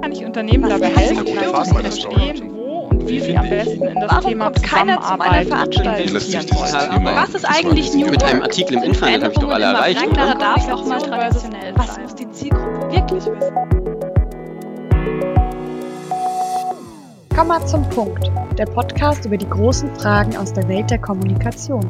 Kann 0.00 0.12
ich 0.12 0.24
Unternehmen 0.24 0.68
dabei 0.68 0.88
helfen, 0.88 1.26
zu 1.26 1.74
verstehen, 1.74 2.50
wo 2.54 2.88
und 2.90 3.08
wie 3.08 3.20
sie 3.20 3.36
am 3.36 3.48
besten 3.48 3.82
in 3.82 4.00
das 4.00 4.10
Warum 4.10 4.30
Thema 4.30 4.44
kommt 4.44 4.62
keiner 4.62 5.00
zu 5.00 5.16
meiner 5.16 5.46
Veranstaltung? 5.46 6.14
Was 6.14 7.34
ist 7.34 7.44
eigentlich 7.44 7.94
New 7.94 8.10
Mit 8.10 8.22
einem? 8.22 8.42
Artikel 8.42 8.76
im 8.76 8.82
Internet 8.84 9.22
habe 9.22 9.32
ich 9.32 9.38
doch 9.38 9.50
alle 9.50 9.64
erreicht, 9.64 10.06
oder? 10.06 10.34
darf 10.34 10.68
auch 10.68 10.84
mal 10.86 11.00
traditionell 11.00 11.72
Was 11.76 11.98
muss 11.98 12.14
die 12.14 12.30
Zielgruppe 12.30 12.92
wirklich 12.92 13.24
wissen? 13.24 13.56
Komm 17.34 17.48
mal 17.48 17.66
zum 17.66 17.88
Punkt. 17.90 18.30
Der 18.58 18.66
Podcast 18.66 19.24
über 19.24 19.38
die 19.38 19.48
großen 19.48 19.94
Fragen 19.96 20.36
aus 20.36 20.52
der 20.52 20.68
Welt 20.68 20.90
der 20.90 20.98
Kommunikation. 20.98 21.84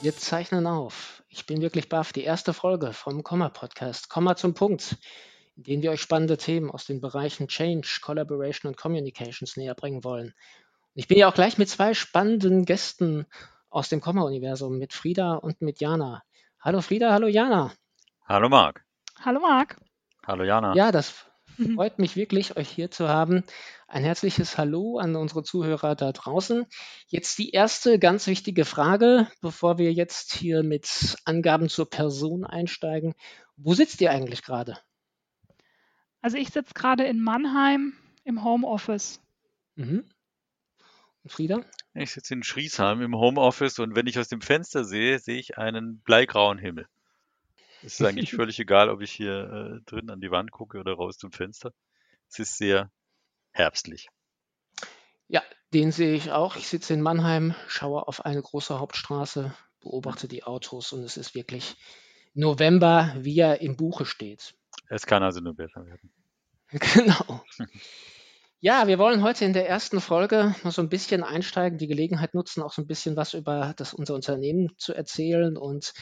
Wir 0.00 0.16
zeichnen 0.16 0.66
auf. 0.66 1.11
Ich 1.34 1.46
bin 1.46 1.62
wirklich 1.62 1.88
baff. 1.88 2.12
Die 2.12 2.24
erste 2.24 2.52
Folge 2.52 2.92
vom 2.92 3.22
Komma-Podcast. 3.22 4.10
Komma 4.10 4.36
zum 4.36 4.52
Punkt, 4.52 4.98
in 5.56 5.62
dem 5.62 5.82
wir 5.82 5.90
euch 5.90 6.02
spannende 6.02 6.36
Themen 6.36 6.70
aus 6.70 6.84
den 6.84 7.00
Bereichen 7.00 7.48
Change, 7.48 8.00
Collaboration 8.02 8.68
und 8.68 8.76
Communications 8.76 9.56
näher 9.56 9.74
bringen 9.74 10.04
wollen. 10.04 10.26
Und 10.26 10.34
ich 10.94 11.08
bin 11.08 11.16
ja 11.16 11.30
auch 11.30 11.34
gleich 11.34 11.56
mit 11.56 11.70
zwei 11.70 11.94
spannenden 11.94 12.66
Gästen 12.66 13.24
aus 13.70 13.88
dem 13.88 14.02
Komma-Universum, 14.02 14.76
mit 14.76 14.92
Frieda 14.92 15.36
und 15.36 15.62
mit 15.62 15.80
Jana. 15.80 16.22
Hallo 16.60 16.82
Frieda, 16.82 17.12
hallo 17.14 17.28
Jana. 17.28 17.72
Hallo 18.26 18.50
Marc. 18.50 18.84
Hallo 19.18 19.40
Marc. 19.40 19.80
Hallo 20.26 20.44
Jana. 20.44 20.74
Ja, 20.74 20.92
das 20.92 21.14
freut 21.74 21.98
mich 21.98 22.14
wirklich, 22.14 22.58
euch 22.58 22.68
hier 22.68 22.90
zu 22.90 23.08
haben. 23.08 23.42
Ein 23.92 24.04
herzliches 24.04 24.56
Hallo 24.56 24.96
an 24.96 25.16
unsere 25.16 25.42
Zuhörer 25.42 25.94
da 25.94 26.12
draußen. 26.12 26.64
Jetzt 27.08 27.36
die 27.36 27.50
erste 27.50 27.98
ganz 27.98 28.26
wichtige 28.26 28.64
Frage, 28.64 29.28
bevor 29.42 29.76
wir 29.76 29.92
jetzt 29.92 30.32
hier 30.32 30.62
mit 30.62 31.18
Angaben 31.26 31.68
zur 31.68 31.90
Person 31.90 32.46
einsteigen. 32.46 33.12
Wo 33.58 33.74
sitzt 33.74 34.00
ihr 34.00 34.10
eigentlich 34.10 34.42
gerade? 34.42 34.78
Also 36.22 36.38
ich 36.38 36.48
sitze 36.48 36.72
gerade 36.72 37.04
in 37.04 37.20
Mannheim 37.20 37.92
im 38.24 38.42
Homeoffice. 38.42 39.20
Mhm. 39.74 40.08
Und 41.22 41.30
Frieda? 41.30 41.62
Ich 41.92 42.12
sitze 42.12 42.32
in 42.32 42.42
Schriesheim 42.44 43.02
im 43.02 43.14
Homeoffice 43.14 43.78
und 43.78 43.94
wenn 43.94 44.06
ich 44.06 44.18
aus 44.18 44.28
dem 44.28 44.40
Fenster 44.40 44.84
sehe, 44.84 45.18
sehe 45.18 45.38
ich 45.38 45.58
einen 45.58 46.00
bleigrauen 46.00 46.56
Himmel. 46.56 46.88
Es 47.82 48.00
ist 48.00 48.02
eigentlich 48.06 48.30
völlig 48.30 48.58
egal, 48.58 48.88
ob 48.88 49.02
ich 49.02 49.12
hier 49.12 49.82
äh, 49.82 49.84
drin 49.84 50.08
an 50.08 50.22
die 50.22 50.30
Wand 50.30 50.50
gucke 50.50 50.78
oder 50.78 50.94
raus 50.94 51.18
zum 51.18 51.30
Fenster. 51.30 51.74
Es 52.30 52.38
ist 52.38 52.56
sehr 52.56 52.90
herbstlich. 53.52 54.08
Ja, 55.28 55.42
den 55.72 55.92
sehe 55.92 56.14
ich 56.14 56.32
auch. 56.32 56.56
Ich 56.56 56.68
sitze 56.68 56.94
in 56.94 57.00
Mannheim, 57.00 57.54
schaue 57.68 58.06
auf 58.06 58.24
eine 58.24 58.42
große 58.42 58.78
Hauptstraße, 58.78 59.54
beobachte 59.80 60.28
die 60.28 60.44
Autos 60.44 60.92
und 60.92 61.02
es 61.04 61.16
ist 61.16 61.34
wirklich 61.34 61.76
November, 62.34 63.14
wie 63.18 63.38
er 63.38 63.60
im 63.60 63.76
Buche 63.76 64.04
steht. 64.04 64.54
Es 64.88 65.06
kann 65.06 65.22
also 65.22 65.40
nur 65.40 65.54
besser 65.54 65.86
werden. 65.86 66.12
Genau. 66.94 67.44
Ja, 68.60 68.86
wir 68.86 68.98
wollen 68.98 69.22
heute 69.22 69.44
in 69.44 69.52
der 69.52 69.68
ersten 69.68 70.00
Folge 70.00 70.54
mal 70.62 70.70
so 70.70 70.80
ein 70.80 70.88
bisschen 70.88 71.22
einsteigen, 71.24 71.78
die 71.78 71.88
Gelegenheit 71.88 72.32
nutzen, 72.32 72.62
auch 72.62 72.72
so 72.72 72.80
ein 72.80 72.86
bisschen 72.86 73.16
was 73.16 73.34
über 73.34 73.74
das, 73.76 73.92
unser 73.92 74.14
Unternehmen 74.14 74.72
zu 74.78 74.94
erzählen 74.94 75.56
und 75.56 75.92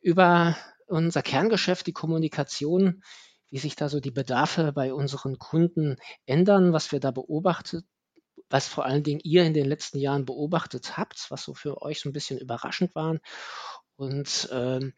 über 0.00 0.56
unser 0.86 1.22
Kerngeschäft, 1.22 1.86
die 1.86 1.92
Kommunikation, 1.92 3.02
wie 3.52 3.58
sich 3.58 3.76
da 3.76 3.90
so 3.90 4.00
die 4.00 4.10
Bedarfe 4.10 4.72
bei 4.72 4.94
unseren 4.94 5.38
Kunden 5.38 5.96
ändern, 6.24 6.72
was 6.72 6.90
wir 6.90 7.00
da 7.00 7.10
beobachtet, 7.10 7.84
was 8.48 8.66
vor 8.66 8.86
allen 8.86 9.02
Dingen 9.02 9.20
ihr 9.22 9.44
in 9.44 9.52
den 9.52 9.66
letzten 9.66 9.98
Jahren 9.98 10.24
beobachtet 10.24 10.96
habt, 10.96 11.26
was 11.28 11.44
so 11.44 11.52
für 11.52 11.82
euch 11.82 12.00
so 12.00 12.08
ein 12.08 12.14
bisschen 12.14 12.38
überraschend 12.38 12.94
waren. 12.94 13.20
Und 13.96 14.48
ähm, 14.52 14.94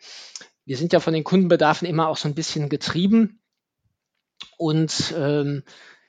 wir 0.64 0.76
sind 0.76 0.92
ja 0.92 1.00
von 1.00 1.12
den 1.12 1.24
Kundenbedarfen 1.24 1.88
immer 1.88 2.06
auch 2.06 2.16
so 2.16 2.28
ein 2.28 2.36
bisschen 2.36 2.68
getrieben. 2.68 3.42
Und 4.56 5.12
ähm, 5.16 5.64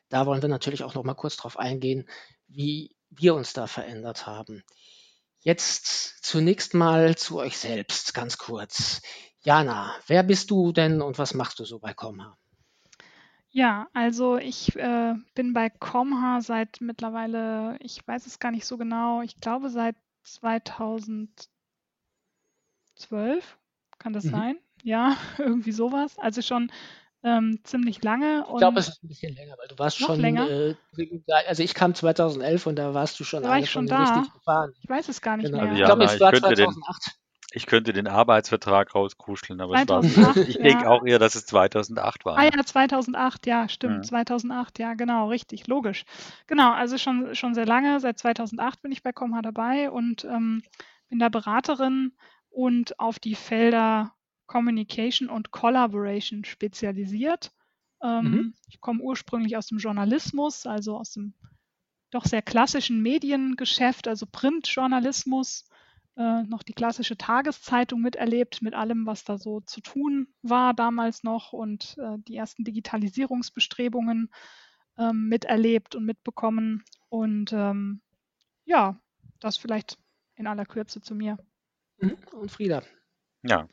da 0.10 0.28
wollen 0.28 0.44
wir 0.44 0.50
natürlich 0.50 0.84
auch 0.84 0.94
noch 0.94 1.04
mal 1.04 1.16
kurz 1.16 1.38
drauf 1.38 1.58
eingehen, 1.58 2.08
wie 2.48 2.96
wir 3.10 3.34
uns 3.34 3.54
da 3.54 3.66
verändert 3.66 4.28
haben. 4.28 4.64
Jetzt 5.40 6.24
zunächst 6.24 6.76
mal 6.76 7.18
zu 7.18 7.40
euch 7.40 7.58
selbst, 7.58 8.14
ganz 8.14 8.38
kurz. 8.38 9.02
Jana, 9.46 9.96
wer 10.08 10.24
bist 10.24 10.50
du 10.52 10.72
denn 10.74 11.02
und 11.02 11.18
was 11.20 11.34
machst 11.34 11.60
du 11.60 11.66
so 11.66 11.80
bei 11.80 11.94
Comha? 11.94 12.36
Ja, 13.52 13.88
also 13.94 14.38
ich 14.38 14.76
äh, 14.76 15.14
bin 15.34 15.54
bei 15.54 15.70
Comha 15.70 16.42
seit 16.42 16.82
mittlerweile, 16.82 17.78
ich 17.80 18.06
weiß 18.06 18.26
es 18.26 18.40
gar 18.40 18.52
nicht 18.52 18.66
so 18.66 18.78
genau, 18.78 19.22
ich 19.22 19.38
glaube 19.40 19.70
seit 19.70 19.96
2012. 20.24 21.48
Kann 23.98 24.14
das 24.14 24.26
Mhm. 24.26 24.32
sein? 24.32 24.58
Ja, 24.84 25.16
irgendwie 25.38 25.72
sowas. 25.72 26.18
Also 26.20 26.42
schon 26.42 26.72
ähm, 27.24 27.60
ziemlich 27.64 28.04
lange. 28.04 28.46
Ich 28.52 28.58
glaube, 28.58 28.80
es 28.80 28.90
ist 28.90 29.04
ein 29.04 29.08
bisschen 29.08 29.34
länger, 29.36 29.56
weil 29.58 29.68
du 29.68 29.78
warst 29.80 29.98
schon, 29.98 30.20
länger? 30.20 30.48
äh, 30.50 30.76
also 31.48 31.64
ich 31.64 31.74
kam 31.74 31.96
2011 31.96 32.68
und 32.68 32.76
da 32.76 32.94
warst 32.94 33.20
du 33.20 33.24
schon 33.24 33.44
Da 33.44 33.50
war 33.50 33.60
ich 33.60 33.70
schon 33.70 33.88
da. 33.88 34.00
richtig 34.20 34.34
gefahren. 34.34 34.74
ich 34.82 34.90
weiß 34.90 35.08
es 35.10 35.22
gar 35.22 35.38
nicht 35.38 35.52
Genau. 35.52 35.64
mehr. 35.64 35.72
Also 35.72 35.76
Ich 35.76 35.80
Ja, 35.82 35.88
glaube, 35.88 36.04
es 36.06 36.16
ich 36.16 36.22
war 36.22 36.32
könnte 36.32 36.56
den- 36.56 36.66
2008. 36.66 37.12
Ich 37.56 37.68
könnte 37.68 37.94
den 37.94 38.08
Arbeitsvertrag 38.08 38.94
rauskuscheln, 38.94 39.62
aber 39.62 39.76
es 39.82 39.88
war 39.88 40.02
2008, 40.02 40.50
Ich 40.50 40.58
denke 40.58 40.84
ja. 40.84 40.90
auch 40.90 41.06
eher, 41.06 41.20
dass 41.20 41.36
es 41.36 41.46
2008 41.46 42.26
war. 42.26 42.38
Ah 42.38 42.44
ja, 42.44 42.52
2008, 42.66 43.48
ja, 43.48 43.70
stimmt, 43.70 44.00
Mhm. 44.00 44.04
2008, 44.04 44.80
ja, 44.80 44.94
genau, 44.94 45.30
richtig, 45.30 45.66
logisch. 45.68 46.04
Genau, 46.48 46.74
also 46.74 46.98
schon, 46.98 47.34
schon 47.34 47.54
sehr 47.54 47.66
lange, 47.66 48.00
seit 48.02 48.20
2008 48.20 48.82
bin 48.82 48.92
ich 48.92 49.04
bei 49.04 49.14
Comha 49.14 49.42
dabei 49.42 49.90
und 49.90 50.26
ähm, 50.26 50.64
bin 51.08 51.20
da 51.20 51.30
Beraterin 51.30 52.12
und 52.50 53.00
auf 53.00 53.20
die 53.20 53.36
Felder 53.36 54.14
Communication 54.48 55.30
und 55.30 55.52
Collaboration 55.52 56.44
spezialisiert. 56.44 57.52
Ähm, 58.04 58.24
Mhm. 58.24 58.54
Ich 58.68 58.82
komme 58.82 59.02
ursprünglich 59.02 59.56
aus 59.56 59.68
dem 59.68 59.78
Journalismus, 59.78 60.66
also 60.66 60.98
aus 60.98 61.14
dem 61.14 61.34
doch 62.12 62.26
sehr 62.26 62.42
klassischen 62.42 63.02
Mediengeschäft, 63.02 64.08
also 64.10 64.26
Printjournalismus, 64.30 65.66
äh, 66.18 66.44
noch 66.44 66.64
die 66.64 66.74
klassische 66.74 67.18
Tageszeitung 67.18 68.02
miterlebt, 68.02 68.62
mit 68.62 68.74
allem, 68.74 69.06
was 69.06 69.24
da 69.24 69.38
so 69.38 69.62
zu 69.62 69.82
tun 69.82 70.28
war 70.42 70.74
damals 70.74 71.24
noch 71.24 71.54
und 71.54 71.98
äh, 71.98 72.18
die 72.28 72.36
ersten 72.36 72.64
Digitalisierungsbestrebungen 72.64 74.32
ähm, 74.98 75.28
miterlebt 75.28 75.96
und 75.96 76.06
mitbekommen. 76.06 76.84
Und 77.10 77.52
ähm, 77.54 78.02
ja, 78.66 79.00
das 79.40 79.58
vielleicht 79.58 79.98
in 80.36 80.48
aller 80.48 80.66
Kürze 80.66 81.02
zu 81.02 81.16
mir. 81.16 81.38
Mhm. 81.98 82.18
Und 82.34 82.52
Frieda. 82.52 82.82
Ja, 83.44 83.68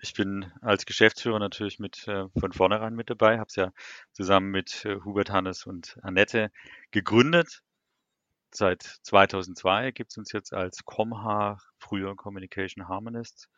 ich 0.00 0.14
bin 0.14 0.50
als 0.62 0.86
Geschäftsführer 0.86 1.38
natürlich 1.38 1.78
mit 1.78 2.08
äh, 2.08 2.28
von 2.38 2.52
vornherein 2.52 2.94
mit 2.94 3.10
dabei, 3.10 3.38
habe 3.38 3.48
es 3.48 3.56
ja 3.56 3.72
zusammen 4.12 4.50
mit 4.50 4.86
äh, 4.86 5.00
Hubert, 5.04 5.30
Hannes 5.30 5.66
und 5.66 5.98
Annette 6.02 6.50
gegründet. 6.92 7.62
Seit 8.54 8.82
2002 8.82 9.92
gibt 9.92 10.10
es 10.10 10.18
uns 10.18 10.32
jetzt 10.32 10.52
als 10.52 10.84
Comha, 10.84 11.58
früher 11.78 12.14
Communication 12.16 12.86
Harmonist. 12.86 13.48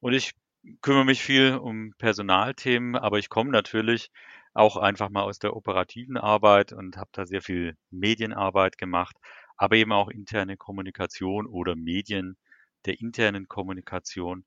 Und 0.00 0.14
ich 0.14 0.34
kümmere 0.82 1.04
mich 1.04 1.22
viel 1.22 1.54
um 1.54 1.94
Personalthemen, 1.98 2.96
aber 2.96 3.18
ich 3.18 3.28
komme 3.28 3.50
natürlich 3.50 4.10
auch 4.52 4.76
einfach 4.76 5.10
mal 5.10 5.22
aus 5.22 5.38
der 5.38 5.54
operativen 5.54 6.16
Arbeit 6.16 6.72
und 6.72 6.96
habe 6.96 7.10
da 7.12 7.26
sehr 7.26 7.42
viel 7.42 7.76
Medienarbeit 7.90 8.78
gemacht, 8.78 9.16
aber 9.56 9.76
eben 9.76 9.92
auch 9.92 10.08
interne 10.08 10.56
Kommunikation 10.56 11.46
oder 11.46 11.76
Medien 11.76 12.36
der 12.84 13.00
internen 13.00 13.48
Kommunikation. 13.48 14.44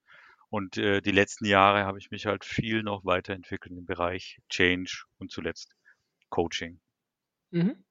Und 0.49 0.77
äh, 0.77 1.01
die 1.01 1.11
letzten 1.11 1.45
Jahre 1.45 1.85
habe 1.85 1.99
ich 1.99 2.11
mich 2.11 2.25
halt 2.25 2.43
viel 2.43 2.83
noch 2.83 3.05
weiterentwickelt 3.05 3.77
im 3.77 3.85
Bereich 3.85 4.39
Change 4.49 5.03
und 5.19 5.31
zuletzt 5.31 5.75
Coaching. 6.29 6.79
Mhm. 7.51 7.83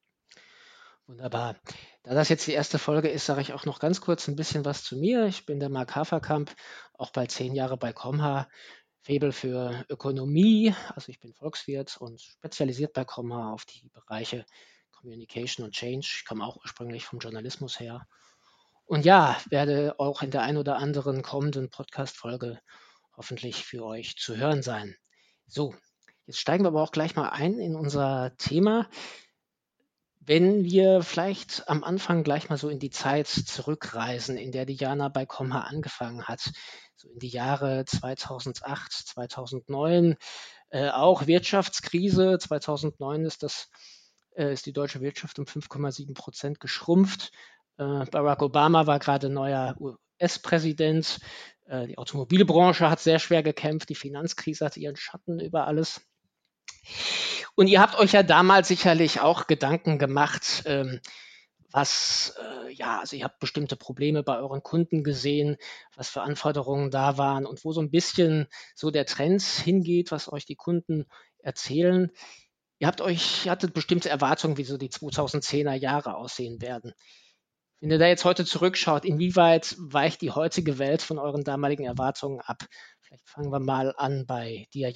Wunderbar. 1.09 1.57
Da 2.03 2.13
das 2.13 2.29
jetzt 2.29 2.47
die 2.47 2.53
erste 2.53 2.79
Folge 2.79 3.09
ist, 3.09 3.25
sage 3.25 3.41
ich 3.41 3.55
auch 3.55 3.65
noch 3.65 3.79
ganz 3.79 4.03
kurz 4.03 4.29
ein 4.29 4.37
bisschen 4.37 4.67
was 4.67 4.85
zu 4.85 4.95
mir. 4.95 5.25
Ich 5.25 5.47
bin 5.47 5.59
der 5.59 5.71
Marc 5.71 5.97
Haferkamp, 5.97 6.55
auch 6.93 7.13
bald 7.13 7.31
zehn 7.31 7.55
Jahre 7.55 7.79
bei 7.79 7.95
Comha, 7.95 8.47
Febel 9.01 9.33
für 9.33 9.87
Ökonomie. 9.89 10.75
Also 10.95 11.09
ich 11.09 11.19
bin 11.19 11.33
Volkswirt 11.33 11.97
und 11.97 12.21
spezialisiert 12.21 12.93
bei 12.93 13.07
Comha 13.07 13.55
auf 13.55 13.65
die 13.65 13.89
Bereiche 13.89 14.45
Communication 14.93 15.65
und 15.65 15.73
Change. 15.73 16.07
Ich 16.15 16.27
komme 16.27 16.45
auch 16.45 16.57
ursprünglich 16.57 17.07
vom 17.07 17.21
Journalismus 17.21 17.81
her. 17.81 18.07
Und 18.85 19.07
ja, 19.07 19.41
werde 19.49 19.99
auch 19.99 20.21
in 20.21 20.31
der 20.31 20.43
ein 20.43 20.59
oder 20.59 20.77
anderen 20.77 21.23
kommenden 21.23 21.71
Podcast-Folge 21.71 22.61
hoffentlich 23.17 23.65
für 23.65 23.83
euch 23.83 24.17
zu 24.19 24.37
hören 24.37 24.61
sein. 24.61 24.95
So, 25.47 25.75
jetzt 26.27 26.39
steigen 26.39 26.65
wir 26.65 26.69
aber 26.69 26.83
auch 26.83 26.93
gleich 26.93 27.17
mal 27.17 27.31
ein 27.31 27.59
in 27.59 27.77
unser 27.77 28.37
Thema. 28.37 28.91
Wenn 30.29 30.63
wir 30.63 31.01
vielleicht 31.01 31.71
am 31.71 31.83
Anfang 31.83 32.23
gleich 32.23 32.51
mal 32.51 32.59
so 32.59 32.69
in 32.69 32.79
die 32.79 32.91
Zeit 32.91 33.29
zurückreisen, 33.29 34.37
in 34.37 34.53
der 34.53 34.67
Diana 34.67 35.09
bei 35.09 35.25
Comha 35.25 35.63
angefangen 35.63 36.25
hat, 36.25 36.53
so 36.97 37.09
in 37.09 37.19
die 37.19 37.31
Jahre 37.31 37.87
2008, 37.87 38.93
2009, 38.93 40.17
äh, 40.69 40.91
auch 40.91 41.27
Wirtschaftskrise. 41.27 42.37
2009 42.39 43.25
ist 43.25 43.43
das 43.43 43.71
äh, 44.37 44.53
ist 44.53 44.67
die 44.67 44.75
deutsche 44.75 45.01
Wirtschaft 45.01 45.39
um 45.39 45.47
5,7 45.47 46.13
Prozent 46.13 46.61
geschrumpft. 46.61 47.33
Äh, 47.79 48.05
Barack 48.05 48.43
Obama 48.43 48.87
war 48.87 48.99
gerade 48.99 49.31
neuer 49.31 49.77
US-Präsident. 49.81 51.21
Äh, 51.65 51.87
die 51.87 51.97
Automobilbranche 51.97 52.91
hat 52.91 53.01
sehr 53.01 53.19
schwer 53.19 53.43
gekämpft, 53.43 53.89
die 53.89 53.95
Finanzkrise 53.95 54.67
hatte 54.67 54.79
ihren 54.79 54.97
Schatten 54.97 55.41
über 55.41 55.67
alles. 55.67 56.03
Und 57.55 57.67
ihr 57.67 57.81
habt 57.81 57.99
euch 57.99 58.13
ja 58.13 58.23
damals 58.23 58.69
sicherlich 58.69 59.21
auch 59.21 59.47
Gedanken 59.47 59.99
gemacht, 59.99 60.63
ähm, 60.67 61.01
was, 61.71 62.35
äh, 62.41 62.73
ja, 62.73 63.01
also 63.01 63.17
ihr 63.17 63.25
habt 63.25 63.41
bestimmte 63.41 63.77
Probleme 63.77 64.23
bei 64.23 64.39
euren 64.39 64.63
Kunden 64.63 65.05
gesehen, 65.05 65.57
was 65.97 66.09
für 66.09 66.23
Anforderungen 66.23 66.91
da 66.91 67.19
waren 67.19 67.47
und 67.47 67.65
wo 67.65 67.73
so 67.73 67.81
ein 67.81 67.91
bisschen 67.91 68.47
so 68.75 68.91
der 68.91 69.07
Trend 69.07 69.43
hingeht, 69.43 70.11
was 70.11 70.33
euch 70.33 70.47
die 70.47 70.57
Kunden 70.57 71.07
erzählen. 71.41 72.11
Ihr 72.79 72.87
habt 72.87 73.01
euch, 73.01 73.45
ihr 73.47 73.51
hattet 73.51 73.75
bestimmte 73.75 74.09
Erwartungen, 74.09 74.57
wie 74.57 74.65
so 74.65 74.79
die 74.79 74.91
2010er 74.91 75.75
Jahre 75.75 76.15
aussehen 76.15 76.63
werden. 76.63 76.95
Wenn 77.81 77.91
ihr 77.91 77.99
da 77.99 78.07
jetzt 78.07 78.25
heute 78.25 78.45
zurückschaut, 78.45 79.05
inwieweit 79.05 79.77
weicht 79.79 80.21
die 80.23 80.31
heutige 80.31 80.79
Welt 80.79 81.03
von 81.03 81.19
euren 81.19 81.45
damaligen 81.45 81.85
Erwartungen 81.85 82.41
ab? 82.41 82.65
Vielleicht 83.01 83.29
fangen 83.29 83.53
wir 83.53 83.61
mal 83.61 83.95
an 83.97 84.27
bei 84.27 84.67
dir, 84.73 84.91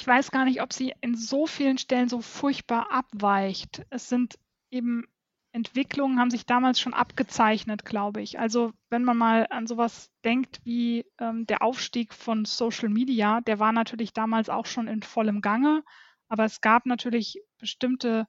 Ich 0.00 0.06
weiß 0.06 0.30
gar 0.30 0.46
nicht, 0.46 0.62
ob 0.62 0.72
sie 0.72 0.94
in 1.02 1.14
so 1.14 1.46
vielen 1.46 1.76
Stellen 1.76 2.08
so 2.08 2.22
furchtbar 2.22 2.90
abweicht. 2.90 3.84
Es 3.90 4.08
sind 4.08 4.38
eben 4.70 5.04
Entwicklungen, 5.52 6.18
haben 6.18 6.30
sich 6.30 6.46
damals 6.46 6.80
schon 6.80 6.94
abgezeichnet, 6.94 7.84
glaube 7.84 8.22
ich. 8.22 8.38
Also 8.38 8.72
wenn 8.88 9.04
man 9.04 9.18
mal 9.18 9.46
an 9.50 9.66
sowas 9.66 10.10
denkt 10.24 10.60
wie 10.64 11.04
ähm, 11.18 11.46
der 11.46 11.60
Aufstieg 11.60 12.14
von 12.14 12.46
Social 12.46 12.88
Media, 12.88 13.42
der 13.42 13.58
war 13.58 13.72
natürlich 13.72 14.14
damals 14.14 14.48
auch 14.48 14.64
schon 14.64 14.88
in 14.88 15.02
vollem 15.02 15.42
Gange, 15.42 15.82
aber 16.28 16.46
es 16.46 16.62
gab 16.62 16.86
natürlich 16.86 17.42
bestimmte 17.58 18.26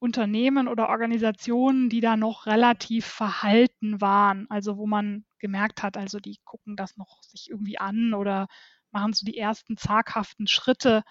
Unternehmen 0.00 0.66
oder 0.66 0.88
Organisationen, 0.88 1.90
die 1.90 2.00
da 2.00 2.16
noch 2.16 2.46
relativ 2.46 3.06
verhalten 3.06 4.00
waren. 4.00 4.50
Also 4.50 4.78
wo 4.78 4.88
man 4.88 5.26
gemerkt 5.38 5.84
hat, 5.84 5.96
also 5.96 6.18
die 6.18 6.40
gucken 6.42 6.74
das 6.74 6.96
noch 6.96 7.22
sich 7.22 7.50
irgendwie 7.50 7.78
an 7.78 8.14
oder 8.14 8.48
machen 8.94 9.12
so 9.12 9.26
die 9.26 9.36
ersten 9.36 9.76
zaghaften 9.76 10.46
Schritte. 10.46 11.04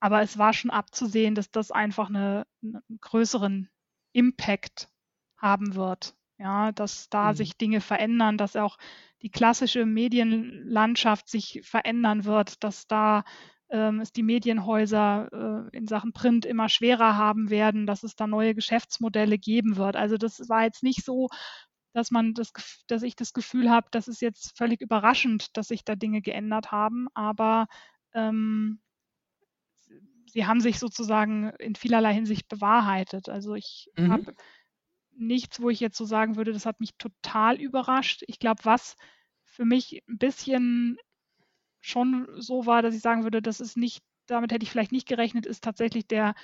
Aber 0.00 0.22
es 0.22 0.36
war 0.36 0.52
schon 0.52 0.70
abzusehen, 0.70 1.36
dass 1.36 1.50
das 1.52 1.70
einfach 1.70 2.08
eine, 2.08 2.44
einen 2.62 2.82
größeren 3.00 3.68
Impact 4.12 4.88
haben 5.36 5.76
wird. 5.76 6.16
Ja, 6.38 6.72
dass 6.72 7.08
da 7.08 7.30
mhm. 7.30 7.36
sich 7.36 7.56
Dinge 7.56 7.80
verändern, 7.80 8.36
dass 8.36 8.56
auch 8.56 8.76
die 9.20 9.30
klassische 9.30 9.86
Medienlandschaft 9.86 11.28
sich 11.28 11.60
verändern 11.62 12.24
wird, 12.24 12.64
dass 12.64 12.88
da 12.88 13.22
ähm, 13.70 14.00
es 14.00 14.12
die 14.12 14.24
Medienhäuser 14.24 15.68
äh, 15.72 15.76
in 15.76 15.86
Sachen 15.86 16.12
Print 16.12 16.44
immer 16.44 16.68
schwerer 16.68 17.16
haben 17.16 17.48
werden, 17.48 17.86
dass 17.86 18.02
es 18.02 18.16
da 18.16 18.26
neue 18.26 18.54
Geschäftsmodelle 18.54 19.38
geben 19.38 19.76
wird. 19.76 19.94
Also 19.94 20.16
das 20.16 20.48
war 20.48 20.64
jetzt 20.64 20.82
nicht 20.82 21.04
so, 21.04 21.28
dass 21.92 22.10
man 22.10 22.34
das, 22.34 22.52
dass 22.86 23.02
ich 23.02 23.16
das 23.16 23.32
Gefühl 23.32 23.70
habe, 23.70 23.88
das 23.90 24.08
ist 24.08 24.22
jetzt 24.22 24.56
völlig 24.56 24.80
überraschend, 24.80 25.56
dass 25.56 25.68
sich 25.68 25.84
da 25.84 25.94
Dinge 25.94 26.22
geändert 26.22 26.72
haben, 26.72 27.08
aber 27.14 27.66
ähm, 28.14 28.80
sie 30.26 30.46
haben 30.46 30.60
sich 30.60 30.78
sozusagen 30.78 31.50
in 31.58 31.74
vielerlei 31.74 32.14
Hinsicht 32.14 32.48
bewahrheitet. 32.48 33.28
Also 33.28 33.54
ich 33.54 33.90
mhm. 33.96 34.12
habe 34.12 34.34
nichts, 35.14 35.60
wo 35.60 35.68
ich 35.68 35.80
jetzt 35.80 35.98
so 35.98 36.04
sagen 36.04 36.36
würde, 36.36 36.52
das 36.52 36.66
hat 36.66 36.80
mich 36.80 36.94
total 36.96 37.60
überrascht. 37.60 38.22
Ich 38.26 38.38
glaube, 38.38 38.64
was 38.64 38.96
für 39.44 39.64
mich 39.64 40.02
ein 40.08 40.18
bisschen 40.18 40.96
schon 41.80 42.28
so 42.36 42.64
war, 42.64 42.80
dass 42.80 42.94
ich 42.94 43.02
sagen 43.02 43.24
würde, 43.24 43.42
das 43.42 43.60
ist 43.60 43.76
nicht, 43.76 44.02
damit 44.26 44.52
hätte 44.52 44.62
ich 44.62 44.70
vielleicht 44.70 44.92
nicht 44.92 45.08
gerechnet, 45.08 45.44
ist 45.44 45.64
tatsächlich 45.64 46.06
der, 46.06 46.34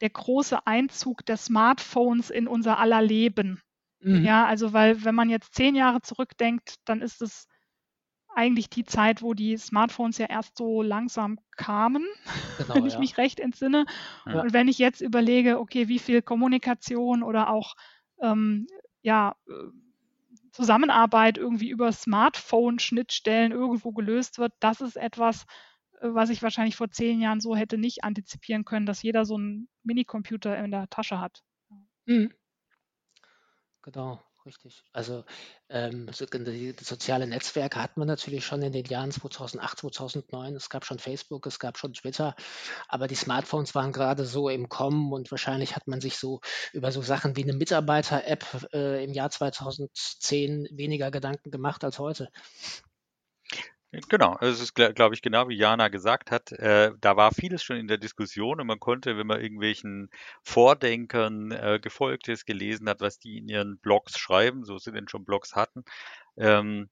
der 0.00 0.10
große 0.10 0.66
Einzug 0.66 1.26
der 1.26 1.36
Smartphones 1.36 2.30
in 2.30 2.48
unser 2.48 2.78
aller 2.78 3.02
Leben. 3.02 3.60
Mhm. 4.04 4.22
Ja, 4.22 4.46
also 4.46 4.72
weil 4.72 5.04
wenn 5.04 5.14
man 5.14 5.30
jetzt 5.30 5.54
zehn 5.54 5.74
Jahre 5.74 6.02
zurückdenkt, 6.02 6.74
dann 6.84 7.00
ist 7.00 7.22
es 7.22 7.48
eigentlich 8.34 8.68
die 8.68 8.84
Zeit, 8.84 9.22
wo 9.22 9.32
die 9.32 9.56
Smartphones 9.56 10.18
ja 10.18 10.26
erst 10.26 10.58
so 10.58 10.82
langsam 10.82 11.38
kamen, 11.56 12.04
genau, 12.58 12.74
wenn 12.74 12.86
ich 12.86 12.94
ja. 12.94 12.98
mich 12.98 13.16
recht 13.16 13.40
entsinne. 13.40 13.86
Ja. 14.26 14.42
Und 14.42 14.52
wenn 14.52 14.68
ich 14.68 14.78
jetzt 14.78 15.00
überlege, 15.00 15.58
okay, 15.58 15.88
wie 15.88 15.98
viel 15.98 16.20
Kommunikation 16.20 17.22
oder 17.22 17.48
auch 17.48 17.74
ähm, 18.20 18.66
ja, 19.02 19.36
äh, 19.48 19.52
Zusammenarbeit 20.52 21.38
irgendwie 21.38 21.70
über 21.70 21.90
Smartphone-Schnittstellen 21.90 23.52
irgendwo 23.52 23.92
gelöst 23.92 24.38
wird, 24.38 24.52
das 24.60 24.80
ist 24.82 24.96
etwas, 24.96 25.46
äh, 26.00 26.08
was 26.10 26.28
ich 26.28 26.42
wahrscheinlich 26.42 26.76
vor 26.76 26.90
zehn 26.90 27.20
Jahren 27.20 27.40
so 27.40 27.56
hätte 27.56 27.78
nicht 27.78 28.04
antizipieren 28.04 28.66
können, 28.66 28.86
dass 28.86 29.02
jeder 29.02 29.24
so 29.24 29.36
einen 29.36 29.68
Minicomputer 29.82 30.58
in 30.58 30.70
der 30.70 30.90
Tasche 30.90 31.20
hat. 31.20 31.42
Mhm. 32.04 32.32
Genau, 33.84 34.18
richtig. 34.46 34.82
Also 34.94 35.24
ähm, 35.68 36.08
soziale 36.10 37.26
Netzwerke 37.26 37.82
hat 37.82 37.98
man 37.98 38.08
natürlich 38.08 38.46
schon 38.46 38.62
in 38.62 38.72
den 38.72 38.86
Jahren 38.86 39.10
2008, 39.10 39.80
2009. 39.80 40.56
Es 40.56 40.70
gab 40.70 40.86
schon 40.86 40.98
Facebook, 40.98 41.44
es 41.46 41.58
gab 41.58 41.76
schon 41.76 41.92
Twitter, 41.92 42.34
aber 42.88 43.08
die 43.08 43.14
Smartphones 43.14 43.74
waren 43.74 43.92
gerade 43.92 44.24
so 44.24 44.48
im 44.48 44.70
Kommen 44.70 45.12
und 45.12 45.30
wahrscheinlich 45.30 45.76
hat 45.76 45.86
man 45.86 46.00
sich 46.00 46.16
so 46.16 46.40
über 46.72 46.92
so 46.92 47.02
Sachen 47.02 47.36
wie 47.36 47.42
eine 47.42 47.52
Mitarbeiter-App 47.52 48.68
äh, 48.72 49.04
im 49.04 49.12
Jahr 49.12 49.28
2010 49.28 50.66
weniger 50.72 51.10
Gedanken 51.10 51.50
gemacht 51.50 51.84
als 51.84 51.98
heute. 51.98 52.30
Genau, 54.08 54.36
es 54.40 54.60
ist, 54.60 54.74
glaube 54.74 55.14
ich, 55.14 55.22
genau 55.22 55.48
wie 55.48 55.56
Jana 55.56 55.88
gesagt 55.88 56.30
hat, 56.30 56.50
äh, 56.52 56.92
da 57.00 57.16
war 57.16 57.32
vieles 57.32 57.62
schon 57.62 57.76
in 57.76 57.86
der 57.86 57.98
Diskussion 57.98 58.60
und 58.60 58.66
man 58.66 58.80
konnte, 58.80 59.16
wenn 59.16 59.26
man 59.26 59.40
irgendwelchen 59.40 60.10
Vordenkern 60.42 61.52
äh, 61.52 61.78
gefolgt 61.80 62.28
ist, 62.28 62.44
gelesen 62.46 62.88
hat, 62.88 63.00
was 63.00 63.18
die 63.18 63.38
in 63.38 63.48
ihren 63.48 63.78
Blogs 63.78 64.18
schreiben, 64.18 64.64
so 64.64 64.78
sie 64.78 64.90
denn 64.90 65.08
schon 65.08 65.24
Blogs 65.24 65.54
hatten, 65.54 65.84
ähm, 66.36 66.88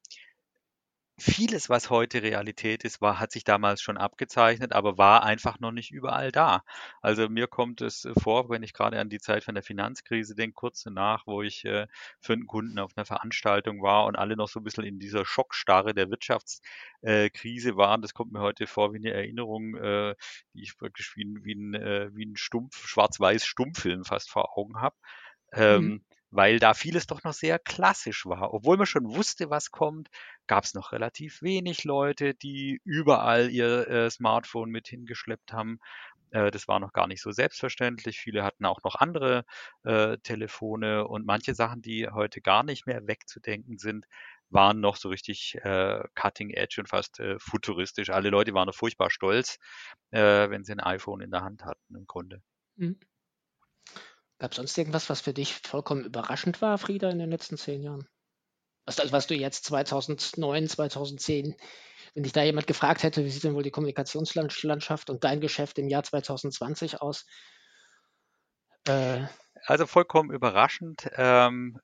vieles, 1.18 1.68
was 1.68 1.90
heute 1.90 2.22
Realität 2.22 2.84
ist, 2.84 3.00
war, 3.00 3.20
hat 3.20 3.32
sich 3.32 3.44
damals 3.44 3.82
schon 3.82 3.96
abgezeichnet, 3.96 4.72
aber 4.72 4.98
war 4.98 5.22
einfach 5.22 5.60
noch 5.60 5.70
nicht 5.70 5.90
überall 5.90 6.32
da. 6.32 6.64
Also 7.00 7.28
mir 7.28 7.46
kommt 7.46 7.80
es 7.80 8.08
vor, 8.20 8.48
wenn 8.48 8.62
ich 8.62 8.72
gerade 8.72 8.98
an 8.98 9.10
die 9.10 9.20
Zeit 9.20 9.44
von 9.44 9.54
der 9.54 9.62
Finanzkrise 9.62 10.34
denke, 10.34 10.54
kurz 10.54 10.82
danach, 10.82 11.26
wo 11.26 11.42
ich 11.42 11.64
äh, 11.64 11.86
für 12.20 12.32
einen 12.32 12.46
Kunden 12.46 12.78
auf 12.78 12.92
einer 12.96 13.04
Veranstaltung 13.04 13.82
war 13.82 14.06
und 14.06 14.16
alle 14.16 14.36
noch 14.36 14.48
so 14.48 14.60
ein 14.60 14.64
bisschen 14.64 14.84
in 14.84 14.98
dieser 14.98 15.24
Schockstarre 15.24 15.94
der 15.94 16.10
Wirtschaftskrise 16.10 17.70
äh, 17.70 17.76
waren. 17.76 18.02
Das 18.02 18.14
kommt 18.14 18.32
mir 18.32 18.40
heute 18.40 18.66
vor 18.66 18.92
wie 18.92 18.98
eine 18.98 19.12
Erinnerung, 19.12 19.76
äh, 19.76 20.14
die 20.54 20.62
ich 20.62 20.80
wirklich 20.80 21.12
wie, 21.14 21.26
wie 21.42 21.54
ein, 21.54 21.74
äh, 21.74 22.10
wie 22.14 22.26
ein 22.26 22.36
Stumpf, 22.36 22.86
schwarz-weiß 22.86 23.44
Stummfilm 23.44 24.04
fast 24.04 24.30
vor 24.30 24.56
Augen 24.56 24.80
habe. 24.80 24.96
Ähm, 25.52 25.84
mhm 25.84 26.04
weil 26.32 26.58
da 26.58 26.74
vieles 26.74 27.06
doch 27.06 27.22
noch 27.24 27.34
sehr 27.34 27.58
klassisch 27.58 28.26
war. 28.26 28.52
Obwohl 28.54 28.76
man 28.78 28.86
schon 28.86 29.14
wusste, 29.14 29.50
was 29.50 29.70
kommt, 29.70 30.08
gab 30.46 30.64
es 30.64 30.74
noch 30.74 30.92
relativ 30.92 31.42
wenig 31.42 31.84
Leute, 31.84 32.34
die 32.34 32.80
überall 32.84 33.50
ihr 33.50 33.86
äh, 33.88 34.10
Smartphone 34.10 34.70
mit 34.70 34.88
hingeschleppt 34.88 35.52
haben. 35.52 35.78
Äh, 36.30 36.50
das 36.50 36.68
war 36.68 36.80
noch 36.80 36.92
gar 36.92 37.06
nicht 37.06 37.22
so 37.22 37.30
selbstverständlich. 37.30 38.18
Viele 38.18 38.42
hatten 38.44 38.64
auch 38.64 38.82
noch 38.82 38.96
andere 38.96 39.44
äh, 39.84 40.16
Telefone 40.18 41.06
und 41.06 41.26
manche 41.26 41.54
Sachen, 41.54 41.82
die 41.82 42.08
heute 42.08 42.40
gar 42.40 42.62
nicht 42.64 42.86
mehr 42.86 43.06
wegzudenken 43.06 43.78
sind, 43.78 44.06
waren 44.50 44.80
noch 44.80 44.96
so 44.96 45.08
richtig 45.10 45.56
äh, 45.62 46.02
cutting 46.14 46.50
edge 46.50 46.76
und 46.80 46.88
fast 46.88 47.20
äh, 47.20 47.38
futuristisch. 47.38 48.10
Alle 48.10 48.30
Leute 48.30 48.54
waren 48.54 48.66
noch 48.66 48.74
furchtbar 48.74 49.10
stolz, 49.10 49.58
äh, 50.10 50.50
wenn 50.50 50.64
sie 50.64 50.72
ein 50.72 50.80
iPhone 50.80 51.20
in 51.20 51.30
der 51.30 51.42
Hand 51.42 51.64
hatten 51.64 51.94
im 51.94 52.06
Grunde. 52.06 52.42
Mhm. 52.76 52.98
Gab 54.42 54.50
es 54.50 54.56
sonst 54.56 54.76
irgendwas, 54.76 55.08
was 55.08 55.20
für 55.20 55.32
dich 55.32 55.54
vollkommen 55.54 56.04
überraschend 56.04 56.60
war, 56.60 56.76
Frieda, 56.76 57.08
in 57.10 57.20
den 57.20 57.30
letzten 57.30 57.56
zehn 57.56 57.80
Jahren? 57.80 58.08
Was, 58.86 58.98
also 58.98 59.12
was 59.12 59.28
du 59.28 59.36
jetzt 59.36 59.64
2009, 59.66 60.66
2010, 60.68 61.54
wenn 62.14 62.24
dich 62.24 62.32
da 62.32 62.42
jemand 62.42 62.66
gefragt 62.66 63.04
hätte, 63.04 63.24
wie 63.24 63.30
sieht 63.30 63.44
denn 63.44 63.54
wohl 63.54 63.62
die 63.62 63.70
Kommunikationslandschaft 63.70 65.10
und 65.10 65.22
dein 65.22 65.40
Geschäft 65.40 65.78
im 65.78 65.86
Jahr 65.86 66.02
2020 66.02 67.00
aus? 67.00 67.24
Äh, 68.88 69.26
also 69.66 69.86
vollkommen 69.86 70.32
überraschend. 70.32 71.08
Ähm, 71.14 71.78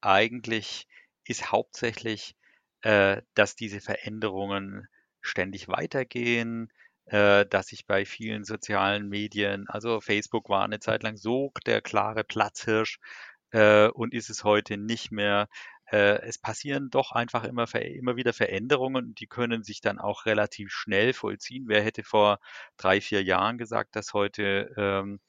eigentlich 0.00 0.88
ist 1.26 1.52
hauptsächlich, 1.52 2.36
äh, 2.80 3.20
dass 3.34 3.54
diese 3.54 3.82
Veränderungen 3.82 4.88
ständig 5.20 5.68
weitergehen, 5.68 6.72
äh, 7.10 7.44
dass 7.46 7.72
ich 7.72 7.86
bei 7.86 8.04
vielen 8.04 8.44
sozialen 8.44 9.08
Medien, 9.08 9.68
also 9.68 10.00
Facebook 10.00 10.48
war 10.48 10.64
eine 10.64 10.78
Zeit 10.78 11.02
lang 11.02 11.16
so 11.16 11.52
der 11.66 11.82
klare 11.82 12.22
Platzhirsch 12.24 12.98
äh, 13.50 13.88
und 13.88 14.14
ist 14.14 14.30
es 14.30 14.44
heute 14.44 14.76
nicht 14.76 15.10
mehr. 15.10 15.48
Äh, 15.90 16.20
es 16.22 16.38
passieren 16.38 16.88
doch 16.90 17.10
einfach 17.12 17.42
immer, 17.44 17.66
immer 17.74 18.14
wieder 18.16 18.32
Veränderungen 18.32 19.14
die 19.16 19.26
können 19.26 19.64
sich 19.64 19.80
dann 19.80 19.98
auch 19.98 20.24
relativ 20.26 20.70
schnell 20.70 21.12
vollziehen. 21.12 21.64
Wer 21.66 21.82
hätte 21.82 22.04
vor 22.04 22.38
drei, 22.76 23.00
vier 23.00 23.24
Jahren 23.24 23.58
gesagt, 23.58 23.96
dass 23.96 24.14
heute 24.14 24.72
ähm, 24.76 25.20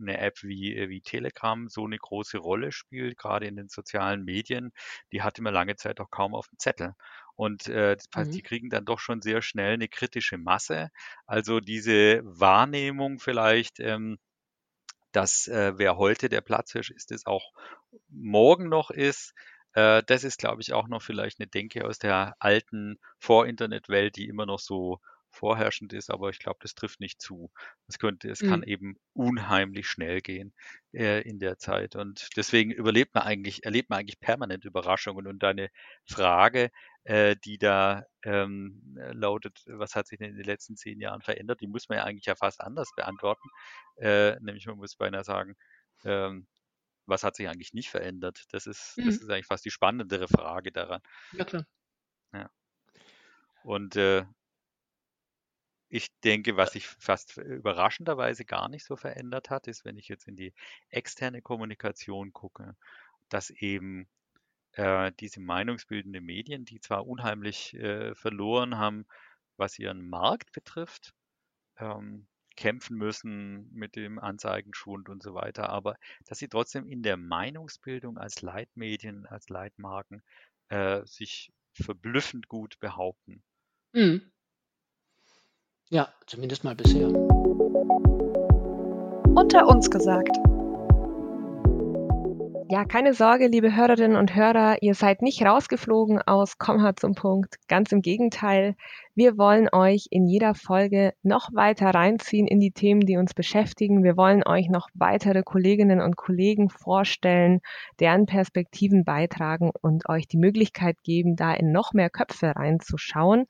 eine 0.00 0.18
App 0.18 0.42
wie, 0.42 0.88
wie 0.88 1.00
Telegram 1.00 1.68
so 1.68 1.84
eine 1.84 1.98
große 1.98 2.38
Rolle 2.38 2.72
spielt, 2.72 3.18
gerade 3.18 3.46
in 3.46 3.56
den 3.56 3.68
sozialen 3.68 4.24
Medien, 4.24 4.72
die 5.12 5.22
hatte 5.22 5.42
man 5.42 5.54
lange 5.54 5.76
Zeit 5.76 6.00
auch 6.00 6.10
kaum 6.10 6.34
auf 6.34 6.48
dem 6.48 6.58
Zettel. 6.58 6.94
Und 7.34 7.68
äh, 7.68 7.96
mhm. 8.14 8.30
die 8.30 8.42
kriegen 8.42 8.70
dann 8.70 8.84
doch 8.84 8.98
schon 8.98 9.22
sehr 9.22 9.42
schnell 9.42 9.74
eine 9.74 9.88
kritische 9.88 10.38
Masse. 10.38 10.90
Also 11.26 11.60
diese 11.60 12.20
Wahrnehmung 12.24 13.18
vielleicht, 13.18 13.80
ähm, 13.80 14.18
dass 15.12 15.48
äh, 15.48 15.72
wer 15.76 15.96
heute 15.96 16.28
der 16.28 16.40
Platzhirsch 16.40 16.90
ist, 16.90 17.12
es 17.12 17.26
auch 17.26 17.52
morgen 18.08 18.68
noch 18.68 18.90
ist. 18.90 19.34
Äh, 19.74 20.02
das 20.06 20.24
ist, 20.24 20.38
glaube 20.38 20.62
ich, 20.62 20.72
auch 20.72 20.88
noch 20.88 21.02
vielleicht 21.02 21.40
eine 21.40 21.48
Denke 21.48 21.86
aus 21.86 21.98
der 21.98 22.36
alten 22.38 22.98
Vor-Internet-Welt, 23.18 24.16
die 24.16 24.28
immer 24.28 24.46
noch 24.46 24.60
so 24.60 25.00
vorherrschend 25.32 25.92
ist, 25.92 26.10
aber 26.10 26.30
ich 26.30 26.38
glaube, 26.38 26.58
das 26.62 26.74
trifft 26.74 27.00
nicht 27.00 27.20
zu. 27.20 27.50
Es 27.88 27.98
könnte, 27.98 28.30
es 28.30 28.42
mhm. 28.42 28.48
kann 28.48 28.62
eben 28.62 28.96
unheimlich 29.14 29.88
schnell 29.88 30.20
gehen 30.20 30.54
äh, 30.92 31.22
in 31.22 31.38
der 31.38 31.58
Zeit. 31.58 31.96
Und 31.96 32.28
deswegen 32.36 32.70
überlebt 32.70 33.14
man 33.14 33.24
eigentlich, 33.24 33.64
erlebt 33.64 33.90
man 33.90 34.00
eigentlich 34.00 34.20
permanent 34.20 34.64
Überraschungen. 34.64 35.26
Und 35.26 35.42
deine 35.42 35.70
Frage, 36.06 36.70
äh, 37.04 37.36
die 37.44 37.58
da 37.58 38.04
ähm, 38.22 38.96
lautet, 39.12 39.62
was 39.66 39.94
hat 39.94 40.06
sich 40.06 40.18
denn 40.18 40.30
in 40.30 40.36
den 40.36 40.44
letzten 40.44 40.76
zehn 40.76 41.00
Jahren 41.00 41.22
verändert, 41.22 41.60
die 41.60 41.66
muss 41.66 41.88
man 41.88 41.98
ja 41.98 42.04
eigentlich 42.04 42.26
ja 42.26 42.36
fast 42.36 42.60
anders 42.60 42.90
beantworten. 42.94 43.48
Äh, 43.96 44.38
nämlich 44.40 44.66
man 44.66 44.76
muss 44.76 44.96
beinahe 44.96 45.24
sagen, 45.24 45.56
ähm, 46.04 46.46
was 47.06 47.24
hat 47.24 47.36
sich 47.36 47.48
eigentlich 47.48 47.72
nicht 47.72 47.90
verändert? 47.90 48.44
Das 48.50 48.66
ist, 48.66 48.96
mhm. 48.96 49.06
das 49.06 49.16
ist 49.16 49.30
eigentlich 49.30 49.46
fast 49.46 49.64
die 49.64 49.70
spannendere 49.70 50.28
Frage 50.28 50.72
daran. 50.72 51.00
Ja, 51.32 51.44
klar. 51.44 51.66
Ja. 52.32 52.50
Und 53.64 53.96
äh, 53.96 54.24
ich 55.92 56.08
denke, 56.24 56.56
was 56.56 56.72
sich 56.72 56.86
fast 56.86 57.36
überraschenderweise 57.36 58.46
gar 58.46 58.70
nicht 58.70 58.84
so 58.84 58.96
verändert 58.96 59.50
hat, 59.50 59.66
ist, 59.68 59.84
wenn 59.84 59.98
ich 59.98 60.08
jetzt 60.08 60.26
in 60.26 60.36
die 60.36 60.54
externe 60.88 61.42
Kommunikation 61.42 62.32
gucke, 62.32 62.76
dass 63.28 63.50
eben 63.50 64.08
äh, 64.72 65.12
diese 65.20 65.40
meinungsbildenden 65.40 66.24
Medien, 66.24 66.64
die 66.64 66.80
zwar 66.80 67.06
unheimlich 67.06 67.74
äh, 67.74 68.14
verloren 68.14 68.78
haben, 68.78 69.06
was 69.58 69.78
ihren 69.78 70.08
Markt 70.08 70.52
betrifft, 70.52 71.14
ähm, 71.78 72.26
kämpfen 72.56 72.96
müssen 72.96 73.70
mit 73.74 73.96
dem 73.96 74.18
Anzeigenschwund 74.18 75.10
und 75.10 75.22
so 75.22 75.34
weiter, 75.34 75.68
aber 75.68 75.96
dass 76.26 76.38
sie 76.38 76.48
trotzdem 76.48 76.88
in 76.88 77.02
der 77.02 77.18
Meinungsbildung 77.18 78.16
als 78.18 78.40
Leitmedien, 78.42 79.26
als 79.26 79.50
Leitmarken 79.50 80.22
äh, 80.68 81.04
sich 81.04 81.52
verblüffend 81.74 82.48
gut 82.48 82.80
behaupten. 82.80 83.42
Mhm. 83.94 84.32
Ja, 85.92 86.08
zumindest 86.26 86.64
mal 86.64 86.74
bisher. 86.74 87.06
Unter 89.34 89.68
uns 89.68 89.90
gesagt. 89.90 90.34
Ja, 92.72 92.86
keine 92.86 93.12
Sorge, 93.12 93.48
liebe 93.48 93.76
Hörerinnen 93.76 94.16
und 94.16 94.34
Hörer, 94.34 94.78
ihr 94.80 94.94
seid 94.94 95.20
nicht 95.20 95.44
rausgeflogen 95.44 96.22
aus 96.22 96.56
Komm 96.56 96.80
hart 96.80 97.00
zum 97.00 97.14
Punkt. 97.14 97.56
Ganz 97.68 97.92
im 97.92 98.00
Gegenteil, 98.00 98.76
wir 99.14 99.36
wollen 99.36 99.68
euch 99.70 100.06
in 100.08 100.26
jeder 100.26 100.54
Folge 100.54 101.12
noch 101.22 101.50
weiter 101.52 101.90
reinziehen 101.90 102.46
in 102.46 102.60
die 102.60 102.70
Themen, 102.70 103.02
die 103.02 103.18
uns 103.18 103.34
beschäftigen. 103.34 104.02
Wir 104.04 104.16
wollen 104.16 104.42
euch 104.42 104.70
noch 104.70 104.88
weitere 104.94 105.42
Kolleginnen 105.42 106.00
und 106.00 106.16
Kollegen 106.16 106.70
vorstellen, 106.70 107.60
deren 108.00 108.24
Perspektiven 108.24 109.04
beitragen 109.04 109.70
und 109.82 110.08
euch 110.08 110.26
die 110.26 110.38
Möglichkeit 110.38 110.96
geben, 111.02 111.36
da 111.36 111.52
in 111.52 111.72
noch 111.72 111.92
mehr 111.92 112.08
Köpfe 112.08 112.56
reinzuschauen. 112.56 113.44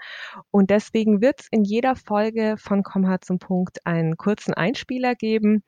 Und 0.50 0.70
deswegen 0.70 1.20
wird 1.20 1.42
es 1.42 1.48
in 1.52 1.62
jeder 1.62 1.94
Folge 1.94 2.56
von 2.58 2.82
Komm 2.82 3.06
hart 3.06 3.24
zum 3.24 3.38
Punkt 3.38 3.86
einen 3.86 4.16
kurzen 4.16 4.52
Einspieler 4.52 5.14
geben. 5.14 5.62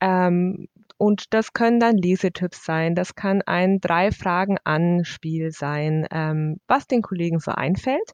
Ähm, 0.00 0.66
und 1.02 1.34
das 1.34 1.52
können 1.52 1.80
dann 1.80 1.96
Lesetipps 1.96 2.64
sein, 2.64 2.94
das 2.94 3.16
kann 3.16 3.42
ein 3.42 3.80
Drei-Fragen-An-Spiel 3.80 5.50
sein, 5.50 6.06
ähm, 6.12 6.60
was 6.68 6.86
den 6.86 7.02
Kollegen 7.02 7.40
so 7.40 7.50
einfällt. 7.50 8.12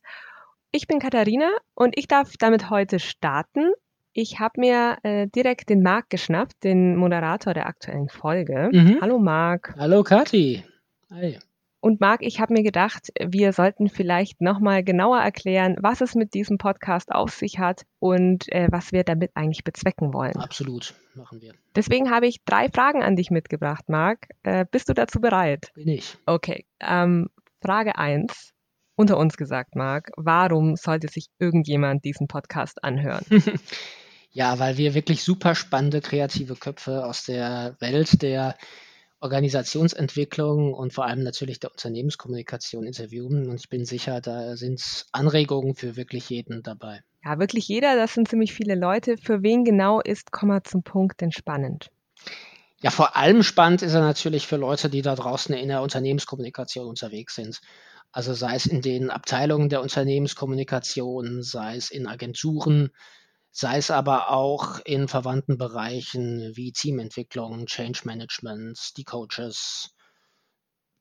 Ich 0.72 0.86
bin 0.86 0.98
Katharina 0.98 1.50
und 1.74 1.98
ich 1.98 2.08
darf 2.08 2.32
damit 2.38 2.70
heute 2.70 2.98
starten. 2.98 3.72
Ich 4.14 4.40
habe 4.40 4.58
mir 4.58 4.96
äh, 5.02 5.26
direkt 5.26 5.68
den 5.68 5.82
Marc 5.82 6.08
geschnappt, 6.08 6.64
den 6.64 6.96
Moderator 6.96 7.52
der 7.52 7.66
aktuellen 7.66 8.08
Folge. 8.08 8.70
Mhm. 8.72 8.96
Hallo 9.02 9.18
Marc. 9.18 9.74
Hallo 9.76 10.02
Kathi. 10.02 10.64
Hi. 11.10 11.38
Und 11.80 12.00
Marc, 12.00 12.22
ich 12.22 12.40
habe 12.40 12.54
mir 12.54 12.64
gedacht, 12.64 13.12
wir 13.24 13.52
sollten 13.52 13.88
vielleicht 13.88 14.40
nochmal 14.40 14.82
genauer 14.82 15.20
erklären, 15.20 15.76
was 15.80 16.00
es 16.00 16.16
mit 16.16 16.34
diesem 16.34 16.58
Podcast 16.58 17.12
auf 17.12 17.30
sich 17.30 17.60
hat 17.60 17.84
und 18.00 18.50
äh, 18.52 18.66
was 18.70 18.90
wir 18.90 19.04
damit 19.04 19.30
eigentlich 19.34 19.62
bezwecken 19.62 20.12
wollen. 20.12 20.36
Absolut, 20.36 20.94
machen 21.14 21.40
wir. 21.40 21.54
Deswegen 21.76 22.10
habe 22.10 22.26
ich 22.26 22.42
drei 22.44 22.68
Fragen 22.68 23.02
an 23.02 23.14
dich 23.14 23.30
mitgebracht, 23.30 23.88
Marc. 23.88 24.28
Äh, 24.42 24.66
bist 24.68 24.88
du 24.88 24.94
dazu 24.94 25.20
bereit? 25.20 25.70
Bin 25.74 25.88
ich. 25.88 26.16
Okay. 26.26 26.66
Ähm, 26.80 27.28
Frage 27.62 27.96
1. 27.96 28.54
Unter 28.96 29.16
uns 29.16 29.36
gesagt, 29.36 29.76
Marc, 29.76 30.10
warum 30.16 30.74
sollte 30.74 31.06
sich 31.06 31.28
irgendjemand 31.38 32.04
diesen 32.04 32.26
Podcast 32.26 32.82
anhören? 32.82 33.24
ja, 34.32 34.58
weil 34.58 34.76
wir 34.78 34.94
wirklich 34.94 35.22
super 35.22 35.54
spannende 35.54 36.00
kreative 36.00 36.56
Köpfe 36.56 37.04
aus 37.04 37.24
der 37.24 37.76
Welt 37.78 38.20
der 38.22 38.56
Organisationsentwicklung 39.20 40.74
und 40.74 40.92
vor 40.92 41.06
allem 41.06 41.22
natürlich 41.22 41.60
der 41.60 41.70
Unternehmenskommunikation 41.70 42.86
interviewen. 42.86 43.48
Und 43.48 43.60
ich 43.60 43.68
bin 43.68 43.84
sicher, 43.84 44.20
da 44.20 44.56
sind 44.56 45.06
Anregungen 45.12 45.74
für 45.74 45.96
wirklich 45.96 46.30
jeden 46.30 46.62
dabei. 46.62 47.00
Ja, 47.24 47.38
wirklich 47.38 47.66
jeder, 47.66 47.96
das 47.96 48.14
sind 48.14 48.28
ziemlich 48.28 48.52
viele 48.52 48.76
Leute. 48.76 49.16
Für 49.16 49.42
wen 49.42 49.64
genau 49.64 50.00
ist 50.00 50.30
Komma 50.30 50.62
zum 50.62 50.82
Punkt 50.82 51.20
denn 51.20 51.32
spannend? 51.32 51.90
Ja, 52.80 52.90
vor 52.90 53.16
allem 53.16 53.42
spannend 53.42 53.82
ist 53.82 53.94
er 53.94 54.02
natürlich 54.02 54.46
für 54.46 54.56
Leute, 54.56 54.88
die 54.88 55.02
da 55.02 55.16
draußen 55.16 55.54
in 55.54 55.68
der 55.68 55.82
Unternehmenskommunikation 55.82 56.86
unterwegs 56.86 57.34
sind. 57.34 57.60
Also 58.12 58.34
sei 58.34 58.54
es 58.54 58.66
in 58.66 58.82
den 58.82 59.10
Abteilungen 59.10 59.68
der 59.68 59.82
Unternehmenskommunikation, 59.82 61.42
sei 61.42 61.76
es 61.76 61.90
in 61.90 62.06
Agenturen, 62.06 62.90
sei 63.58 63.78
es 63.78 63.90
aber 63.90 64.30
auch 64.30 64.78
in 64.84 65.08
verwandten 65.08 65.58
Bereichen 65.58 66.52
wie 66.54 66.70
Teamentwicklung, 66.70 67.66
Change 67.66 68.02
Management, 68.04 68.96
die 68.96 69.02
Coaches. 69.02 69.90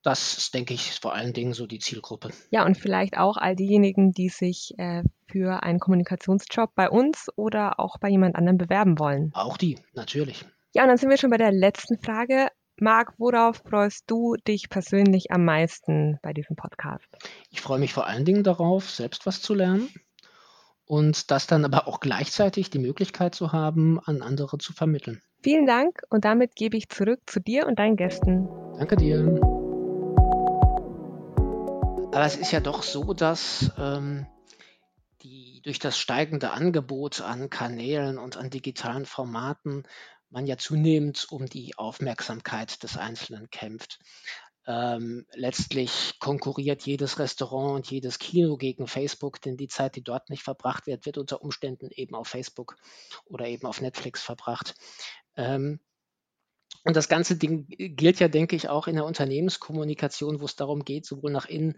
Das 0.01 0.37
ist, 0.39 0.55
denke 0.55 0.73
ich, 0.73 0.93
vor 0.99 1.13
allen 1.13 1.33
Dingen 1.33 1.53
so 1.53 1.67
die 1.67 1.77
Zielgruppe. 1.77 2.31
Ja, 2.49 2.65
und 2.65 2.75
vielleicht 2.75 3.15
auch 3.15 3.37
all 3.37 3.55
diejenigen, 3.55 4.11
die 4.11 4.29
sich 4.29 4.73
äh, 4.79 5.03
für 5.27 5.61
einen 5.61 5.79
Kommunikationsjob 5.79 6.73
bei 6.73 6.89
uns 6.89 7.27
oder 7.35 7.79
auch 7.79 7.99
bei 7.99 8.09
jemand 8.09 8.35
anderem 8.35 8.57
bewerben 8.57 8.97
wollen. 8.97 9.29
Auch 9.33 9.57
die, 9.57 9.77
natürlich. 9.93 10.43
Ja, 10.73 10.81
und 10.81 10.89
dann 10.89 10.97
sind 10.97 11.11
wir 11.11 11.17
schon 11.17 11.29
bei 11.29 11.37
der 11.37 11.51
letzten 11.51 11.99
Frage. 11.99 12.47
Marc, 12.79 13.13
worauf 13.19 13.57
freust 13.69 14.05
du 14.07 14.35
dich 14.47 14.69
persönlich 14.69 15.31
am 15.31 15.45
meisten 15.45 16.17
bei 16.23 16.33
diesem 16.33 16.55
Podcast? 16.55 17.05
Ich 17.51 17.61
freue 17.61 17.79
mich 17.79 17.93
vor 17.93 18.07
allen 18.07 18.25
Dingen 18.25 18.43
darauf, 18.43 18.89
selbst 18.89 19.27
was 19.27 19.43
zu 19.43 19.53
lernen 19.53 19.89
und 20.87 21.29
das 21.31 21.45
dann 21.47 21.65
aber 21.65 21.87
auch 21.87 21.99
gleichzeitig 21.99 22.69
die 22.69 22.79
Möglichkeit 22.79 23.35
zu 23.35 23.51
haben, 23.51 23.99
an 23.99 24.21
andere 24.21 24.57
zu 24.57 24.73
vermitteln. 24.73 25.21
Vielen 25.43 25.65
Dank 25.67 26.01
und 26.09 26.25
damit 26.25 26.55
gebe 26.55 26.77
ich 26.77 26.89
zurück 26.89 27.19
zu 27.27 27.39
dir 27.39 27.67
und 27.67 27.77
deinen 27.77 27.95
Gästen. 27.95 28.47
Danke 28.77 28.95
dir. 28.95 29.19
Aber 32.11 32.25
es 32.25 32.35
ist 32.35 32.51
ja 32.51 32.59
doch 32.59 32.81
so, 32.81 33.13
dass 33.13 33.71
ähm, 33.77 34.25
die, 35.21 35.61
durch 35.63 35.77
das 35.77 35.97
steigende 35.99 36.51
Angebot 36.51 37.21
an 37.21 37.49
Kanälen 37.49 38.17
und 38.17 38.37
an 38.37 38.49
digitalen 38.49 39.05
Formaten 39.05 39.83
man 40.29 40.47
ja 40.47 40.57
zunehmend 40.57 41.27
um 41.29 41.45
die 41.45 41.77
Aufmerksamkeit 41.77 42.81
des 42.83 42.97
Einzelnen 42.97 43.49
kämpft. 43.49 43.99
Ähm, 44.69 45.25
letztlich 45.33 46.19
konkurriert 46.19 46.85
jedes 46.85 47.19
Restaurant 47.19 47.75
und 47.75 47.89
jedes 47.89 48.19
Kino 48.19 48.57
gegen 48.57 48.85
Facebook, 48.85 49.41
denn 49.41 49.55
die 49.55 49.69
Zeit, 49.69 49.95
die 49.95 50.03
dort 50.03 50.29
nicht 50.29 50.43
verbracht 50.43 50.87
wird, 50.87 51.05
wird 51.05 51.17
unter 51.17 51.41
Umständen 51.41 51.89
eben 51.89 52.15
auf 52.15 52.27
Facebook 52.27 52.75
oder 53.23 53.47
eben 53.47 53.65
auf 53.65 53.79
Netflix 53.79 54.21
verbracht. 54.21 54.75
Ähm, 55.37 55.79
und 56.83 56.95
das 56.95 57.07
ganze 57.07 57.37
Ding 57.37 57.65
gilt 57.67 58.19
ja, 58.19 58.27
denke 58.27 58.55
ich, 58.55 58.67
auch 58.67 58.87
in 58.87 58.95
der 58.95 59.05
Unternehmenskommunikation, 59.05 60.41
wo 60.41 60.45
es 60.45 60.55
darum 60.55 60.83
geht, 60.83 61.05
sowohl 61.05 61.31
nach 61.31 61.45
innen 61.45 61.75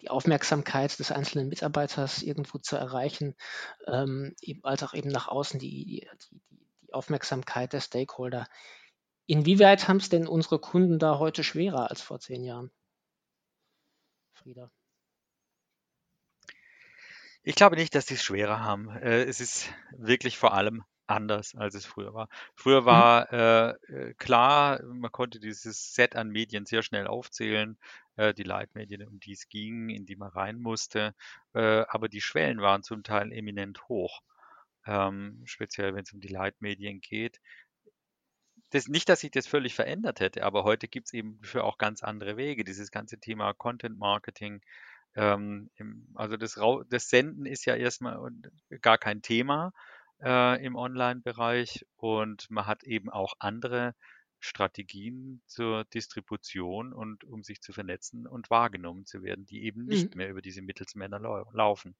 die 0.00 0.10
Aufmerksamkeit 0.10 0.98
des 0.98 1.12
einzelnen 1.12 1.48
Mitarbeiters 1.48 2.22
irgendwo 2.22 2.58
zu 2.58 2.76
erreichen, 2.76 3.36
ähm, 3.86 4.34
als 4.62 4.82
auch 4.82 4.94
eben 4.94 5.10
nach 5.10 5.28
außen 5.28 5.60
die, 5.60 5.84
die, 5.84 6.08
die, 6.30 6.40
die 6.82 6.92
Aufmerksamkeit 6.92 7.72
der 7.72 7.80
Stakeholder. 7.80 8.46
Inwieweit 9.26 9.88
haben 9.88 9.98
es 9.98 10.08
denn 10.08 10.26
unsere 10.26 10.58
Kunden 10.58 10.98
da 10.98 11.18
heute 11.18 11.44
schwerer 11.44 11.90
als 11.90 12.00
vor 12.00 12.18
zehn 12.18 12.44
Jahren? 12.44 12.70
Frieda. 14.34 14.70
Ich 17.44 17.54
glaube 17.54 17.76
nicht, 17.76 17.94
dass 17.94 18.06
sie 18.06 18.14
es 18.14 18.22
schwerer 18.22 18.60
haben. 18.60 18.88
Äh, 18.88 19.24
es 19.24 19.40
ist 19.40 19.72
wirklich 19.96 20.38
vor 20.38 20.54
allem 20.54 20.84
anders, 21.06 21.54
als 21.54 21.74
es 21.74 21.86
früher 21.86 22.14
war. 22.14 22.28
Früher 22.54 22.82
mhm. 22.82 22.86
war 22.86 23.32
äh, 23.32 23.70
äh, 23.92 24.14
klar, 24.14 24.82
man 24.84 25.10
konnte 25.12 25.40
dieses 25.40 25.94
Set 25.94 26.16
an 26.16 26.30
Medien 26.30 26.66
sehr 26.66 26.82
schnell 26.82 27.06
aufzählen, 27.06 27.78
äh, 28.16 28.34
die 28.34 28.44
Leitmedien, 28.44 29.06
um 29.06 29.20
die 29.20 29.32
es 29.32 29.48
ging, 29.48 29.90
in 29.90 30.06
die 30.06 30.16
man 30.16 30.30
rein 30.30 30.58
musste, 30.58 31.14
äh, 31.54 31.84
aber 31.88 32.08
die 32.08 32.20
Schwellen 32.20 32.60
waren 32.60 32.82
zum 32.82 33.02
Teil 33.02 33.32
eminent 33.32 33.88
hoch, 33.88 34.20
ähm, 34.86 35.42
speziell 35.44 35.94
wenn 35.94 36.04
es 36.04 36.12
um 36.12 36.20
die 36.20 36.28
Leitmedien 36.28 37.00
geht 37.00 37.40
das, 38.72 38.88
nicht, 38.88 39.08
dass 39.08 39.20
sich 39.20 39.30
das 39.30 39.46
völlig 39.46 39.74
verändert 39.74 40.20
hätte, 40.20 40.44
aber 40.44 40.64
heute 40.64 40.88
gibt 40.88 41.08
es 41.08 41.12
eben 41.14 41.38
für 41.42 41.64
auch 41.64 41.78
ganz 41.78 42.02
andere 42.02 42.36
Wege. 42.36 42.64
Dieses 42.64 42.90
ganze 42.90 43.18
Thema 43.18 43.52
Content 43.54 43.98
Marketing, 43.98 44.60
ähm, 45.14 45.70
also 46.14 46.36
das, 46.36 46.58
das, 46.88 47.08
Senden 47.08 47.46
ist 47.46 47.64
ja 47.66 47.76
erstmal 47.76 48.18
gar 48.80 48.98
kein 48.98 49.22
Thema. 49.22 49.72
äh, 50.22 50.64
im 50.64 50.76
Online-Bereich 50.76 51.84
und 51.96 52.50
man 52.50 52.66
hat 52.66 52.84
eben 52.84 53.10
auch 53.10 53.34
andere 53.40 53.94
Strategien 54.40 55.42
zur 55.46 55.84
Distribution 55.86 56.92
und 56.92 57.24
um 57.24 57.42
sich 57.42 57.60
zu 57.60 57.72
vernetzen 57.72 58.26
und 58.26 58.50
wahrgenommen 58.50 59.06
zu 59.06 59.22
werden, 59.22 59.46
die 59.46 59.64
eben 59.64 59.84
nicht 59.86 60.14
Mhm. 60.14 60.16
mehr 60.16 60.30
über 60.30 60.42
diese 60.42 60.62
Mittelsmänner 60.62 61.18
lau 61.20 61.44
laufen. 61.52 61.96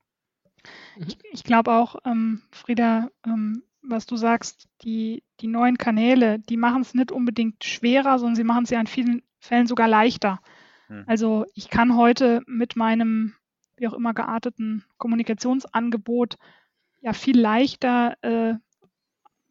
Ich, 0.97 1.19
ich 1.33 1.45
glaube 1.45 1.73
auch, 1.73 1.97
ähm, 2.05 2.43
Frieda, 2.52 3.11
ähm, 3.26 3.62
was 3.82 4.06
du 4.06 4.16
sagst, 4.16 4.68
die, 4.82 5.24
die 5.40 5.48
neuen 5.48 5.76
Kanäle, 5.78 6.38
die 6.38 6.56
machen 6.56 6.82
es 6.82 6.94
nicht 6.94 7.12
unbedingt 7.12 7.64
schwerer, 7.64 8.18
sondern 8.18 8.36
sie 8.36 8.44
machen 8.44 8.64
es 8.64 8.70
ja 8.70 8.80
in 8.80 8.86
vielen 8.86 9.22
Fällen 9.38 9.66
sogar 9.66 9.88
leichter. 9.88 10.40
Hm. 10.86 11.04
Also 11.06 11.46
ich 11.54 11.68
kann 11.68 11.96
heute 11.96 12.42
mit 12.46 12.76
meinem, 12.76 13.34
wie 13.76 13.88
auch 13.88 13.94
immer 13.94 14.14
gearteten 14.14 14.84
Kommunikationsangebot 14.98 16.36
ja 17.00 17.12
viel 17.12 17.38
leichter 17.38 18.16
äh, 18.22 18.54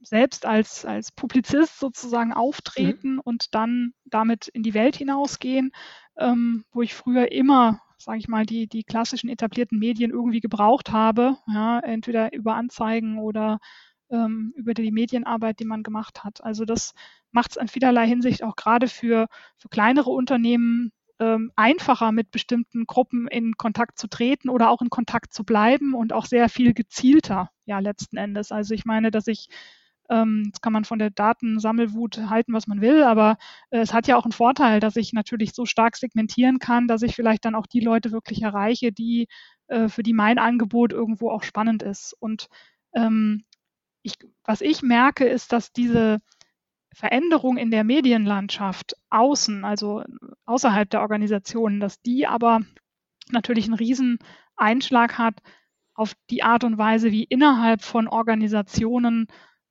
selbst 0.03 0.45
als, 0.45 0.85
als 0.85 1.11
Publizist 1.11 1.79
sozusagen 1.79 2.33
auftreten 2.33 3.19
und 3.19 3.53
dann 3.53 3.93
damit 4.05 4.47
in 4.47 4.63
die 4.63 4.73
Welt 4.73 4.95
hinausgehen, 4.95 5.71
ähm, 6.17 6.65
wo 6.71 6.81
ich 6.81 6.95
früher 6.95 7.31
immer, 7.31 7.81
sage 7.97 8.17
ich 8.17 8.27
mal, 8.27 8.45
die, 8.45 8.67
die 8.67 8.83
klassischen 8.83 9.29
etablierten 9.29 9.77
Medien 9.77 10.11
irgendwie 10.11 10.39
gebraucht 10.39 10.91
habe, 10.91 11.37
ja, 11.47 11.79
entweder 11.79 12.33
über 12.33 12.55
Anzeigen 12.55 13.19
oder 13.19 13.59
ähm, 14.11 14.53
über 14.55 14.73
die 14.73 14.91
Medienarbeit, 14.91 15.59
die 15.59 15.65
man 15.65 15.83
gemacht 15.83 16.23
hat. 16.23 16.43
Also 16.43 16.65
das 16.65 16.93
macht 17.31 17.51
es 17.51 17.57
in 17.57 17.67
vielerlei 17.67 18.07
Hinsicht 18.07 18.43
auch 18.43 18.55
gerade 18.55 18.87
für, 18.87 19.27
für 19.57 19.69
kleinere 19.69 20.09
Unternehmen 20.09 20.91
ähm, 21.19 21.51
einfacher, 21.55 22.11
mit 22.11 22.31
bestimmten 22.31 22.85
Gruppen 22.85 23.27
in 23.27 23.55
Kontakt 23.55 23.97
zu 23.99 24.07
treten 24.07 24.49
oder 24.49 24.69
auch 24.69 24.81
in 24.81 24.89
Kontakt 24.89 25.33
zu 25.33 25.43
bleiben 25.43 25.93
und 25.93 26.13
auch 26.13 26.25
sehr 26.25 26.49
viel 26.49 26.73
gezielter, 26.73 27.49
ja, 27.65 27.79
letzten 27.79 28.17
Endes. 28.17 28.51
Also 28.51 28.73
ich 28.73 28.85
meine, 28.85 29.11
dass 29.11 29.27
ich 29.27 29.47
ähm, 30.09 30.43
jetzt 30.47 30.61
kann 30.61 30.73
man 30.73 30.83
von 30.83 30.99
der 30.99 31.09
Datensammelwut 31.09 32.17
halten, 32.29 32.53
was 32.53 32.67
man 32.67 32.81
will, 32.81 33.03
aber 33.03 33.37
äh, 33.69 33.79
es 33.79 33.93
hat 33.93 34.07
ja 34.07 34.17
auch 34.17 34.25
einen 34.25 34.33
Vorteil, 34.33 34.79
dass 34.79 34.97
ich 34.97 35.13
natürlich 35.13 35.53
so 35.53 35.65
stark 35.65 35.95
segmentieren 35.95 36.59
kann, 36.59 36.87
dass 36.87 37.01
ich 37.01 37.15
vielleicht 37.15 37.45
dann 37.45 37.55
auch 37.55 37.65
die 37.65 37.79
Leute 37.79 38.11
wirklich 38.11 38.41
erreiche, 38.41 38.91
die 38.91 39.27
äh, 39.67 39.87
für 39.87 40.03
die 40.03 40.13
mein 40.13 40.37
Angebot 40.37 40.91
irgendwo 40.91 41.29
auch 41.31 41.43
spannend 41.43 41.81
ist. 41.81 42.13
Und 42.19 42.47
ähm, 42.93 43.45
ich, 44.03 44.15
was 44.43 44.61
ich 44.61 44.81
merke, 44.81 45.25
ist, 45.25 45.51
dass 45.53 45.71
diese 45.71 46.19
Veränderung 46.93 47.57
in 47.57 47.71
der 47.71 47.83
Medienlandschaft 47.83 48.95
außen, 49.09 49.63
also 49.63 50.03
außerhalb 50.45 50.89
der 50.89 51.01
Organisationen, 51.01 51.79
dass 51.79 52.01
die 52.01 52.27
aber 52.27 52.61
natürlich 53.31 53.65
einen 53.65 53.75
riesen 53.75 54.19
Einschlag 54.57 55.17
hat 55.17 55.39
auf 55.93 56.13
die 56.29 56.43
Art 56.43 56.63
und 56.63 56.77
Weise, 56.77 57.11
wie 57.11 57.23
innerhalb 57.23 57.81
von 57.81 58.07
Organisationen 58.07 59.27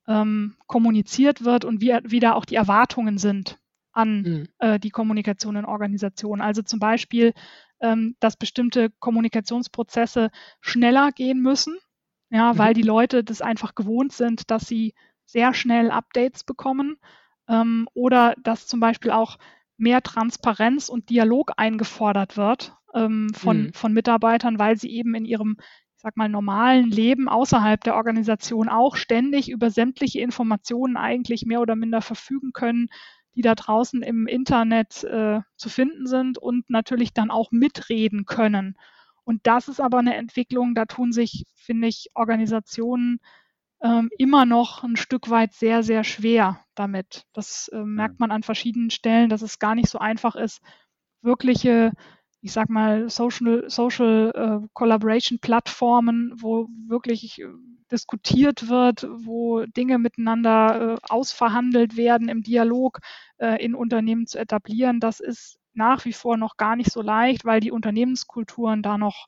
ähm, 0.06 0.56
kommuniziert 0.66 1.44
wird 1.44 1.64
und 1.64 1.80
wie, 1.80 1.98
wie 2.04 2.20
da 2.20 2.32
auch 2.34 2.44
die 2.44 2.54
Erwartungen 2.54 3.18
sind 3.18 3.58
an 3.92 4.22
Mhm. 4.22 4.48
äh, 4.58 4.78
die 4.78 4.90
Kommunikation 4.90 5.56
in 5.56 5.64
Organisationen. 5.64 6.40
Also 6.40 6.62
zum 6.62 6.78
Beispiel, 6.78 7.32
ähm, 7.80 8.16
dass 8.20 8.36
bestimmte 8.36 8.90
Kommunikationsprozesse 9.00 10.30
schneller 10.60 11.10
gehen 11.12 11.40
müssen, 11.42 11.76
ja, 12.30 12.56
Mhm. 12.56 12.58
weil 12.58 12.74
die 12.74 12.82
Leute 12.82 13.24
das 13.24 13.42
einfach 13.42 13.74
gewohnt 13.74 14.12
sind, 14.12 14.50
dass 14.50 14.66
sie 14.66 14.94
sehr 15.24 15.54
schnell 15.54 15.90
Updates 15.90 16.44
bekommen 16.44 16.96
ähm, 17.48 17.88
oder 17.94 18.34
dass 18.42 18.66
zum 18.66 18.80
Beispiel 18.80 19.10
auch 19.10 19.38
mehr 19.76 20.02
Transparenz 20.02 20.88
und 20.88 21.08
Dialog 21.10 21.52
eingefordert 21.56 22.36
wird 22.36 22.76
ähm, 22.94 23.30
von, 23.34 23.70
Mhm. 23.70 23.72
von 23.74 23.92
Mitarbeitern, 23.92 24.58
weil 24.58 24.76
sie 24.76 24.90
eben 24.90 25.14
in 25.14 25.24
ihrem, 25.24 25.56
ich 25.96 26.02
sag 26.02 26.16
mal, 26.16 26.28
normalen 26.28 26.90
Leben 26.90 27.28
außerhalb 27.28 27.82
der 27.82 27.94
Organisation 27.96 28.68
auch 28.68 28.96
ständig 28.96 29.50
über 29.50 29.70
sämtliche 29.70 30.20
Informationen 30.20 30.96
eigentlich 30.96 31.46
mehr 31.46 31.60
oder 31.60 31.76
minder 31.76 32.02
verfügen 32.02 32.52
können, 32.52 32.88
die 33.36 33.42
da 33.42 33.54
draußen 33.54 34.02
im 34.02 34.26
Internet 34.26 35.04
äh, 35.04 35.40
zu 35.56 35.68
finden 35.68 36.06
sind 36.06 36.36
und 36.38 36.68
natürlich 36.68 37.14
dann 37.14 37.30
auch 37.30 37.52
mitreden 37.52 38.26
können. 38.26 38.76
Und 39.30 39.46
das 39.46 39.68
ist 39.68 39.80
aber 39.80 39.98
eine 39.98 40.16
Entwicklung, 40.16 40.74
da 40.74 40.86
tun 40.86 41.12
sich, 41.12 41.46
finde 41.54 41.86
ich, 41.86 42.08
Organisationen 42.14 43.20
ähm, 43.80 44.10
immer 44.18 44.44
noch 44.44 44.82
ein 44.82 44.96
Stück 44.96 45.30
weit 45.30 45.52
sehr, 45.52 45.84
sehr 45.84 46.02
schwer 46.02 46.64
damit. 46.74 47.26
Das 47.32 47.68
äh, 47.68 47.78
merkt 47.84 48.18
man 48.18 48.32
an 48.32 48.42
verschiedenen 48.42 48.90
Stellen, 48.90 49.30
dass 49.30 49.42
es 49.42 49.60
gar 49.60 49.76
nicht 49.76 49.88
so 49.88 50.00
einfach 50.00 50.34
ist, 50.34 50.62
wirkliche, 51.22 51.92
ich 52.40 52.50
sag 52.50 52.70
mal, 52.70 53.08
Social, 53.08 53.70
Social 53.70 54.32
äh, 54.34 54.66
Collaboration 54.72 55.38
Plattformen, 55.38 56.32
wo 56.34 56.66
wirklich 56.88 57.40
äh, 57.40 57.46
diskutiert 57.92 58.68
wird, 58.68 59.06
wo 59.12 59.64
Dinge 59.64 60.00
miteinander 60.00 60.94
äh, 60.94 60.98
ausverhandelt 61.08 61.96
werden 61.96 62.28
im 62.28 62.42
Dialog 62.42 62.98
äh, 63.38 63.64
in 63.64 63.76
Unternehmen 63.76 64.26
zu 64.26 64.40
etablieren. 64.40 64.98
Das 64.98 65.20
ist 65.20 65.59
nach 65.74 66.04
wie 66.04 66.12
vor 66.12 66.36
noch 66.36 66.56
gar 66.56 66.76
nicht 66.76 66.92
so 66.92 67.02
leicht, 67.02 67.44
weil 67.44 67.60
die 67.60 67.70
Unternehmenskulturen 67.72 68.82
da 68.82 68.98
noch 68.98 69.26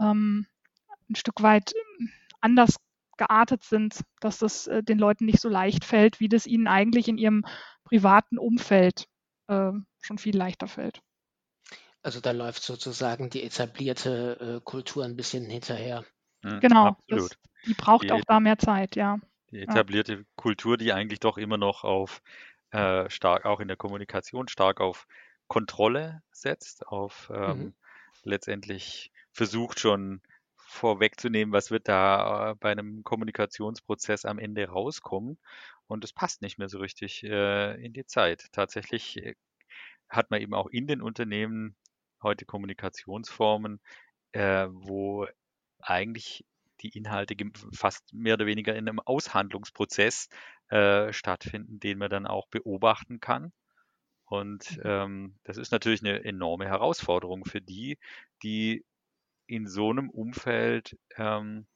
ähm, 0.00 0.46
ein 1.10 1.14
Stück 1.16 1.42
weit 1.42 1.72
äh, 1.74 2.06
anders 2.40 2.76
geartet 3.16 3.64
sind, 3.64 4.00
dass 4.20 4.38
das 4.38 4.66
äh, 4.66 4.82
den 4.82 4.98
Leuten 4.98 5.26
nicht 5.26 5.40
so 5.40 5.48
leicht 5.48 5.84
fällt, 5.84 6.20
wie 6.20 6.28
das 6.28 6.46
ihnen 6.46 6.68
eigentlich 6.68 7.08
in 7.08 7.18
ihrem 7.18 7.44
privaten 7.84 8.38
Umfeld 8.38 9.06
äh, 9.48 9.72
schon 10.00 10.18
viel 10.18 10.36
leichter 10.36 10.68
fällt. 10.68 11.00
Also 12.02 12.20
da 12.20 12.30
läuft 12.32 12.62
sozusagen 12.62 13.28
die 13.30 13.42
etablierte 13.42 14.58
äh, 14.58 14.64
Kultur 14.64 15.04
ein 15.04 15.16
bisschen 15.16 15.44
hinterher. 15.50 16.04
Mhm, 16.42 16.60
Genau, 16.60 16.86
Absolut. 16.86 17.30
das, 17.30 17.38
die 17.66 17.74
braucht 17.74 18.04
Die- 18.04 18.12
auch 18.12 18.24
da 18.26 18.40
mehr 18.40 18.58
Zeit, 18.58 18.96
ja. 18.96 19.18
Die 19.50 19.60
etablierte 19.60 20.24
Kultur, 20.36 20.76
die 20.76 20.92
eigentlich 20.92 21.20
doch 21.20 21.36
immer 21.36 21.56
noch 21.58 21.84
auf 21.84 22.22
äh, 22.70 23.10
stark, 23.10 23.44
auch 23.46 23.60
in 23.60 23.68
der 23.68 23.76
Kommunikation, 23.76 24.48
stark 24.48 24.80
auf 24.80 25.06
Kontrolle 25.50 26.22
setzt, 26.32 26.86
auf 26.88 27.30
ähm, 27.34 27.62
Mhm. 27.62 27.74
letztendlich 28.24 29.12
versucht 29.32 29.80
schon 29.80 30.22
vorwegzunehmen, 30.56 31.52
was 31.52 31.70
wird 31.72 31.88
da 31.88 32.52
äh, 32.52 32.56
bei 32.56 32.72
einem 32.72 33.02
Kommunikationsprozess 33.04 34.24
am 34.26 34.38
Ende 34.38 34.68
rauskommen. 34.68 35.38
Und 35.88 36.04
es 36.04 36.12
passt 36.14 36.42
nicht 36.42 36.58
mehr 36.58 36.70
so 36.70 36.78
richtig 36.78 37.24
äh, 37.24 37.74
in 37.84 37.92
die 37.92 38.06
Zeit. 38.06 38.48
Tatsächlich 38.52 39.18
äh, 39.18 39.34
hat 40.08 40.30
man 40.30 40.40
eben 40.40 40.54
auch 40.54 40.68
in 40.68 40.86
den 40.86 41.02
Unternehmen 41.02 41.76
heute 42.22 42.44
Kommunikationsformen, 42.46 43.80
äh, 44.32 44.68
wo 44.70 45.26
eigentlich 45.80 46.46
die 46.82 46.90
Inhalte 46.96 47.36
fast 47.74 48.12
mehr 48.14 48.34
oder 48.34 48.46
weniger 48.46 48.74
in 48.76 48.88
einem 48.88 49.00
Aushandlungsprozess 49.00 50.28
äh, 50.68 51.12
stattfinden, 51.12 51.80
den 51.80 51.98
man 51.98 52.10
dann 52.10 52.26
auch 52.26 52.48
beobachten 52.48 53.20
kann. 53.20 53.52
Und 54.30 54.80
ähm, 54.84 55.34
das 55.42 55.56
ist 55.56 55.72
natürlich 55.72 56.02
eine 56.02 56.24
enorme 56.24 56.64
Herausforderung 56.64 57.44
für 57.44 57.60
die, 57.60 57.98
die 58.44 58.84
in 59.48 59.66
so 59.66 59.90
einem 59.90 60.08
Umfeld 60.08 60.96
ähm, 61.16 61.66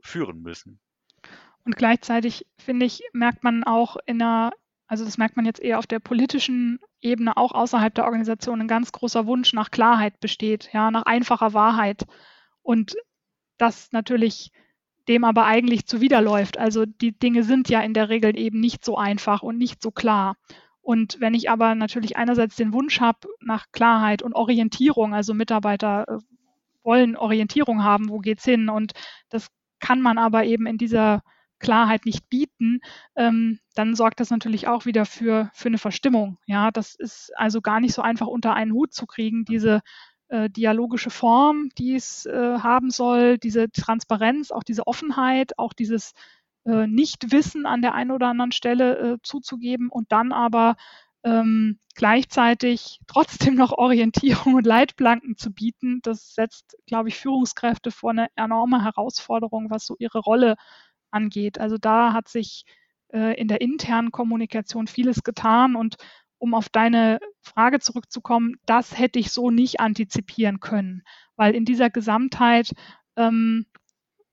führen 0.00 0.40
müssen. 0.40 0.78
Und 1.64 1.76
gleichzeitig, 1.76 2.46
finde 2.58 2.86
ich, 2.86 3.02
merkt 3.12 3.42
man 3.42 3.64
auch 3.64 3.96
in 4.06 4.22
einer, 4.22 4.52
also 4.86 5.04
das 5.04 5.18
merkt 5.18 5.36
man 5.36 5.46
jetzt 5.46 5.58
eher 5.58 5.80
auf 5.80 5.88
der 5.88 5.98
politischen 5.98 6.78
Ebene, 7.00 7.36
auch 7.36 7.50
außerhalb 7.50 7.92
der 7.92 8.04
Organisation, 8.04 8.60
ein 8.60 8.68
ganz 8.68 8.92
großer 8.92 9.26
Wunsch 9.26 9.52
nach 9.52 9.72
Klarheit 9.72 10.20
besteht, 10.20 10.70
ja, 10.72 10.92
nach 10.92 11.02
einfacher 11.02 11.54
Wahrheit. 11.54 12.06
Und 12.62 12.94
das 13.58 13.90
natürlich 13.90 14.52
dem 15.08 15.24
aber 15.24 15.46
eigentlich 15.46 15.86
zuwiderläuft. 15.86 16.56
Also 16.56 16.86
die 16.86 17.18
Dinge 17.18 17.42
sind 17.42 17.68
ja 17.68 17.80
in 17.80 17.94
der 17.94 18.10
Regel 18.10 18.38
eben 18.38 18.60
nicht 18.60 18.84
so 18.84 18.96
einfach 18.96 19.42
und 19.42 19.58
nicht 19.58 19.82
so 19.82 19.90
klar. 19.90 20.36
Und 20.88 21.20
wenn 21.20 21.34
ich 21.34 21.50
aber 21.50 21.74
natürlich 21.74 22.16
einerseits 22.16 22.56
den 22.56 22.72
Wunsch 22.72 22.98
habe 22.98 23.28
nach 23.40 23.66
Klarheit 23.72 24.22
und 24.22 24.32
Orientierung, 24.32 25.12
also 25.12 25.34
Mitarbeiter 25.34 26.06
äh, 26.08 26.16
wollen 26.82 27.14
Orientierung 27.14 27.84
haben, 27.84 28.08
wo 28.08 28.20
geht's 28.20 28.46
hin? 28.46 28.70
Und 28.70 28.92
das 29.28 29.48
kann 29.80 30.00
man 30.00 30.16
aber 30.16 30.44
eben 30.44 30.64
in 30.64 30.78
dieser 30.78 31.20
Klarheit 31.58 32.06
nicht 32.06 32.30
bieten, 32.30 32.80
ähm, 33.16 33.58
dann 33.74 33.94
sorgt 33.96 34.18
das 34.18 34.30
natürlich 34.30 34.66
auch 34.66 34.86
wieder 34.86 35.04
für, 35.04 35.50
für 35.52 35.68
eine 35.68 35.76
Verstimmung. 35.76 36.38
Ja, 36.46 36.70
das 36.70 36.94
ist 36.94 37.32
also 37.36 37.60
gar 37.60 37.80
nicht 37.80 37.92
so 37.92 38.00
einfach 38.00 38.26
unter 38.26 38.54
einen 38.54 38.72
Hut 38.72 38.94
zu 38.94 39.04
kriegen, 39.04 39.44
diese 39.44 39.82
äh, 40.28 40.48
dialogische 40.48 41.10
Form, 41.10 41.68
die 41.76 41.96
es 41.96 42.24
äh, 42.24 42.60
haben 42.60 42.88
soll, 42.88 43.36
diese 43.36 43.70
Transparenz, 43.70 44.50
auch 44.52 44.62
diese 44.62 44.86
Offenheit, 44.86 45.58
auch 45.58 45.74
dieses 45.74 46.14
äh, 46.68 46.86
Nichtwissen 46.86 47.66
an 47.66 47.82
der 47.82 47.94
einen 47.94 48.10
oder 48.10 48.28
anderen 48.28 48.52
Stelle 48.52 48.98
äh, 48.98 49.18
zuzugeben 49.22 49.88
und 49.88 50.12
dann 50.12 50.32
aber 50.32 50.76
ähm, 51.24 51.78
gleichzeitig 51.94 53.00
trotzdem 53.06 53.54
noch 53.56 53.72
Orientierung 53.72 54.54
und 54.54 54.66
Leitplanken 54.66 55.36
zu 55.36 55.52
bieten, 55.52 56.00
das 56.02 56.34
setzt, 56.34 56.76
glaube 56.86 57.08
ich, 57.08 57.16
Führungskräfte 57.16 57.90
vor 57.90 58.10
eine 58.10 58.28
enorme 58.36 58.84
Herausforderung, 58.84 59.70
was 59.70 59.86
so 59.86 59.96
ihre 59.98 60.18
Rolle 60.18 60.56
angeht. 61.10 61.58
Also 61.58 61.78
da 61.78 62.12
hat 62.12 62.28
sich 62.28 62.64
äh, 63.12 63.40
in 63.40 63.48
der 63.48 63.62
internen 63.62 64.12
Kommunikation 64.12 64.86
vieles 64.86 65.22
getan 65.22 65.74
und 65.74 65.96
um 66.36 66.54
auf 66.54 66.68
deine 66.68 67.18
Frage 67.40 67.80
zurückzukommen, 67.80 68.56
das 68.66 68.96
hätte 68.96 69.18
ich 69.18 69.32
so 69.32 69.50
nicht 69.50 69.80
antizipieren 69.80 70.60
können, 70.60 71.02
weil 71.34 71.54
in 71.54 71.64
dieser 71.64 71.90
Gesamtheit 71.90 72.72
ähm, 73.16 73.66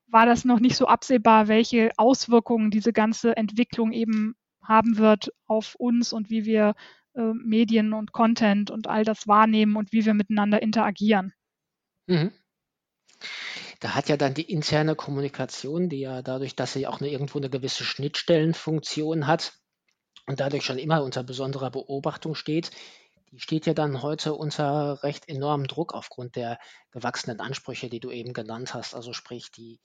war 0.08 0.26
das 0.26 0.46
noch 0.46 0.60
nicht 0.60 0.76
so 0.76 0.88
absehbar, 0.88 1.48
welche 1.48 1.92
Auswirkungen 1.98 2.72
diese 2.72 2.94
ganze 2.94 3.36
Entwicklung 3.38 3.92
eben 3.92 4.36
haben 4.62 4.98
wird 4.98 5.32
auf 5.48 5.76
uns 5.76 6.14
und 6.14 6.30
wie 6.30 6.46
wir 6.46 6.76
äh, 7.16 7.34
Medien 7.34 7.94
und 7.94 8.12
Content 8.12 8.72
und 8.72 8.88
all 8.88 9.04
das 9.04 9.28
wahrnehmen 9.28 9.76
und 9.76 9.92
wie 9.92 10.06
wir 10.06 10.14
miteinander 10.14 10.62
interagieren. 10.62 11.34
Mhm. 12.08 12.32
Da 13.80 13.96
hat 13.96 14.10
ja 14.10 14.18
dann 14.18 14.34
die 14.34 14.50
interne 14.52 14.96
Kommunikation, 14.96 15.90
die 15.90 16.00
ja 16.00 16.22
dadurch, 16.22 16.56
dass 16.56 16.74
sie 16.74 16.88
auch 16.88 17.02
eine, 17.02 17.10
irgendwo 17.10 17.38
eine 17.38 17.50
gewisse 17.50 17.84
Schnittstellenfunktion 17.84 19.28
hat 19.28 19.54
und 20.28 20.40
dadurch 20.40 20.64
schon 20.64 20.78
immer 20.78 21.04
unter 21.04 21.24
besonderer 21.24 21.72
Beobachtung 21.72 22.36
steht, 22.36 22.72
die 23.32 23.40
steht 23.40 23.66
ja 23.66 23.74
dann 23.74 24.02
heute 24.02 24.34
unter 24.34 25.04
recht 25.04 25.28
enormem 25.28 25.68
Druck 25.68 25.94
aufgrund 25.94 26.36
der 26.36 26.60
gewachsenen 26.92 27.40
Ansprüche, 27.40 27.90
die 27.90 28.00
du 28.00 28.12
eben 28.12 28.34
genannt 28.34 28.74
hast. 28.74 28.96
Also 28.96 29.14
sprich 29.14 29.52
die, 29.52 29.80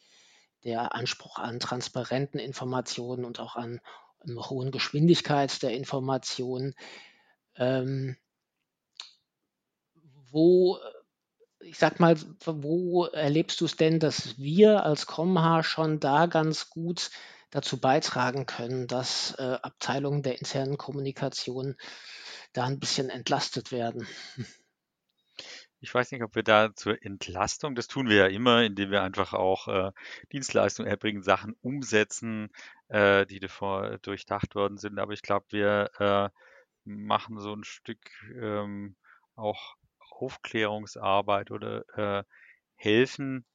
der 0.65 0.95
Anspruch 0.95 1.39
an 1.39 1.61
transparenten 1.61 2.39
Informationen 2.39 3.25
und 3.25 3.41
auch 3.41 3.57
an, 3.57 3.81
hohen 4.27 4.71
Geschwindigkeit 4.71 5.63
der 5.63 5.73
Informationen. 5.73 6.75
Ähm, 7.57 8.17
wo 10.31 10.79
ich 11.61 11.79
sag 11.79 12.01
mal, 12.01 12.17
wo 12.45 13.05
erlebst 13.07 13.61
du 13.61 13.67
es 13.67 13.77
denn, 13.77 14.01
dass 14.01 14.39
wir 14.39 14.85
als 14.85 15.07
Comha 15.07 15.63
schon 15.63 16.01
da 16.01 16.27
ganz 16.27 16.71
gut 16.71 17.11
dazu 17.51 17.79
beitragen 17.79 18.47
können, 18.47 18.87
dass 18.87 19.35
äh, 19.39 19.59
Abteilungen 19.63 20.23
der 20.23 20.39
internen 20.39 20.79
Kommunikation 20.79 21.77
da 22.53 22.65
ein 22.65 22.81
bisschen 22.81 23.11
entlastet 23.11 23.73
werden? 23.73 24.07
Ich 25.83 25.95
weiß 25.95 26.13
nicht, 26.13 26.23
ob 26.23 26.35
wir 26.35 26.43
da 26.43 26.75
zur 26.75 27.03
Entlastung, 27.03 27.75
das 27.75 27.89
tun 27.89 28.09
wir 28.09 28.17
ja 28.17 28.27
immer, 28.27 28.63
indem 28.63 28.91
wir 28.91 29.03
einfach 29.03 29.33
auch 29.33 29.67
äh, 29.67 29.93
Dienstleistungen 30.31 30.91
erbringen, 30.91 31.23
Sachen 31.23 31.57
umsetzen, 31.63 32.51
äh, 32.89 33.25
die 33.25 33.41
davor 33.41 33.97
durchdacht 34.03 34.55
worden 34.55 34.77
sind. 34.77 34.99
Aber 34.99 35.15
ich 35.15 35.23
glaube, 35.23 35.47
wir 35.49 35.91
äh, 35.99 36.29
machen 36.85 37.41
so 37.41 37.55
ein 37.55 37.65
Stück 37.65 38.11
ähm, 38.35 38.95
auch 39.37 39.77
Aufklärungsarbeit 40.11 41.51
oder 41.51 41.85
äh, 41.97 42.25
helfen 42.75 43.47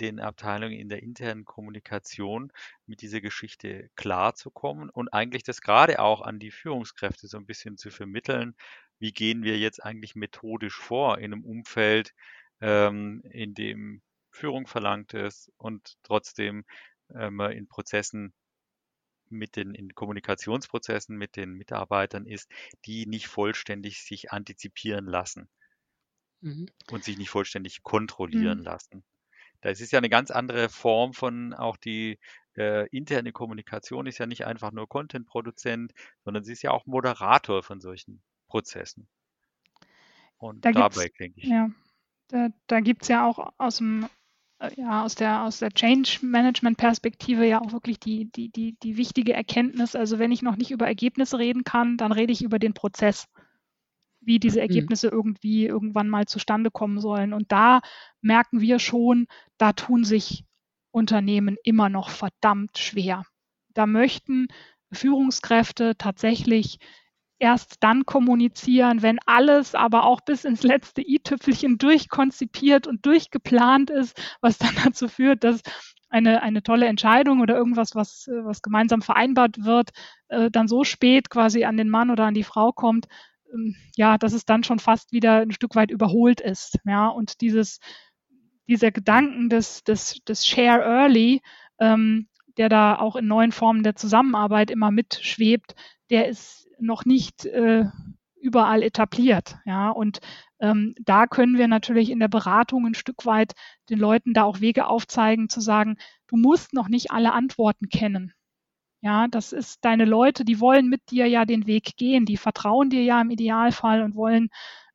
den 0.00 0.20
Abteilungen 0.20 0.78
in 0.78 0.88
der 0.88 1.02
internen 1.02 1.44
Kommunikation 1.44 2.52
mit 2.86 3.02
dieser 3.02 3.20
Geschichte 3.20 3.90
klarzukommen 3.96 4.90
und 4.90 5.12
eigentlich 5.12 5.42
das 5.42 5.60
gerade 5.60 5.98
auch 6.00 6.20
an 6.20 6.38
die 6.38 6.50
Führungskräfte 6.50 7.28
so 7.28 7.36
ein 7.36 7.46
bisschen 7.46 7.76
zu 7.76 7.90
vermitteln. 7.90 8.54
Wie 8.98 9.12
gehen 9.12 9.42
wir 9.42 9.58
jetzt 9.58 9.82
eigentlich 9.82 10.14
methodisch 10.14 10.76
vor 10.76 11.18
in 11.18 11.32
einem 11.32 11.44
Umfeld, 11.44 12.14
ähm, 12.60 13.22
in 13.30 13.54
dem 13.54 14.02
Führung 14.30 14.66
verlangt 14.66 15.14
ist 15.14 15.52
und 15.56 15.96
trotzdem 16.02 16.64
ähm, 17.14 17.40
in 17.40 17.68
Prozessen 17.68 18.32
mit 19.28 19.56
den 19.56 19.74
in 19.74 19.94
Kommunikationsprozessen 19.94 21.16
mit 21.16 21.36
den 21.36 21.54
Mitarbeitern 21.54 22.26
ist, 22.26 22.50
die 22.84 23.06
nicht 23.06 23.26
vollständig 23.26 24.02
sich 24.02 24.30
antizipieren 24.30 25.06
lassen 25.06 25.48
mhm. 26.40 26.68
und 26.90 27.04
sich 27.04 27.18
nicht 27.18 27.30
vollständig 27.30 27.82
kontrollieren 27.82 28.58
mhm. 28.58 28.64
lassen. 28.64 29.04
Das 29.60 29.80
ist 29.80 29.92
ja 29.92 29.98
eine 29.98 30.08
ganz 30.08 30.30
andere 30.30 30.68
Form 30.68 31.12
von 31.12 31.54
auch 31.54 31.76
die 31.76 32.18
äh, 32.56 32.88
interne 32.88 33.32
Kommunikation 33.32 34.06
ist 34.06 34.18
ja 34.18 34.26
nicht 34.26 34.46
einfach 34.46 34.72
nur 34.72 34.88
Content-Produzent, 34.88 35.92
sondern 36.24 36.44
sie 36.44 36.52
ist 36.52 36.62
ja 36.62 36.70
auch 36.70 36.86
Moderator 36.86 37.62
von 37.62 37.80
solchen 37.80 38.22
Prozessen. 38.48 39.08
Und 40.38 40.64
da 40.64 40.72
dabei 40.72 41.10
denke 41.18 41.40
ich. 41.40 41.48
Ja, 41.48 41.70
da, 42.28 42.48
da 42.66 42.80
gibt 42.80 43.02
es 43.02 43.08
ja 43.08 43.26
auch 43.26 43.52
aus 43.58 43.78
dem 43.78 44.08
äh, 44.58 44.70
ja, 44.76 45.04
aus 45.04 45.14
der, 45.14 45.42
aus 45.42 45.58
der 45.58 45.70
Change-Management-Perspektive 45.70 47.46
ja 47.46 47.60
auch 47.60 47.72
wirklich 47.72 47.98
die, 47.98 48.30
die, 48.32 48.48
die, 48.48 48.76
die 48.82 48.96
wichtige 48.96 49.34
Erkenntnis. 49.34 49.94
Also 49.94 50.18
wenn 50.18 50.32
ich 50.32 50.42
noch 50.42 50.56
nicht 50.56 50.70
über 50.70 50.86
Ergebnisse 50.86 51.38
reden 51.38 51.64
kann, 51.64 51.96
dann 51.96 52.12
rede 52.12 52.32
ich 52.32 52.42
über 52.42 52.58
den 52.58 52.74
Prozess, 52.74 53.26
wie 54.26 54.38
diese 54.38 54.58
mhm. 54.58 54.62
Ergebnisse 54.62 55.08
irgendwie 55.08 55.66
irgendwann 55.66 56.08
mal 56.08 56.26
zustande 56.26 56.70
kommen 56.70 57.00
sollen. 57.00 57.32
Und 57.32 57.52
da 57.52 57.80
merken 58.20 58.60
wir 58.60 58.78
schon, 58.78 59.26
da 59.56 59.72
tun 59.72 60.04
sich 60.04 60.44
Unternehmen 60.90 61.56
immer 61.64 61.88
noch 61.88 62.10
verdammt 62.10 62.78
schwer. 62.78 63.24
Da 63.74 63.86
möchten 63.86 64.48
Führungskräfte 64.92 65.96
tatsächlich 65.96 66.78
erst 67.38 67.76
dann 67.80 68.06
kommunizieren, 68.06 69.02
wenn 69.02 69.18
alles 69.26 69.74
aber 69.74 70.04
auch 70.04 70.22
bis 70.22 70.44
ins 70.44 70.62
letzte 70.62 71.02
i-Tüpfelchen 71.02 71.76
durchkonzipiert 71.76 72.86
und 72.86 73.04
durchgeplant 73.04 73.90
ist, 73.90 74.18
was 74.40 74.58
dann 74.58 74.74
dazu 74.84 75.08
führt, 75.08 75.44
dass 75.44 75.60
eine, 76.08 76.42
eine 76.42 76.62
tolle 76.62 76.86
Entscheidung 76.86 77.40
oder 77.40 77.56
irgendwas, 77.56 77.94
was, 77.94 78.28
was 78.28 78.62
gemeinsam 78.62 79.02
vereinbart 79.02 79.64
wird, 79.64 79.90
äh, 80.28 80.50
dann 80.50 80.68
so 80.68 80.84
spät 80.84 81.30
quasi 81.30 81.64
an 81.64 81.76
den 81.76 81.90
Mann 81.90 82.10
oder 82.10 82.24
an 82.24 82.34
die 82.34 82.44
Frau 82.44 82.72
kommt, 82.72 83.06
ja, 83.96 84.18
dass 84.18 84.32
es 84.32 84.44
dann 84.44 84.64
schon 84.64 84.78
fast 84.78 85.12
wieder 85.12 85.40
ein 85.40 85.52
Stück 85.52 85.74
weit 85.74 85.90
überholt 85.90 86.40
ist. 86.40 86.78
Ja, 86.84 87.08
und 87.08 87.40
dieses, 87.40 87.80
dieser 88.68 88.90
Gedanken 88.90 89.48
des, 89.48 89.84
des, 89.84 90.22
des 90.24 90.46
Share 90.46 90.82
Early, 90.82 91.40
ähm, 91.78 92.28
der 92.56 92.68
da 92.68 92.98
auch 92.98 93.16
in 93.16 93.26
neuen 93.26 93.52
Formen 93.52 93.82
der 93.82 93.96
Zusammenarbeit 93.96 94.70
immer 94.70 94.90
mitschwebt, 94.90 95.74
der 96.10 96.28
ist 96.28 96.68
noch 96.78 97.04
nicht 97.04 97.44
äh, 97.46 97.84
überall 98.40 98.82
etabliert. 98.82 99.56
Ja, 99.64 99.90
und 99.90 100.20
ähm, 100.60 100.94
da 101.00 101.26
können 101.26 101.58
wir 101.58 101.68
natürlich 101.68 102.10
in 102.10 102.20
der 102.20 102.28
Beratung 102.28 102.86
ein 102.86 102.94
Stück 102.94 103.26
weit 103.26 103.52
den 103.90 103.98
Leuten 103.98 104.32
da 104.32 104.44
auch 104.44 104.60
Wege 104.60 104.86
aufzeigen, 104.86 105.48
zu 105.48 105.60
sagen, 105.60 105.96
du 106.28 106.36
musst 106.36 106.72
noch 106.72 106.88
nicht 106.88 107.10
alle 107.10 107.32
Antworten 107.32 107.88
kennen. 107.88 108.32
Ja, 109.02 109.28
das 109.28 109.52
ist 109.52 109.84
deine 109.84 110.04
Leute, 110.04 110.44
die 110.44 110.60
wollen 110.60 110.88
mit 110.88 111.10
dir 111.10 111.26
ja 111.26 111.44
den 111.44 111.66
Weg 111.66 111.96
gehen, 111.96 112.24
die 112.24 112.36
vertrauen 112.36 112.90
dir 112.90 113.02
ja 113.02 113.20
im 113.20 113.30
Idealfall 113.30 114.02
und 114.02 114.14
wollen 114.16 114.48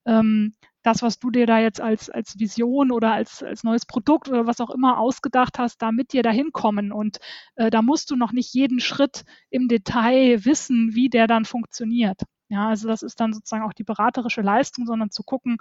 ähm, 0.06 0.54
das, 0.84 1.02
was 1.04 1.20
du 1.20 1.30
dir 1.30 1.46
da 1.46 1.60
jetzt 1.60 1.80
als, 1.80 2.10
als 2.10 2.40
Vision 2.40 2.92
oder 2.92 3.14
als, 3.14 3.44
als 3.44 3.64
neues 3.64 3.86
Produkt 3.86 4.30
oder 4.30 4.48
was 4.48 4.60
auch 4.60 4.72
immer 4.72 4.98
ausgedacht 4.98 5.60
hast, 5.60 5.82
da 5.82 5.92
mit 5.92 6.14
dir 6.14 6.24
dahin 6.24 6.52
kommen. 6.52 6.92
Und 6.92 7.20
äh, 7.56 7.70
da 7.70 7.82
musst 7.82 8.10
du 8.10 8.16
noch 8.16 8.32
nicht 8.32 8.54
jeden 8.54 8.80
Schritt 8.80 9.24
im 9.52 9.68
Detail 9.68 10.44
wissen, 10.44 10.96
wie 10.96 11.10
der 11.10 11.28
dann 11.28 11.46
funktioniert. 11.46 12.22
Ja, 12.50 12.70
also 12.70 12.88
das 12.88 13.04
ist 13.04 13.20
dann 13.20 13.34
sozusagen 13.34 13.64
auch 13.64 13.74
die 13.74 13.84
beraterische 13.84 14.42
Leistung, 14.42 14.86
sondern 14.86 15.12
zu 15.12 15.24
gucken, 15.24 15.58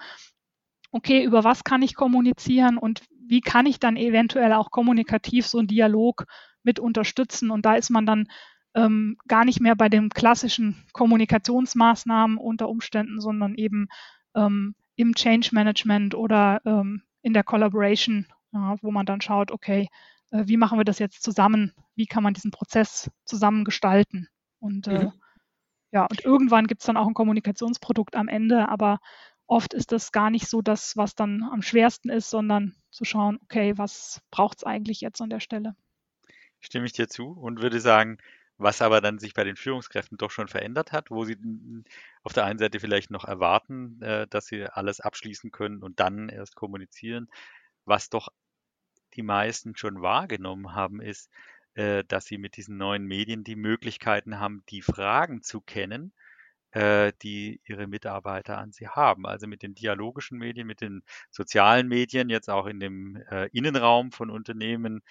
okay, 0.90 1.22
über 1.22 1.44
was 1.44 1.64
kann 1.64 1.82
ich 1.82 1.94
kommunizieren 1.94 2.78
und 2.78 3.02
wie 3.10 3.40
kann 3.40 3.66
ich 3.66 3.78
dann 3.78 3.96
eventuell 3.96 4.52
auch 4.54 4.70
kommunikativ 4.70 5.46
so 5.46 5.58
einen 5.58 5.68
Dialog 5.68 6.24
mit 6.62 6.78
unterstützen. 6.78 7.50
Und 7.50 7.64
da 7.64 7.74
ist 7.74 7.90
man 7.90 8.06
dann 8.06 8.28
ähm, 8.74 9.16
gar 9.26 9.44
nicht 9.44 9.60
mehr 9.60 9.74
bei 9.74 9.88
den 9.88 10.10
klassischen 10.10 10.84
Kommunikationsmaßnahmen 10.92 12.38
unter 12.38 12.68
Umständen, 12.68 13.20
sondern 13.20 13.54
eben 13.54 13.88
ähm, 14.34 14.74
im 14.96 15.14
Change 15.14 15.50
Management 15.52 16.14
oder 16.14 16.60
ähm, 16.64 17.02
in 17.22 17.32
der 17.32 17.44
Collaboration, 17.44 18.26
ja, 18.52 18.76
wo 18.82 18.90
man 18.90 19.06
dann 19.06 19.20
schaut, 19.20 19.50
okay, 19.50 19.88
äh, 20.30 20.44
wie 20.46 20.56
machen 20.56 20.78
wir 20.78 20.84
das 20.84 20.98
jetzt 20.98 21.22
zusammen? 21.22 21.72
Wie 21.94 22.06
kann 22.06 22.22
man 22.22 22.34
diesen 22.34 22.50
Prozess 22.50 23.10
zusammen 23.24 23.64
gestalten? 23.64 24.28
Und 24.58 24.86
äh, 24.86 25.04
mhm. 25.04 25.12
ja, 25.92 26.06
und 26.06 26.24
irgendwann 26.24 26.66
gibt 26.66 26.82
es 26.82 26.86
dann 26.86 26.96
auch 26.96 27.06
ein 27.06 27.14
Kommunikationsprodukt 27.14 28.14
am 28.14 28.28
Ende, 28.28 28.68
aber 28.68 28.98
oft 29.46 29.74
ist 29.74 29.90
das 29.90 30.12
gar 30.12 30.30
nicht 30.30 30.48
so 30.48 30.62
das, 30.62 30.96
was 30.96 31.14
dann 31.14 31.42
am 31.42 31.62
schwersten 31.62 32.08
ist, 32.08 32.30
sondern 32.30 32.76
zu 32.90 33.04
schauen, 33.04 33.38
okay, 33.42 33.76
was 33.76 34.20
braucht 34.30 34.58
es 34.58 34.64
eigentlich 34.64 35.00
jetzt 35.00 35.20
an 35.20 35.30
der 35.30 35.40
Stelle? 35.40 35.74
Stimme 36.60 36.86
ich 36.86 36.92
dir 36.92 37.08
zu 37.08 37.32
und 37.32 37.62
würde 37.62 37.80
sagen, 37.80 38.18
was 38.60 38.82
aber 38.82 39.00
dann 39.00 39.18
sich 39.18 39.32
bei 39.32 39.42
den 39.42 39.56
Führungskräften 39.56 40.18
doch 40.18 40.30
schon 40.30 40.46
verändert 40.46 40.92
hat, 40.92 41.10
wo 41.10 41.24
sie 41.24 41.38
auf 42.22 42.34
der 42.34 42.44
einen 42.44 42.58
Seite 42.58 42.78
vielleicht 42.78 43.10
noch 43.10 43.24
erwarten, 43.24 44.00
äh, 44.02 44.26
dass 44.28 44.46
sie 44.46 44.66
alles 44.66 45.00
abschließen 45.00 45.50
können 45.50 45.82
und 45.82 45.98
dann 45.98 46.28
erst 46.28 46.56
kommunizieren. 46.56 47.30
Was 47.86 48.10
doch 48.10 48.28
die 49.14 49.22
meisten 49.22 49.76
schon 49.76 50.02
wahrgenommen 50.02 50.74
haben, 50.74 51.00
ist, 51.00 51.30
äh, 51.74 52.04
dass 52.04 52.26
sie 52.26 52.36
mit 52.36 52.58
diesen 52.58 52.76
neuen 52.76 53.06
Medien 53.06 53.44
die 53.44 53.56
Möglichkeiten 53.56 54.38
haben, 54.38 54.62
die 54.68 54.82
Fragen 54.82 55.40
zu 55.40 55.62
kennen, 55.62 56.12
äh, 56.72 57.14
die 57.22 57.62
ihre 57.64 57.86
Mitarbeiter 57.86 58.58
an 58.58 58.72
sie 58.72 58.88
haben. 58.88 59.24
Also 59.26 59.46
mit 59.46 59.62
den 59.62 59.74
dialogischen 59.74 60.36
Medien, 60.36 60.66
mit 60.66 60.82
den 60.82 61.02
sozialen 61.30 61.88
Medien, 61.88 62.28
jetzt 62.28 62.50
auch 62.50 62.66
in 62.66 62.78
dem 62.78 63.16
Innenraum 63.52 64.12
von 64.12 64.28
Unternehmen. 64.28 65.02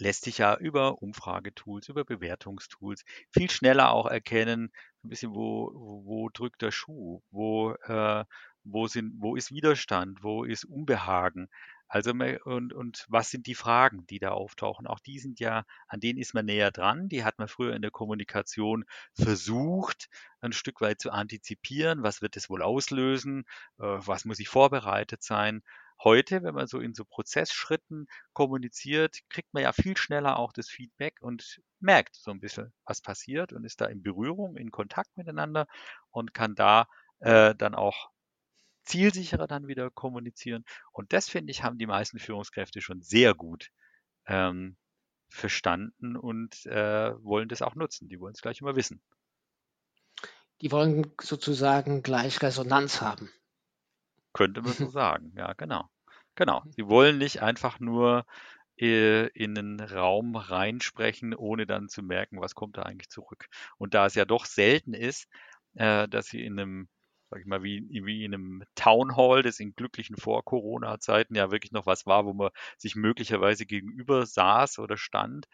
Lässt 0.00 0.24
sich 0.24 0.38
ja 0.38 0.56
über 0.56 1.02
Umfragetools, 1.02 1.88
über 1.88 2.04
Bewertungstools 2.04 3.04
viel 3.30 3.50
schneller 3.50 3.92
auch 3.92 4.06
erkennen, 4.06 4.72
ein 5.04 5.08
bisschen, 5.10 5.34
wo, 5.34 5.70
wo 5.74 6.28
drückt 6.30 6.62
der 6.62 6.70
Schuh, 6.70 7.22
wo, 7.30 7.72
äh, 7.72 8.24
wo, 8.64 8.86
sind, 8.86 9.14
wo 9.20 9.36
ist 9.36 9.52
Widerstand, 9.52 10.22
wo 10.22 10.44
ist 10.44 10.64
Unbehagen. 10.64 11.48
Also 11.86 12.12
und, 12.12 12.72
und 12.72 13.04
was 13.08 13.30
sind 13.30 13.48
die 13.48 13.56
Fragen, 13.56 14.06
die 14.06 14.20
da 14.20 14.30
auftauchen? 14.30 14.86
Auch 14.86 15.00
die 15.00 15.18
sind 15.18 15.40
ja, 15.40 15.64
an 15.88 15.98
denen 15.98 16.20
ist 16.20 16.34
man 16.34 16.46
näher 16.46 16.70
dran. 16.70 17.08
Die 17.08 17.24
hat 17.24 17.38
man 17.38 17.48
früher 17.48 17.74
in 17.74 17.82
der 17.82 17.90
Kommunikation 17.90 18.84
versucht, 19.12 20.08
ein 20.40 20.52
Stück 20.52 20.80
weit 20.80 21.00
zu 21.00 21.10
antizipieren. 21.10 22.04
Was 22.04 22.22
wird 22.22 22.36
es 22.36 22.48
wohl 22.48 22.62
auslösen? 22.62 23.44
Äh, 23.78 23.82
was 23.82 24.24
muss 24.24 24.38
ich 24.38 24.48
vorbereitet 24.48 25.22
sein? 25.24 25.62
Heute, 26.02 26.42
wenn 26.42 26.54
man 26.54 26.66
so 26.66 26.80
in 26.80 26.94
so 26.94 27.04
Prozessschritten 27.04 28.06
kommuniziert, 28.32 29.18
kriegt 29.28 29.52
man 29.52 29.62
ja 29.62 29.72
viel 29.72 29.96
schneller 29.96 30.38
auch 30.38 30.52
das 30.52 30.68
Feedback 30.68 31.16
und 31.20 31.60
merkt 31.78 32.16
so 32.16 32.30
ein 32.30 32.40
bisschen, 32.40 32.72
was 32.84 33.00
passiert 33.00 33.52
und 33.52 33.64
ist 33.64 33.80
da 33.80 33.86
in 33.86 34.02
Berührung, 34.02 34.56
in 34.56 34.70
Kontakt 34.70 35.16
miteinander 35.16 35.66
und 36.10 36.34
kann 36.34 36.54
da 36.54 36.88
äh, 37.20 37.54
dann 37.54 37.74
auch 37.74 38.10
zielsicherer 38.84 39.46
dann 39.46 39.68
wieder 39.68 39.90
kommunizieren. 39.90 40.64
Und 40.92 41.12
das, 41.12 41.28
finde 41.28 41.50
ich, 41.50 41.62
haben 41.62 41.78
die 41.78 41.86
meisten 41.86 42.18
Führungskräfte 42.18 42.80
schon 42.80 43.02
sehr 43.02 43.34
gut 43.34 43.70
ähm, 44.26 44.76
verstanden 45.28 46.16
und 46.16 46.66
äh, 46.66 47.12
wollen 47.22 47.48
das 47.48 47.62
auch 47.62 47.74
nutzen. 47.74 48.08
Die 48.08 48.20
wollen 48.20 48.34
es 48.34 48.42
gleich 48.42 48.60
immer 48.60 48.74
wissen. 48.74 49.02
Die 50.60 50.72
wollen 50.72 51.12
sozusagen 51.20 52.02
gleich 52.02 52.42
Resonanz 52.42 53.00
haben. 53.00 53.30
Könnte 54.32 54.62
man 54.62 54.72
so 54.72 54.88
sagen, 54.90 55.32
ja, 55.36 55.52
genau. 55.54 55.88
Genau. 56.36 56.62
Sie 56.70 56.86
wollen 56.86 57.18
nicht 57.18 57.42
einfach 57.42 57.80
nur 57.80 58.24
äh, 58.78 59.26
in 59.28 59.58
einen 59.58 59.80
Raum 59.80 60.36
reinsprechen, 60.36 61.34
ohne 61.34 61.66
dann 61.66 61.88
zu 61.88 62.02
merken, 62.02 62.40
was 62.40 62.54
kommt 62.54 62.76
da 62.76 62.82
eigentlich 62.82 63.10
zurück. 63.10 63.46
Und 63.78 63.94
da 63.94 64.06
es 64.06 64.14
ja 64.14 64.24
doch 64.24 64.46
selten 64.46 64.94
ist, 64.94 65.26
äh, 65.74 66.08
dass 66.08 66.26
sie 66.26 66.44
in 66.44 66.58
einem 66.58 66.88
sag 67.30 67.40
ich 67.40 67.46
mal, 67.46 67.62
wie, 67.62 67.86
wie 68.04 68.24
in 68.24 68.34
einem 68.34 68.64
Town 68.74 69.16
Hall, 69.16 69.42
das 69.42 69.60
in 69.60 69.74
glücklichen 69.76 70.16
Vor-Corona-Zeiten 70.16 71.36
ja 71.36 71.52
wirklich 71.52 71.70
noch 71.70 71.86
was 71.86 72.04
war, 72.04 72.26
wo 72.26 72.32
man 72.32 72.50
sich 72.76 72.96
möglicherweise 72.96 73.66
gegenüber 73.66 74.26
saß 74.26 74.80
oder 74.80 74.96
stand, 74.96 75.46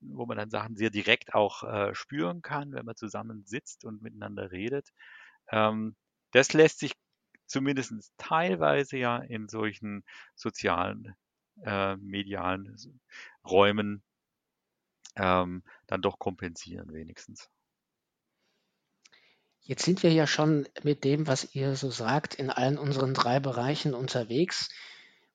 wo 0.00 0.26
man 0.26 0.38
dann 0.38 0.50
Sachen 0.50 0.76
sehr 0.76 0.90
direkt 0.90 1.34
auch 1.34 1.62
äh, 1.62 1.94
spüren 1.94 2.42
kann, 2.42 2.72
wenn 2.72 2.84
man 2.84 2.96
zusammen 2.96 3.44
sitzt 3.44 3.84
und 3.84 4.02
miteinander 4.02 4.50
redet. 4.50 4.88
Ähm, 5.52 5.94
das 6.32 6.52
lässt 6.52 6.80
sich 6.80 6.94
zumindest 7.50 7.92
teilweise 8.16 8.96
ja 8.96 9.18
in 9.18 9.48
solchen 9.48 10.04
sozialen, 10.34 11.14
äh, 11.64 11.96
medialen 11.96 12.76
Räumen 13.44 14.02
ähm, 15.16 15.62
dann 15.86 16.00
doch 16.00 16.18
kompensieren 16.18 16.92
wenigstens. 16.92 17.50
Jetzt 19.62 19.84
sind 19.84 20.02
wir 20.02 20.12
ja 20.12 20.26
schon 20.26 20.68
mit 20.82 21.04
dem, 21.04 21.26
was 21.26 21.54
ihr 21.54 21.76
so 21.76 21.90
sagt, 21.90 22.34
in 22.34 22.50
allen 22.50 22.78
unseren 22.78 23.14
drei 23.14 23.40
Bereichen 23.40 23.94
unterwegs. 23.94 24.70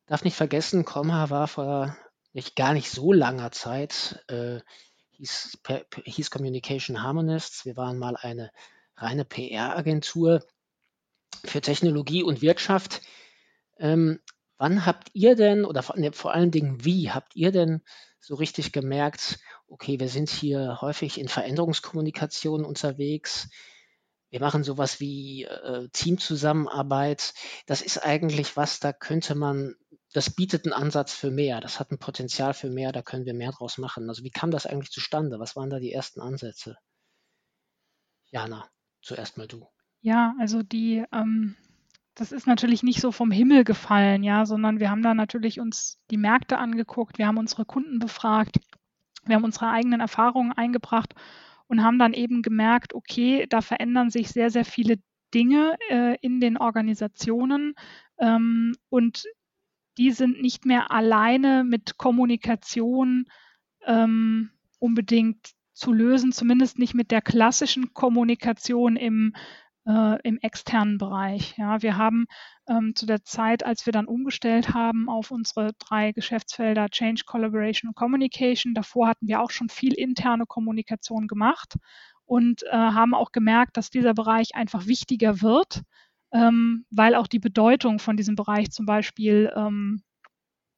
Darf 0.07 0.23
nicht 0.23 0.35
vergessen, 0.35 0.85
Comha 0.85 1.29
war 1.29 1.47
vor 1.47 1.97
nicht 2.33 2.55
gar 2.55 2.73
nicht 2.73 2.89
so 2.89 3.13
langer 3.13 3.51
Zeit, 3.51 4.23
äh, 4.27 4.59
hieß, 5.11 5.59
hieß 6.03 6.31
Communication 6.31 7.01
Harmonists. 7.01 7.65
Wir 7.65 7.77
waren 7.77 7.97
mal 7.97 8.15
eine 8.17 8.51
reine 8.97 9.25
PR-Agentur 9.25 10.41
für 11.43 11.61
Technologie 11.61 12.23
und 12.23 12.41
Wirtschaft. 12.41 13.01
Ähm, 13.77 14.19
wann 14.57 14.85
habt 14.85 15.09
ihr 15.13 15.35
denn, 15.35 15.65
oder 15.65 15.83
vor, 15.83 15.97
ne, 15.97 16.11
vor 16.13 16.33
allen 16.33 16.51
Dingen, 16.51 16.85
wie 16.85 17.11
habt 17.11 17.35
ihr 17.35 17.51
denn 17.51 17.81
so 18.19 18.35
richtig 18.35 18.71
gemerkt, 18.71 19.39
okay, 19.67 19.99
wir 19.99 20.09
sind 20.09 20.29
hier 20.29 20.79
häufig 20.81 21.19
in 21.19 21.27
Veränderungskommunikation 21.27 22.65
unterwegs, 22.65 23.49
wir 24.35 24.41
machen 24.41 24.63
sowas 24.65 24.99
wie 24.99 25.45
äh, 25.45 25.87
Teamzusammenarbeit. 25.93 27.33
Das 27.67 27.81
ist 27.81 27.99
eigentlich 27.99 28.57
was, 28.57 28.81
da 28.81 28.91
könnte 28.91 29.33
man, 29.33 29.75
das 30.11 30.29
bietet 30.29 30.65
einen 30.65 30.73
Ansatz 30.73 31.13
für 31.13 31.31
mehr, 31.31 31.61
das 31.61 31.79
hat 31.79 31.91
ein 31.91 31.99
Potenzial 31.99 32.53
für 32.53 32.69
mehr, 32.69 32.91
da 32.91 33.01
können 33.01 33.25
wir 33.25 33.33
mehr 33.33 33.51
draus 33.51 33.77
machen. 33.77 34.09
Also 34.09 34.23
wie 34.23 34.31
kam 34.31 34.51
das 34.51 34.65
eigentlich 34.65 34.91
zustande? 34.91 35.39
Was 35.39 35.55
waren 35.55 35.69
da 35.69 35.79
die 35.79 35.93
ersten 35.93 36.19
Ansätze? 36.19 36.77
Jana, 38.29 38.69
zuerst 39.01 39.37
mal 39.37 39.47
du. 39.47 39.69
Ja, 40.05 40.35
also 40.37 40.61
die, 40.61 41.03
ähm, 41.11 41.55
das 42.13 42.31
ist 42.31 42.45
natürlich 42.45 42.83
nicht 42.83 43.01
so 43.01 43.11
vom 43.11 43.31
Himmel 43.31 43.63
gefallen, 43.63 44.21
ja, 44.21 44.45
sondern 44.45 44.79
wir 44.79 44.91
haben 44.91 45.01
da 45.01 45.15
natürlich 45.15 45.59
uns 45.59 45.97
die 46.11 46.17
Märkte 46.17 46.59
angeguckt, 46.59 47.17
wir 47.17 47.25
haben 47.25 47.39
unsere 47.39 47.65
Kunden 47.65 47.97
befragt, 47.97 48.59
wir 49.25 49.35
haben 49.35 49.43
unsere 49.43 49.71
eigenen 49.71 50.01
Erfahrungen 50.01 50.51
eingebracht 50.51 51.15
und 51.65 51.81
haben 51.81 51.97
dann 51.97 52.13
eben 52.13 52.43
gemerkt, 52.43 52.93
okay, 52.93 53.47
da 53.49 53.61
verändern 53.61 54.11
sich 54.11 54.27
sehr, 54.29 54.51
sehr 54.51 54.63
viele 54.63 54.99
Dinge 55.33 55.75
äh, 55.89 56.15
in 56.21 56.39
den 56.39 56.57
Organisationen 56.57 57.73
ähm, 58.19 58.75
und 58.89 59.23
die 59.97 60.11
sind 60.11 60.39
nicht 60.39 60.67
mehr 60.67 60.91
alleine 60.91 61.63
mit 61.63 61.97
Kommunikation 61.97 63.25
ähm, 63.87 64.51
unbedingt 64.77 65.55
zu 65.73 65.91
lösen, 65.91 66.31
zumindest 66.31 66.77
nicht 66.77 66.93
mit 66.93 67.09
der 67.09 67.23
klassischen 67.23 67.95
Kommunikation 67.95 68.97
im 68.97 69.33
äh, 69.87 70.19
im 70.23 70.39
externen 70.39 70.97
Bereich. 70.97 71.55
Ja, 71.57 71.81
wir 71.81 71.97
haben 71.97 72.25
ähm, 72.67 72.95
zu 72.95 73.05
der 73.05 73.23
Zeit, 73.23 73.65
als 73.65 73.85
wir 73.85 73.93
dann 73.93 74.07
umgestellt 74.07 74.73
haben 74.73 75.09
auf 75.09 75.31
unsere 75.31 75.73
drei 75.79 76.11
Geschäftsfelder 76.11 76.89
Change, 76.89 77.23
Collaboration 77.25 77.89
und 77.89 77.95
Communication, 77.95 78.73
davor 78.73 79.07
hatten 79.07 79.27
wir 79.27 79.41
auch 79.41 79.51
schon 79.51 79.69
viel 79.69 79.93
interne 79.93 80.45
Kommunikation 80.45 81.27
gemacht 81.27 81.75
und 82.25 82.63
äh, 82.63 82.71
haben 82.71 83.13
auch 83.13 83.31
gemerkt, 83.31 83.77
dass 83.77 83.89
dieser 83.89 84.13
Bereich 84.13 84.55
einfach 84.55 84.87
wichtiger 84.87 85.41
wird, 85.41 85.83
ähm, 86.31 86.85
weil 86.89 87.15
auch 87.15 87.27
die 87.27 87.39
Bedeutung 87.39 87.99
von 87.99 88.17
diesem 88.17 88.35
Bereich 88.35 88.71
zum 88.71 88.85
Beispiel 88.85 89.51
ähm, 89.55 90.01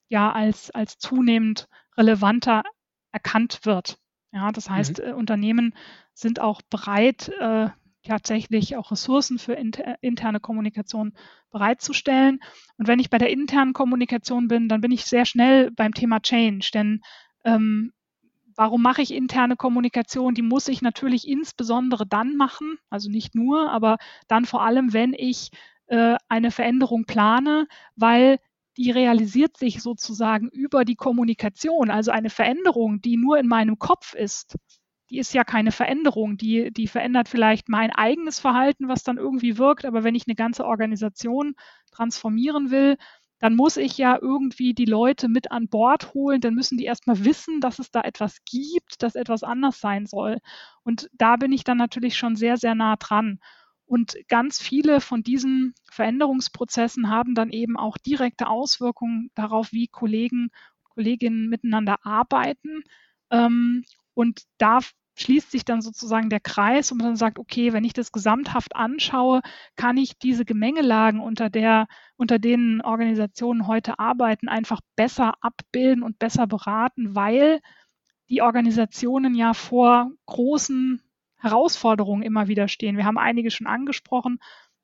ja 0.09 0.31
als, 0.31 0.71
als 0.71 0.97
zunehmend 0.97 1.67
relevanter 1.97 2.63
erkannt 3.11 3.61
wird. 3.63 3.97
Ja, 4.33 4.51
das 4.51 4.69
heißt, 4.69 4.99
mhm. 4.99 5.05
äh, 5.05 5.13
Unternehmen 5.13 5.73
sind 6.13 6.39
auch 6.39 6.61
bereit, 6.69 7.29
äh, 7.39 7.69
tatsächlich 8.07 8.75
auch 8.75 8.91
Ressourcen 8.91 9.39
für 9.39 9.53
inter, 9.53 9.97
interne 10.01 10.39
Kommunikation 10.39 11.13
bereitzustellen. 11.51 12.39
Und 12.77 12.87
wenn 12.87 12.99
ich 12.99 13.09
bei 13.09 13.17
der 13.17 13.29
internen 13.29 13.73
Kommunikation 13.73 14.47
bin, 14.47 14.69
dann 14.69 14.81
bin 14.81 14.91
ich 14.91 15.05
sehr 15.05 15.25
schnell 15.25 15.71
beim 15.71 15.93
Thema 15.93 16.19
Change, 16.19 16.69
denn 16.73 17.01
ähm, 17.43 17.93
Warum 18.59 18.81
mache 18.81 19.03
ich 19.03 19.13
interne 19.13 19.55
Kommunikation? 19.55 20.33
Die 20.33 20.41
muss 20.41 20.67
ich 20.67 20.81
natürlich 20.81 21.27
insbesondere 21.27 22.07
dann 22.07 22.35
machen, 22.37 22.79
also 22.89 23.07
nicht 23.07 23.35
nur, 23.35 23.69
aber 23.69 23.97
dann 24.27 24.45
vor 24.45 24.63
allem, 24.63 24.93
wenn 24.93 25.13
ich 25.13 25.51
äh, 25.85 26.15
eine 26.27 26.49
Veränderung 26.49 27.05
plane, 27.05 27.67
weil 27.95 28.39
die 28.75 28.89
realisiert 28.89 29.57
sich 29.57 29.83
sozusagen 29.83 30.49
über 30.49 30.85
die 30.85 30.95
Kommunikation. 30.95 31.91
Also 31.91 32.09
eine 32.09 32.31
Veränderung, 32.31 32.99
die 32.99 33.17
nur 33.17 33.37
in 33.37 33.47
meinem 33.47 33.77
Kopf 33.77 34.15
ist, 34.15 34.55
die 35.09 35.19
ist 35.19 35.33
ja 35.33 35.43
keine 35.43 35.71
Veränderung. 35.71 36.37
Die, 36.37 36.71
die 36.71 36.87
verändert 36.87 37.29
vielleicht 37.29 37.69
mein 37.69 37.91
eigenes 37.91 38.39
Verhalten, 38.39 38.87
was 38.87 39.03
dann 39.03 39.17
irgendwie 39.17 39.57
wirkt. 39.57 39.85
Aber 39.85 40.03
wenn 40.03 40.15
ich 40.15 40.27
eine 40.27 40.35
ganze 40.35 40.65
Organisation 40.65 41.55
transformieren 41.91 42.71
will, 42.71 42.97
dann 43.39 43.55
muss 43.55 43.77
ich 43.77 43.97
ja 43.97 44.17
irgendwie 44.19 44.73
die 44.73 44.85
Leute 44.85 45.27
mit 45.27 45.51
an 45.51 45.67
Bord 45.69 46.13
holen. 46.13 46.41
Dann 46.41 46.55
müssen 46.55 46.77
die 46.77 46.85
erstmal 46.85 47.23
wissen, 47.23 47.61
dass 47.61 47.79
es 47.79 47.91
da 47.91 48.01
etwas 48.01 48.37
gibt, 48.45 49.03
dass 49.03 49.15
etwas 49.15 49.43
anders 49.43 49.79
sein 49.79 50.05
soll. 50.07 50.39
Und 50.83 51.09
da 51.13 51.35
bin 51.35 51.51
ich 51.51 51.63
dann 51.63 51.77
natürlich 51.77 52.17
schon 52.17 52.35
sehr, 52.35 52.57
sehr 52.57 52.75
nah 52.75 52.95
dran. 52.95 53.39
Und 53.85 54.17
ganz 54.27 54.59
viele 54.59 54.99
von 54.99 55.23
diesen 55.23 55.73
Veränderungsprozessen 55.91 57.09
haben 57.09 57.35
dann 57.35 57.51
eben 57.51 57.77
auch 57.77 57.97
direkte 57.97 58.47
Auswirkungen 58.47 59.31
darauf, 59.35 59.71
wie 59.71 59.87
Kollegen, 59.87 60.49
Kolleginnen 60.83 61.47
miteinander 61.47 62.05
arbeiten. 62.05 62.83
Ähm, 63.31 63.85
und 64.13 64.41
da 64.57 64.79
schließt 65.17 65.51
sich 65.51 65.65
dann 65.65 65.81
sozusagen 65.81 66.29
der 66.29 66.39
Kreis 66.39 66.91
und 66.91 66.99
man 66.99 67.15
sagt, 67.15 67.39
okay, 67.39 67.73
wenn 67.73 67.83
ich 67.83 67.93
das 67.93 68.11
gesamthaft 68.11 68.75
anschaue, 68.75 69.41
kann 69.75 69.97
ich 69.97 70.17
diese 70.19 70.45
Gemengelagen, 70.45 71.19
unter, 71.19 71.49
der, 71.49 71.87
unter 72.15 72.37
denen 72.39 72.81
Organisationen 72.81 73.67
heute 73.67 73.99
arbeiten, 73.99 74.47
einfach 74.47 74.79
besser 74.95 75.33
abbilden 75.41 76.03
und 76.03 76.19
besser 76.19 76.45
beraten, 76.45 77.15
weil 77.15 77.61
die 78.29 78.41
Organisationen 78.41 79.33
ja 79.33 79.53
vor 79.53 80.11
großen 80.27 81.01
Herausforderungen 81.37 82.23
immer 82.23 82.47
wieder 82.47 82.67
stehen. 82.67 82.97
Wir 82.97 83.05
haben 83.05 83.17
einige 83.17 83.51
schon 83.51 83.67
angesprochen. 83.67 84.39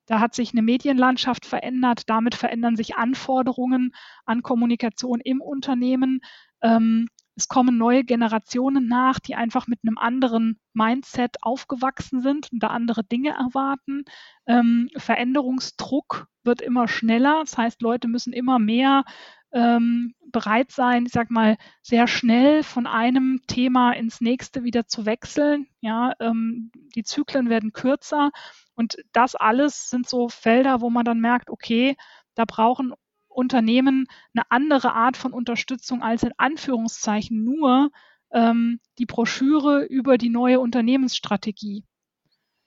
Da 0.06 0.20
hat 0.20 0.34
sich 0.34 0.52
eine 0.52 0.62
Medienlandschaft 0.62 1.46
verändert. 1.46 2.02
Damit 2.08 2.34
verändern 2.34 2.76
sich 2.76 2.96
Anforderungen 2.96 3.94
an 4.24 4.42
Kommunikation 4.42 5.20
im 5.20 5.40
Unternehmen. 5.40 6.20
Ähm, 6.60 7.08
es 7.36 7.48
kommen 7.48 7.78
neue 7.78 8.04
Generationen 8.04 8.86
nach, 8.86 9.18
die 9.18 9.34
einfach 9.34 9.66
mit 9.66 9.80
einem 9.82 9.98
anderen 9.98 10.58
Mindset 10.72 11.36
aufgewachsen 11.42 12.20
sind 12.20 12.52
und 12.52 12.62
da 12.62 12.68
andere 12.68 13.04
Dinge 13.04 13.30
erwarten. 13.30 14.04
Ähm, 14.46 14.88
Veränderungsdruck 14.96 16.28
wird 16.44 16.60
immer 16.60 16.86
schneller. 16.86 17.40
Das 17.40 17.58
heißt, 17.58 17.82
Leute 17.82 18.08
müssen 18.08 18.32
immer 18.32 18.58
mehr 18.58 19.04
ähm, 19.52 20.14
bereit 20.30 20.72
sein, 20.72 21.06
ich 21.06 21.12
sag 21.12 21.30
mal, 21.30 21.56
sehr 21.80 22.06
schnell 22.08 22.62
von 22.64 22.86
einem 22.86 23.40
Thema 23.46 23.92
ins 23.92 24.20
nächste 24.20 24.64
wieder 24.64 24.86
zu 24.86 25.06
wechseln. 25.06 25.68
Ja, 25.80 26.12
ähm, 26.20 26.70
die 26.94 27.04
Zyklen 27.04 27.48
werden 27.48 27.72
kürzer 27.72 28.30
und 28.74 28.96
das 29.12 29.36
alles 29.36 29.90
sind 29.90 30.08
so 30.08 30.28
Felder, 30.28 30.80
wo 30.80 30.90
man 30.90 31.04
dann 31.04 31.20
merkt, 31.20 31.50
okay, 31.50 31.96
da 32.34 32.44
brauchen 32.44 32.94
Unternehmen 33.34 34.06
eine 34.34 34.50
andere 34.50 34.94
Art 34.94 35.16
von 35.16 35.32
Unterstützung 35.32 36.02
als 36.02 36.22
in 36.22 36.32
Anführungszeichen 36.36 37.44
nur 37.44 37.90
ähm, 38.32 38.80
die 38.98 39.06
Broschüre 39.06 39.84
über 39.84 40.18
die 40.18 40.30
neue 40.30 40.60
Unternehmensstrategie. 40.60 41.84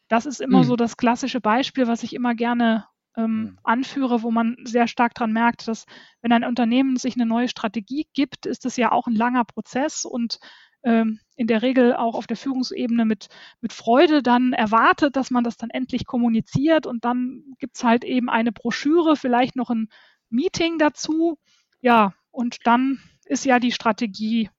Das 0.07 0.25
ist 0.25 0.39
immer 0.41 0.59
mhm. 0.59 0.63
so 0.63 0.75
das 0.75 0.97
klassische 0.97 1.41
Beispiel, 1.41 1.87
was 1.87 2.03
ich 2.03 2.13
immer 2.13 2.35
gerne 2.35 2.85
ähm, 3.17 3.41
Mhm. 3.41 3.59
anführe, 3.63 4.23
wo 4.23 4.31
man 4.31 4.55
sehr 4.63 4.87
stark 4.87 5.13
dran 5.15 5.33
merkt, 5.33 5.67
dass 5.67 5.85
wenn 6.21 6.31
ein 6.31 6.43
Unternehmen 6.43 6.95
sich 6.97 7.15
eine 7.15 7.25
neue 7.25 7.49
Strategie 7.49 8.07
gibt, 8.13 8.45
ist 8.45 8.65
es 8.65 8.77
ja 8.77 8.91
auch 8.91 9.07
ein 9.07 9.15
langer 9.15 9.43
Prozess 9.43 10.05
und 10.05 10.39
ähm, 10.83 11.19
in 11.35 11.47
der 11.47 11.63
Regel 11.63 11.95
auch 11.95 12.15
auf 12.15 12.27
der 12.27 12.37
Führungsebene 12.37 13.03
mit, 13.05 13.27
mit 13.59 13.73
Freude 13.73 14.21
dann 14.21 14.53
erwartet, 14.53 15.15
dass 15.15 15.31
man 15.31 15.43
das 15.43 15.57
dann 15.57 15.71
endlich 15.71 16.05
kommuniziert 16.05 16.85
und 16.85 17.03
dann 17.03 17.43
gibt's 17.57 17.83
halt 17.83 18.03
eben 18.03 18.29
eine 18.29 18.51
Broschüre, 18.51 19.15
vielleicht 19.15 19.55
noch 19.55 19.69
ein 19.69 19.89
Meeting 20.29 20.77
dazu. 20.79 21.37
Ja, 21.81 22.13
und 22.31 22.57
dann 22.65 22.99
ist 23.25 23.45
ja 23.45 23.59
die 23.59 23.71
Strategie 23.71 24.49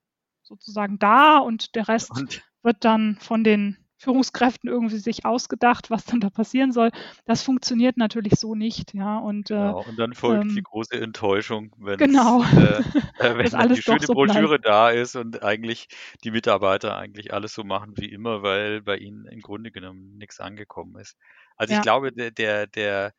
sozusagen 0.42 0.98
da 0.98 1.38
und 1.38 1.74
der 1.74 1.88
Rest 1.88 2.24
Und 2.24 2.42
wird 2.62 2.84
dann 2.84 3.16
von 3.20 3.44
den 3.44 3.76
Führungskräften 3.98 4.70
irgendwie 4.70 4.98
sich 4.98 5.24
ausgedacht, 5.24 5.90
was 5.90 6.04
dann 6.04 6.20
da 6.20 6.30
passieren 6.30 6.72
soll. 6.72 6.90
Das 7.24 7.42
funktioniert 7.42 7.96
natürlich 7.96 8.34
so 8.38 8.54
nicht, 8.54 8.94
ja. 8.94 9.18
Und 9.18 9.50
äh, 9.50 9.54
Genau, 9.56 9.80
und 9.82 9.96
dann 9.98 10.14
folgt 10.14 10.54
die 10.54 10.62
ähm, 10.62 10.62
große 10.62 10.94
Enttäuschung, 11.00 11.74
wenn 11.78 12.06
genau, 12.06 12.42
äh, 12.54 12.82
äh, 13.18 13.36
wenn 13.38 13.50
dann 13.52 13.54
alles 13.54 13.80
die 13.82 13.82
schöne 13.82 14.06
so 14.06 14.14
bleibt. 14.14 14.48
Broschüre 14.48 14.60
da 14.60 14.90
ist 14.90 15.16
und 15.16 15.42
eigentlich 15.42 15.88
die 16.22 16.30
Mitarbeiter 16.30 16.96
eigentlich 16.96 17.32
alles 17.34 17.54
so 17.54 17.64
machen 17.64 17.94
wie 17.96 18.06
immer, 18.10 18.42
weil 18.42 18.82
bei 18.82 18.96
ihnen 18.98 19.26
im 19.26 19.40
Grunde 19.40 19.72
genommen 19.72 20.16
nichts 20.16 20.38
angekommen 20.38 20.96
ist. 21.00 21.16
Also 21.56 21.72
ich 21.72 21.80
Ja, 21.80 21.82
glaube, 21.82 22.12
der, 22.12 22.30
der, 22.30 22.66
der, 22.68 23.14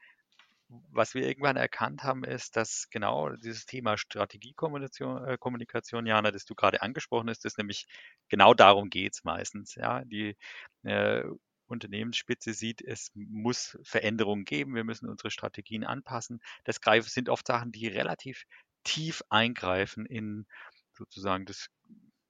was 0.91 1.13
wir 1.15 1.27
irgendwann 1.27 1.57
erkannt 1.57 2.03
haben, 2.03 2.23
ist, 2.23 2.55
dass 2.55 2.87
genau 2.91 3.29
dieses 3.31 3.65
Thema 3.65 3.97
Strategiekommunikation, 3.97 6.05
äh, 6.05 6.09
Jana, 6.09 6.31
das 6.31 6.45
du 6.45 6.55
gerade 6.55 6.81
angesprochen 6.81 7.29
hast, 7.29 7.45
ist 7.45 7.57
nämlich 7.57 7.87
genau 8.29 8.53
darum 8.53 8.89
geht's 8.89 9.23
meistens. 9.23 9.75
Ja, 9.75 10.03
die 10.05 10.35
äh, 10.83 11.23
Unternehmensspitze 11.67 12.53
sieht, 12.53 12.81
es 12.81 13.11
muss 13.15 13.77
Veränderungen 13.83 14.45
geben, 14.45 14.75
wir 14.75 14.83
müssen 14.83 15.09
unsere 15.09 15.31
Strategien 15.31 15.83
anpassen. 15.83 16.39
Das 16.65 16.79
sind 17.05 17.29
oft 17.29 17.47
Sachen, 17.47 17.71
die 17.71 17.87
relativ 17.87 18.43
tief 18.83 19.23
eingreifen 19.29 20.05
in 20.05 20.45
sozusagen 20.93 21.45
das 21.45 21.69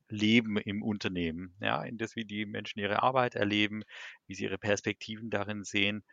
Leben 0.10 0.58
im 0.58 0.82
Unternehmen, 0.82 1.56
ja, 1.62 1.84
in 1.84 1.98
das, 1.98 2.16
wie 2.16 2.26
die 2.26 2.46
Menschen 2.46 2.80
ihre 2.80 3.04
Arbeit 3.04 3.36
erleben, 3.36 3.84
wie 4.28 4.36
sie 4.36 4.46
ihre 4.46 4.58
Perspektiven 4.58 5.30
darin 5.30 5.64
sehen. 5.64 6.04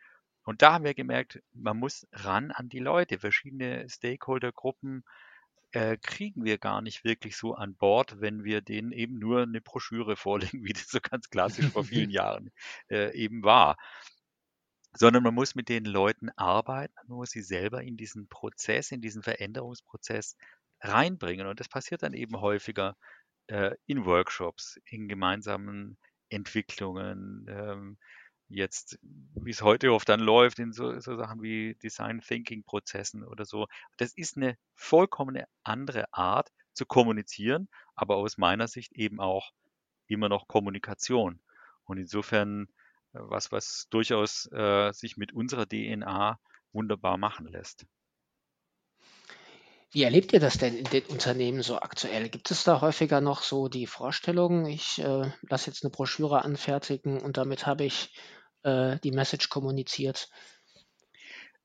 Und 0.47 0.61
da 0.61 0.71
haben 0.71 0.85
wir 0.85 0.93
gemerkt, 0.93 1.43
man 1.51 1.77
muss 1.77 2.07
ran 2.13 2.51
an 2.51 2.69
die 2.69 2.79
Leute. 2.79 3.19
Verschiedene 3.19 3.85
Stakeholdergruppen 3.89 5.03
äh, 5.73 5.97
kriegen 5.97 6.45
wir 6.45 6.57
gar 6.57 6.81
nicht 6.81 7.03
wirklich 7.03 7.35
so 7.35 7.53
an 7.53 7.75
Bord, 7.75 8.21
wenn 8.21 8.45
wir 8.45 8.61
denen 8.61 8.93
eben 8.93 9.19
nur 9.19 9.41
eine 9.41 9.59
Broschüre 9.59 10.15
vorlegen, 10.15 10.63
wie 10.63 10.71
das 10.71 10.87
so 10.87 10.99
ganz 11.01 11.29
klassisch 11.29 11.67
vor 11.67 11.83
vielen 11.83 12.09
Jahren 12.11 12.51
äh, 12.89 13.13
eben 13.13 13.43
war. 13.43 13.75
Sondern 14.93 15.21
man 15.21 15.33
muss 15.33 15.53
mit 15.53 15.67
den 15.67 15.83
Leuten 15.83 16.29
arbeiten, 16.37 16.95
man 17.07 17.17
muss 17.17 17.31
sie 17.31 17.41
selber 17.41 17.83
in 17.83 17.97
diesen 17.97 18.29
Prozess, 18.29 18.91
in 18.91 19.01
diesen 19.01 19.23
Veränderungsprozess 19.23 20.37
reinbringen. 20.79 21.47
Und 21.47 21.59
das 21.59 21.67
passiert 21.67 22.03
dann 22.03 22.13
eben 22.13 22.39
häufiger 22.39 22.95
äh, 23.47 23.75
in 23.85 24.05
Workshops, 24.05 24.79
in 24.85 25.09
gemeinsamen 25.09 25.97
Entwicklungen, 26.29 27.45
ähm, 27.49 27.97
jetzt, 28.49 28.99
wie 29.01 29.51
es 29.51 29.61
heute 29.61 29.93
oft 29.93 30.07
dann 30.07 30.19
läuft, 30.19 30.59
in 30.59 30.71
so, 30.71 30.99
so 30.99 31.15
Sachen 31.17 31.41
wie 31.41 31.75
Design 31.75 32.21
Thinking 32.21 32.63
Prozessen 32.63 33.23
oder 33.23 33.45
so. 33.45 33.67
Das 33.97 34.13
ist 34.13 34.37
eine 34.37 34.57
vollkommen 34.75 35.43
andere 35.63 36.05
Art 36.13 36.51
zu 36.73 36.85
kommunizieren, 36.85 37.67
aber 37.95 38.17
aus 38.17 38.37
meiner 38.37 38.67
Sicht 38.67 38.93
eben 38.93 39.19
auch 39.19 39.51
immer 40.07 40.29
noch 40.29 40.47
Kommunikation. 40.47 41.41
Und 41.83 41.97
insofern 41.97 42.67
äh, 43.13 43.19
was, 43.21 43.51
was 43.51 43.87
durchaus 43.89 44.49
äh, 44.51 44.91
sich 44.93 45.17
mit 45.17 45.33
unserer 45.33 45.67
DNA 45.67 46.39
wunderbar 46.71 47.17
machen 47.17 47.47
lässt. 47.47 47.85
Wie 49.91 50.03
erlebt 50.03 50.33
ihr 50.33 50.41
das 50.41 50.57
denn 50.57 50.75
in 50.75 50.83
den 50.83 51.05
Unternehmen 51.05 51.61
so 51.61 51.79
aktuell? 51.79 52.27
Gibt 52.27 52.51
es 52.51 52.65
da 52.65 52.81
häufiger 52.81 53.21
noch 53.21 53.41
so 53.41 53.69
die 53.69 53.87
Vorstellung, 53.87 54.65
ich 54.65 54.99
äh, 54.99 55.31
lasse 55.49 55.69
jetzt 55.69 55.83
eine 55.83 55.91
Broschüre 55.91 56.43
anfertigen 56.43 57.21
und 57.21 57.37
damit 57.37 57.65
habe 57.65 57.85
ich 57.85 58.13
äh, 58.67 58.99
die 58.99 59.11
Message 59.11 59.49
kommuniziert? 59.49 60.29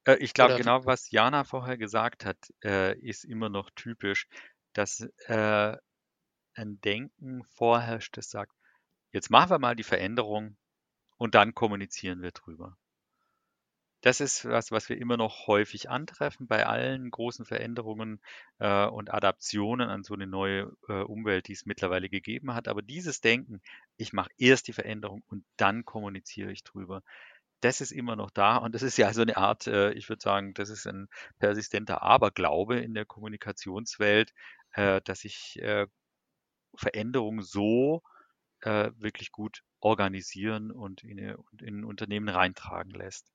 Äh, 0.04 0.16
ich 0.16 0.34
glaube, 0.34 0.56
genau 0.56 0.86
was 0.86 1.10
Jana 1.10 1.44
vorher 1.44 1.76
gesagt 1.76 2.24
hat, 2.24 2.38
äh, 2.64 2.98
ist 2.98 3.24
immer 3.24 3.48
noch 3.48 3.70
typisch, 3.74 4.28
dass 4.72 5.00
äh, 5.26 5.76
ein 6.54 6.80
Denken 6.80 7.44
vorherrscht, 7.44 8.16
das 8.16 8.30
sagt, 8.30 8.52
jetzt 9.10 9.30
machen 9.30 9.50
wir 9.50 9.58
mal 9.58 9.76
die 9.76 9.82
Veränderung 9.82 10.56
und 11.16 11.34
dann 11.34 11.54
kommunizieren 11.54 12.22
wir 12.22 12.30
drüber. 12.30 12.76
Das 14.02 14.20
ist 14.20 14.44
was, 14.44 14.72
was 14.72 14.88
wir 14.88 14.98
immer 14.98 15.16
noch 15.16 15.46
häufig 15.46 15.88
antreffen 15.88 16.48
bei 16.48 16.66
allen 16.66 17.10
großen 17.10 17.44
Veränderungen 17.44 18.20
äh, 18.58 18.86
und 18.86 19.14
Adaptionen 19.14 19.88
an 19.88 20.02
so 20.02 20.14
eine 20.14 20.26
neue 20.26 20.72
äh, 20.88 21.02
Umwelt, 21.02 21.48
die 21.48 21.52
es 21.52 21.66
mittlerweile 21.66 22.08
gegeben 22.08 22.52
hat. 22.54 22.68
Aber 22.68 22.82
dieses 22.82 23.20
Denken, 23.20 23.62
ich 23.96 24.12
mache 24.12 24.30
erst 24.38 24.66
die 24.68 24.72
Veränderung 24.72 25.22
und 25.28 25.44
dann 25.56 25.84
kommuniziere 25.84 26.50
ich 26.52 26.64
drüber, 26.64 27.02
das 27.60 27.80
ist 27.80 27.92
immer 27.92 28.16
noch 28.16 28.30
da. 28.30 28.56
Und 28.56 28.74
das 28.74 28.82
ist 28.82 28.98
ja 28.98 29.12
so 29.14 29.22
eine 29.22 29.36
Art, 29.36 29.66
äh, 29.68 29.92
ich 29.92 30.08
würde 30.08 30.22
sagen, 30.22 30.52
das 30.54 30.68
ist 30.68 30.86
ein 30.86 31.08
persistenter 31.38 32.02
Aberglaube 32.02 32.80
in 32.80 32.94
der 32.94 33.06
Kommunikationswelt, 33.06 34.32
äh, 34.72 35.00
dass 35.04 35.20
sich 35.20 35.60
äh, 35.62 35.86
Veränderung 36.76 37.42
so 37.42 38.02
äh, 38.62 38.90
wirklich 38.96 39.32
gut 39.32 39.62
organisieren 39.80 40.72
und 40.72 41.04
in, 41.04 41.36
in 41.60 41.84
Unternehmen 41.84 42.28
reintragen 42.28 42.92
lässt. 42.92 43.32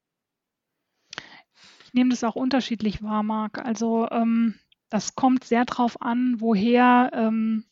Ich 1.86 1.93
nehme 1.93 2.10
das 2.10 2.24
auch 2.24 2.36
unterschiedlich 2.36 3.04
wahr, 3.04 3.24
Marc. 3.24 3.60
Also 3.60 4.08
ähm, 4.12 4.56
das 4.89 5.15
kommt 5.15 5.43
sehr 5.43 5.65
drauf 5.65 6.02
an, 6.02 6.36
woher, 6.39 7.12
ähm, 7.13 7.65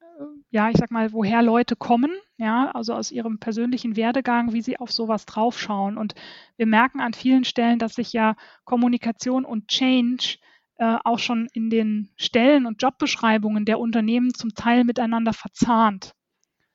äh, 0.00 0.24
ja, 0.50 0.70
ich 0.70 0.76
sag 0.76 0.90
mal, 0.90 1.12
woher 1.12 1.42
Leute 1.42 1.76
kommen, 1.76 2.10
ja, 2.36 2.70
also 2.70 2.94
aus 2.94 3.10
ihrem 3.10 3.38
persönlichen 3.38 3.96
Werdegang, 3.96 4.52
wie 4.52 4.62
sie 4.62 4.78
auf 4.78 4.90
sowas 4.90 5.26
draufschauen. 5.26 5.96
Und 5.96 6.14
wir 6.56 6.66
merken 6.66 7.00
an 7.00 7.14
vielen 7.14 7.44
Stellen, 7.44 7.78
dass 7.78 7.94
sich 7.94 8.12
ja 8.12 8.36
Kommunikation 8.64 9.44
und 9.44 9.68
Change 9.68 10.38
äh, 10.80 10.96
auch 11.04 11.18
schon 11.18 11.48
in 11.52 11.70
den 11.70 12.08
Stellen 12.16 12.66
und 12.66 12.82
Jobbeschreibungen 12.82 13.64
der 13.64 13.78
Unternehmen 13.78 14.32
zum 14.32 14.54
Teil 14.54 14.84
miteinander 14.84 15.32
verzahnt. 15.32 16.14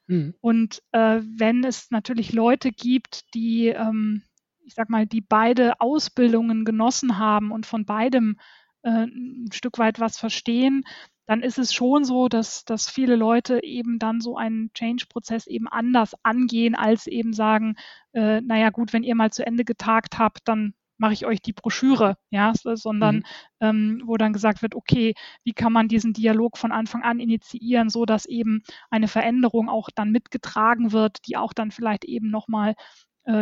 Mhm. 0.08 0.36
Und 0.41 0.84
äh, 0.91 1.21
wenn 1.23 1.63
es 1.63 1.89
natürlich 1.91 2.31
Leute 2.31 2.71
gibt, 2.71 3.34
die, 3.34 3.67
ähm, 3.67 4.23
ich 4.65 4.73
sag 4.75 4.89
mal, 4.89 5.06
die 5.06 5.21
beide 5.21 5.80
Ausbildungen 5.82 6.65
genossen 6.65 7.17
haben 7.17 7.51
und 7.51 7.65
von 7.65 7.86
beidem 7.86 8.38
äh, 8.84 9.06
ein 9.06 9.49
Stück 9.54 9.78
weit 9.80 9.99
was 9.99 10.17
verstehen, 10.17 10.84
dann 11.28 11.41
ist 11.41 11.58
es 11.58 11.73
schon 11.73 12.04
so, 12.06 12.28
dass, 12.30 12.65
dass 12.65 12.89
viele 12.89 13.15
Leute 13.15 13.63
eben 13.63 13.97
dann 13.97 14.21
so 14.21 14.38
einen 14.38 14.71
Change-Prozess 14.73 15.47
eben 15.47 15.67
anders 15.67 16.13
angehen, 16.23 16.75
als 16.75 17.08
eben 17.08 17.34
sagen, 17.34 17.75
äh, 18.13 18.41
naja 18.41 18.69
gut, 18.69 18.93
wenn 18.93 19.04
ihr 19.04 19.15
mal 19.15 19.32
zu 19.32 19.45
Ende 19.45 19.65
getagt 19.65 20.19
habt, 20.19 20.41
dann 20.47 20.73
mache 20.97 21.13
ich 21.13 21.25
euch 21.25 21.41
die 21.41 21.51
Broschüre, 21.51 22.15
ja, 22.30 22.54
so- 22.54 22.75
sondern 22.75 23.17
Mhm. 23.17 23.23
ähm, 23.60 24.01
wo 24.06 24.17
dann 24.17 24.34
gesagt 24.34 24.62
wird, 24.62 24.75
okay, 24.75 25.13
wie 25.43 25.54
kann 25.54 25.73
man 25.73 25.88
diesen 25.88 26.13
Dialog 26.13 26.58
von 26.58 26.71
Anfang 26.71 27.04
an 27.04 27.19
initiieren, 27.19 27.89
so 27.89 28.06
dass 28.06 28.25
eben 28.25 28.62
eine 28.91 29.08
Veränderung 29.08 29.67
auch 29.67 29.89
dann 29.93 30.12
mitgetragen 30.12 30.91
wird, 30.91 31.28
die 31.28 31.38
auch 31.38 31.54
dann 31.54 31.71
vielleicht 31.71 32.06
eben 32.06 32.30
nochmal 32.30 32.75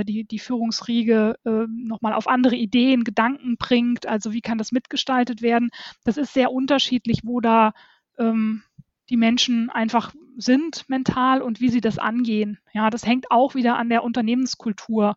die, 0.03 0.23
die 0.25 0.39
Führungsriege 0.39 1.35
äh, 1.45 1.65
nochmal 1.67 2.13
auf 2.13 2.27
andere 2.27 2.55
Ideen, 2.55 3.03
Gedanken 3.03 3.57
bringt. 3.57 4.07
Also 4.07 4.33
wie 4.33 4.41
kann 4.41 4.57
das 4.57 4.71
mitgestaltet 4.71 5.41
werden? 5.41 5.69
Das 6.03 6.17
ist 6.17 6.33
sehr 6.33 6.51
unterschiedlich, 6.51 7.21
wo 7.23 7.41
da 7.41 7.73
ähm, 8.17 8.63
die 9.09 9.17
Menschen 9.17 9.69
einfach 9.69 10.13
sind 10.37 10.87
mental 10.89 11.41
und 11.41 11.59
wie 11.61 11.69
sie 11.69 11.81
das 11.81 11.99
angehen. 11.99 12.59
Ja, 12.73 12.89
das 12.89 13.05
hängt 13.05 13.29
auch 13.31 13.55
wieder 13.55 13.77
an 13.77 13.89
der 13.89 14.03
Unternehmenskultur. 14.03 15.15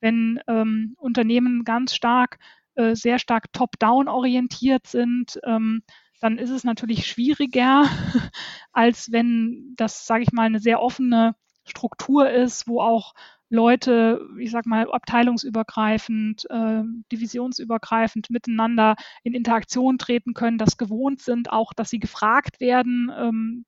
Wenn 0.00 0.40
ähm, 0.46 0.94
Unternehmen 0.98 1.64
ganz 1.64 1.94
stark, 1.94 2.38
äh, 2.74 2.94
sehr 2.94 3.18
stark 3.18 3.52
top-down 3.52 4.08
orientiert 4.08 4.86
sind, 4.86 5.40
ähm, 5.44 5.82
dann 6.20 6.38
ist 6.38 6.50
es 6.50 6.64
natürlich 6.64 7.06
schwieriger, 7.06 7.84
als 8.72 9.12
wenn 9.12 9.74
das, 9.76 10.06
sage 10.06 10.24
ich 10.24 10.32
mal, 10.32 10.46
eine 10.46 10.60
sehr 10.60 10.80
offene 10.80 11.34
Struktur 11.64 12.30
ist, 12.30 12.66
wo 12.66 12.80
auch 12.80 13.14
Leute, 13.50 14.20
ich 14.38 14.50
sag 14.50 14.66
mal, 14.66 14.90
abteilungsübergreifend, 14.90 16.46
äh, 16.50 16.82
divisionsübergreifend 17.10 18.30
miteinander 18.30 18.96
in 19.22 19.34
Interaktion 19.34 19.98
treten 19.98 20.34
können, 20.34 20.58
das 20.58 20.76
gewohnt 20.76 21.20
sind, 21.20 21.50
auch 21.50 21.72
dass 21.72 21.90
sie 21.90 21.98
gefragt 21.98 22.60
werden 22.60 23.10
ähm, 23.16 23.64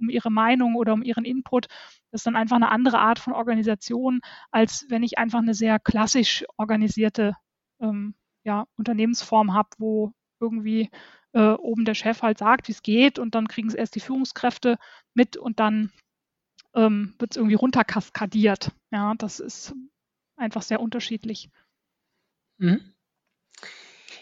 um 0.00 0.10
ihre 0.10 0.30
Meinung 0.30 0.74
oder 0.74 0.92
um 0.92 1.02
ihren 1.02 1.24
Input. 1.24 1.68
Das 2.10 2.20
ist 2.20 2.26
dann 2.26 2.36
einfach 2.36 2.56
eine 2.56 2.70
andere 2.70 2.98
Art 2.98 3.20
von 3.20 3.32
Organisation, 3.32 4.20
als 4.50 4.86
wenn 4.88 5.04
ich 5.04 5.18
einfach 5.18 5.38
eine 5.38 5.54
sehr 5.54 5.78
klassisch 5.78 6.44
organisierte 6.56 7.36
ähm, 7.80 8.14
ja, 8.44 8.66
Unternehmensform 8.76 9.54
habe, 9.54 9.68
wo 9.78 10.12
irgendwie 10.40 10.90
äh, 11.32 11.52
oben 11.52 11.84
der 11.84 11.94
Chef 11.94 12.22
halt 12.22 12.38
sagt, 12.38 12.68
wie 12.68 12.72
es 12.72 12.82
geht 12.82 13.18
und 13.18 13.34
dann 13.34 13.48
kriegen 13.48 13.68
es 13.68 13.74
erst 13.74 13.94
die 13.94 14.00
Führungskräfte 14.00 14.78
mit 15.14 15.36
und 15.36 15.60
dann 15.60 15.90
ähm, 16.74 17.14
wird 17.18 17.32
es 17.32 17.36
irgendwie 17.36 17.54
runterkaskadiert. 17.54 18.70
Ja, 18.90 19.14
das 19.16 19.40
ist 19.40 19.74
einfach 20.36 20.62
sehr 20.62 20.80
unterschiedlich. 20.80 21.50
Mhm. 22.58 22.94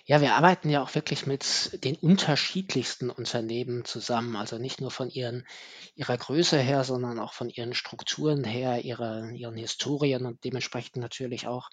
Ja, 0.07 0.21
wir 0.21 0.35
arbeiten 0.35 0.71
ja 0.71 0.83
auch 0.83 0.95
wirklich 0.97 1.27
mit 1.27 1.85
den 1.85 1.95
unterschiedlichsten 1.95 3.11
Unternehmen 3.11 3.85
zusammen. 3.85 4.35
Also 4.35 4.59
nicht 4.59 4.81
nur 4.81 4.91
von 4.91 5.09
ihren, 5.09 5.47
ihrer 5.95 6.17
Größe 6.17 6.59
her, 6.59 6.83
sondern 6.83 7.21
auch 7.21 7.33
von 7.33 7.49
ihren 7.49 7.75
Strukturen 7.75 8.43
her, 8.43 8.85
ihrer, 8.85 9.31
ihren 9.31 9.57
Historien 9.57 10.27
und 10.27 10.43
dementsprechend 10.45 10.97
natürlich 10.97 11.47
auch 11.47 11.71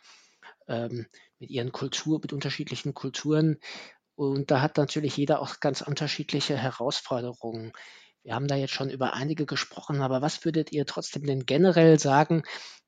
ähm, 0.67 1.07
mit 1.39 1.49
ihren 1.49 1.71
Kultur, 1.71 2.19
mit 2.21 2.31
unterschiedlichen 2.31 2.93
Kulturen. 2.93 3.57
Und 4.15 4.51
da 4.51 4.61
hat 4.61 4.77
natürlich 4.77 5.17
jeder 5.17 5.41
auch 5.41 5.59
ganz 5.59 5.81
unterschiedliche 5.81 6.57
Herausforderungen. 6.57 7.73
Wir 8.27 8.35
haben 8.35 8.49
da 8.49 8.57
jetzt 8.57 8.73
schon 8.73 8.89
über 8.89 9.13
einige 9.13 9.45
gesprochen, 9.45 10.01
aber 10.01 10.21
was 10.21 10.43
würdet 10.43 10.73
ihr 10.73 10.85
trotzdem 10.85 11.25
denn 11.25 11.45
generell 11.45 11.97
sagen? 11.97 12.43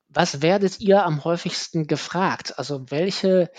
Was 0.09 0.41
werdet 0.41 0.81
ihr 0.81 1.05
am 1.05 1.23
häufigsten 1.23 1.87
gefragt? 1.87 2.59
Also 2.59 2.91
welche 2.91 3.49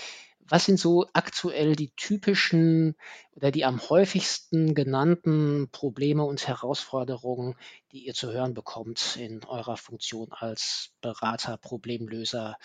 was 0.47 0.67
sind 0.67 0.79
so 0.79 1.07
aktuell 1.15 1.77
die 1.77 1.91
typischen 1.97 2.97
oder 3.33 3.51
die 3.51 3.65
am 3.65 3.81
häufigsten 3.81 4.75
genannten 4.75 5.71
Probleme 5.73 6.23
und 6.23 6.47
Herausforderungen, 6.47 7.57
die 7.93 8.05
ihr 8.05 8.13
zu 8.13 8.31
hören 8.31 8.53
bekommt 8.53 9.17
in 9.17 9.43
eurer 9.45 9.79
Funktion 9.79 10.33
als 10.33 10.91
Berater, 11.01 11.57
Problemlöser, 11.57 12.59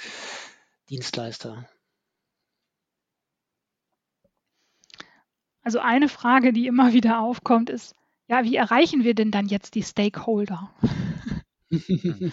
Dienstleister? 0.90 1.70
Also 5.62 5.80
eine 5.80 6.10
Frage, 6.10 6.52
die 6.52 6.68
immer 6.68 6.92
wieder 6.92 7.22
aufkommt, 7.22 7.70
ist, 7.70 7.96
ja, 8.28 8.44
wie 8.44 8.56
erreichen 8.56 9.04
wir 9.04 9.14
denn 9.14 9.32
dann 9.32 9.48
jetzt 9.48 9.76
die 9.76 9.84
Stakeholder? 9.84 10.74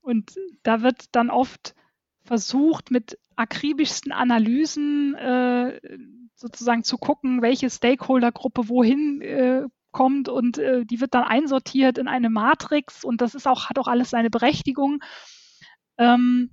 und 0.00 0.34
da 0.62 0.82
wird 0.82 1.06
dann 1.12 1.30
oft 1.30 1.74
versucht, 2.22 2.90
mit 2.90 3.18
akribischsten 3.36 4.12
Analysen 4.12 5.14
äh, 5.14 5.80
sozusagen 6.34 6.84
zu 6.84 6.98
gucken, 6.98 7.42
welche 7.42 7.70
Stakeholdergruppe 7.70 8.68
wohin 8.68 9.20
äh, 9.22 9.64
kommt 9.90 10.28
und 10.28 10.58
äh, 10.58 10.84
die 10.84 11.00
wird 11.00 11.14
dann 11.14 11.24
einsortiert 11.24 11.98
in 11.98 12.08
eine 12.08 12.30
Matrix 12.30 13.04
und 13.04 13.20
das 13.20 13.34
ist 13.34 13.46
auch, 13.46 13.68
hat 13.68 13.78
auch 13.78 13.88
alles 13.88 14.10
seine 14.10 14.30
Berechtigung. 14.30 15.00
Ähm, 15.96 16.52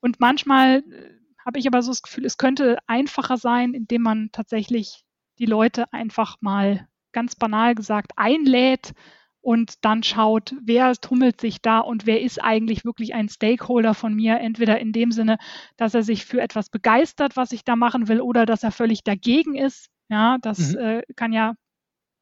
und 0.00 0.20
manchmal 0.20 0.78
äh, 0.78 1.16
habe 1.44 1.58
ich 1.58 1.66
aber 1.66 1.82
so 1.82 1.90
das 1.90 2.02
Gefühl, 2.02 2.24
es 2.24 2.38
könnte 2.38 2.78
einfacher 2.86 3.36
sein, 3.36 3.74
indem 3.74 4.02
man 4.02 4.30
tatsächlich 4.32 5.04
die 5.38 5.46
Leute 5.46 5.92
einfach 5.92 6.36
mal 6.40 6.88
ganz 7.16 7.34
banal 7.34 7.74
gesagt 7.74 8.12
einlädt 8.16 8.92
und 9.40 9.86
dann 9.86 10.02
schaut, 10.02 10.54
wer 10.62 10.92
tummelt 10.96 11.40
sich 11.40 11.62
da 11.62 11.78
und 11.78 12.04
wer 12.04 12.20
ist 12.20 12.44
eigentlich 12.44 12.84
wirklich 12.84 13.14
ein 13.14 13.30
Stakeholder 13.30 13.94
von 13.94 14.12
mir, 14.12 14.38
entweder 14.38 14.78
in 14.80 14.92
dem 14.92 15.12
Sinne, 15.12 15.38
dass 15.78 15.94
er 15.94 16.02
sich 16.02 16.26
für 16.26 16.42
etwas 16.42 16.68
begeistert, 16.68 17.34
was 17.34 17.52
ich 17.52 17.64
da 17.64 17.74
machen 17.74 18.08
will, 18.08 18.20
oder 18.20 18.44
dass 18.44 18.64
er 18.64 18.70
völlig 18.70 19.02
dagegen 19.02 19.54
ist. 19.54 19.88
Ja, 20.10 20.36
das 20.42 20.74
mhm. 20.74 20.78
äh, 20.78 21.02
kann 21.16 21.32
ja 21.32 21.54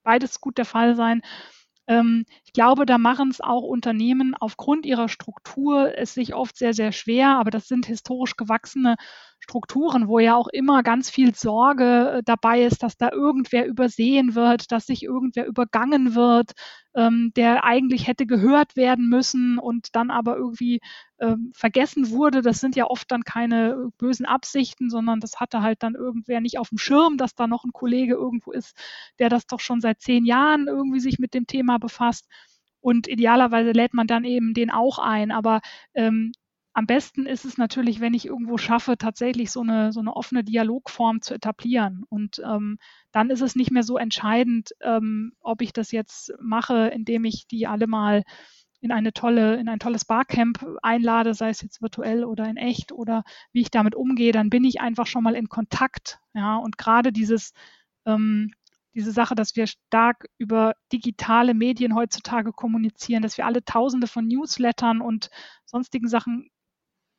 beides 0.05 0.41
gut 0.41 0.59
der 0.59 0.65
Fall 0.65 0.95
sein. 0.95 1.23
Ähm, 1.89 2.25
glaube, 2.55 2.87
da 2.87 2.99
machen 2.99 3.31
es 3.31 3.41
auch 3.43 3.63
Unternehmen 3.63 4.35
aufgrund 4.41 4.87
ihrer 4.87 5.09
Struktur 5.11 5.99
es 5.99 6.15
sich 6.15 6.35
oft 6.35 6.57
sehr, 6.57 6.75
sehr 6.75 6.93
schwer, 6.93 7.37
aber 7.39 7.51
das 7.51 7.69
sind 7.69 7.87
historisch 7.87 8.37
gewachsene 8.37 8.97
Strukturen, 9.41 10.09
wo 10.09 10.19
ja 10.21 10.37
auch 10.37 10.49
immer 10.49 10.83
ganz 10.83 11.11
viel 11.11 11.35
Sorge 11.35 12.19
äh, 12.19 12.23
dabei 12.25 12.63
ist, 12.63 12.83
dass 12.83 12.97
da 12.97 13.11
irgendwer 13.13 13.67
übersehen 13.67 14.35
wird, 14.35 14.73
dass 14.73 14.87
sich 14.87 15.03
irgendwer 15.03 15.47
übergangen 15.47 16.15
wird, 16.15 16.53
ähm, 16.95 17.31
der 17.37 17.65
eigentlich 17.65 18.07
hätte 18.07 18.25
gehört 18.27 18.75
werden 18.77 19.07
müssen 19.09 19.59
und 19.59 19.95
dann 19.97 20.11
aber 20.11 20.37
irgendwie 20.39 20.81
ähm, 21.21 21.51
vergessen 21.55 22.11
wurde. 22.11 22.41
Das 22.41 22.61
sind 22.61 22.75
ja 22.77 22.87
oft 22.87 23.11
dann 23.11 23.23
keine 23.25 23.89
bösen 23.99 24.25
Absichten, 24.27 24.89
sondern 24.89 25.21
das 25.21 25.41
hatte 25.41 25.61
halt 25.61 25.83
dann 25.83 25.95
irgendwer 25.95 26.41
nicht 26.41 26.59
auf 26.59 26.71
dem 26.71 26.79
Schirm, 26.79 27.19
dass 27.19 27.35
da 27.35 27.47
noch 27.47 27.65
ein 27.65 27.73
Kollege 27.73 28.15
irgendwo 28.15 28.51
ist, 28.53 28.75
der 29.19 29.29
das 29.29 29.47
doch 29.47 29.61
schon 29.61 29.81
seit 29.81 30.01
zehn 30.01 30.25
Jahren 30.25 30.69
irgendwie 30.69 31.01
sich 31.01 31.19
mit 31.19 31.35
dem 31.35 31.47
Thema 31.47 31.79
befasst. 31.79 32.27
Und 32.85 33.09
idealerweise 33.09 33.73
lädt 33.73 33.95
man 33.95 34.07
dann 34.07 34.25
eben 34.25 34.53
den 34.53 34.71
auch 34.71 34.99
ein. 34.99 35.31
Aber 35.31 35.63
ähm, 35.95 36.33
am 36.75 36.85
besten 36.85 37.25
ist 37.25 37.47
es 37.47 37.57
natürlich, 37.57 37.99
wenn 38.01 38.13
ich 38.13 38.27
irgendwo 38.27 38.59
schaffe, 38.59 38.99
tatsächlich 38.99 39.51
so 39.51 39.63
eine, 39.63 39.91
so 39.91 40.01
eine 40.01 40.15
offene 40.15 40.45
Dialogform 40.45 41.23
zu 41.23 41.33
etablieren. 41.33 42.05
Und 42.11 42.43
ähm, 42.45 42.77
dann 43.11 43.31
ist 43.31 43.41
es 43.41 43.57
nicht 43.57 43.71
mehr 43.71 43.85
so 43.85 43.97
entscheidend, 43.97 44.73
ähm, 44.83 45.33
ob 45.41 45.63
ich 45.63 45.73
das 45.73 45.93
jetzt 45.93 46.35
mache, 46.43 46.89
indem 46.89 47.25
ich 47.25 47.47
die 47.47 47.67
alle 47.67 47.87
mal 47.87 48.23
in 48.83 48.93
eine 48.93 49.15
tolle, 49.15 49.57
in 49.57 49.71
ein 49.71 49.79
tolles 49.79 50.05
Barcamp 50.05 50.63
einlade, 50.83 51.33
sei 51.33 51.49
es 51.49 51.63
jetzt 51.63 51.81
virtuell 51.81 52.23
oder 52.23 52.47
in 52.47 52.59
echt 52.59 52.93
oder 52.93 53.25
wie 53.51 53.63
ich 53.63 53.71
damit 53.71 53.95
umgehe, 53.95 54.33
dann 54.33 54.51
bin 54.51 54.63
ich 54.63 54.83
einfach 54.83 55.07
schon 55.07 55.23
mal 55.23 55.37
in 55.37 55.49
Kontakt. 55.49 56.19
Ja, 56.35 56.57
und 56.59 56.77
gerade 56.77 57.13
dieses, 57.13 57.55
ähm, 58.05 58.53
diese 58.95 59.13
Sache, 59.13 59.35
dass 59.35 59.57
wir 59.57 59.67
stark 59.67 60.27
über 60.39 60.75
digitale 60.93 61.55
Medien 61.55 61.95
heutzutage 61.95 62.53
kommunizieren, 62.53 63.23
dass 63.23 63.37
wir 63.37 63.47
alle 63.47 63.65
Tausende 63.65 64.07
von 64.07 64.27
Newslettern 64.27 65.01
und 65.01 65.31
sonstigen 65.65 66.09
Sachen 66.09 66.51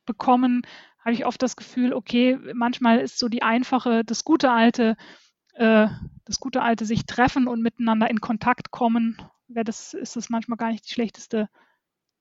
bekommen, 0.06 0.62
habe 1.00 1.12
ich 1.12 1.26
oft 1.26 1.42
das 1.42 1.56
Gefühl, 1.56 1.92
okay, 1.92 2.38
manchmal 2.54 2.98
ist 2.98 3.18
so 3.18 3.28
die 3.28 3.42
einfache, 3.42 4.04
das 4.04 4.24
gute 4.24 4.50
alte, 4.50 4.96
äh, 5.54 5.88
das 6.24 6.40
gute 6.40 6.62
alte 6.62 6.84
sich 6.84 7.06
treffen 7.06 7.46
und 7.46 7.62
miteinander 7.62 8.10
in 8.10 8.20
Kontakt 8.20 8.70
kommen, 8.70 9.16
wäre 9.46 9.64
das, 9.64 9.94
ist 9.94 10.16
das 10.16 10.30
manchmal 10.30 10.56
gar 10.56 10.70
nicht 10.70 10.88
die 10.88 10.92
schlechteste 10.92 11.48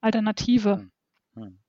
Alternative. 0.01 0.89
Hm. 1.33 1.43
Hm. 1.43 1.64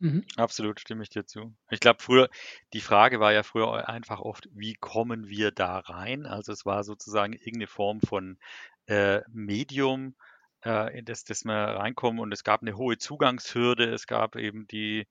Mhm. 0.00 0.24
Absolut, 0.36 0.80
stimme 0.80 1.02
ich 1.02 1.08
dir 1.08 1.24
zu. 1.24 1.54
Ich 1.70 1.80
glaube, 1.80 2.02
früher, 2.02 2.28
die 2.72 2.80
Frage 2.80 3.20
war 3.20 3.32
ja 3.32 3.42
früher 3.42 3.88
einfach 3.88 4.20
oft, 4.20 4.48
wie 4.52 4.74
kommen 4.74 5.28
wir 5.28 5.50
da 5.50 5.78
rein? 5.78 6.26
Also 6.26 6.52
es 6.52 6.66
war 6.66 6.84
sozusagen 6.84 7.32
irgendeine 7.32 7.68
Form 7.68 8.00
von 8.00 8.38
äh, 8.86 9.20
Medium, 9.32 10.14
äh, 10.64 10.98
in 10.98 11.04
das, 11.04 11.24
das 11.24 11.44
wir 11.44 11.54
reinkommen 11.54 12.20
und 12.20 12.32
es 12.32 12.44
gab 12.44 12.62
eine 12.62 12.76
hohe 12.76 12.98
Zugangshürde, 12.98 13.84
es 13.92 14.06
gab 14.06 14.36
eben 14.36 14.66
die, 14.66 15.06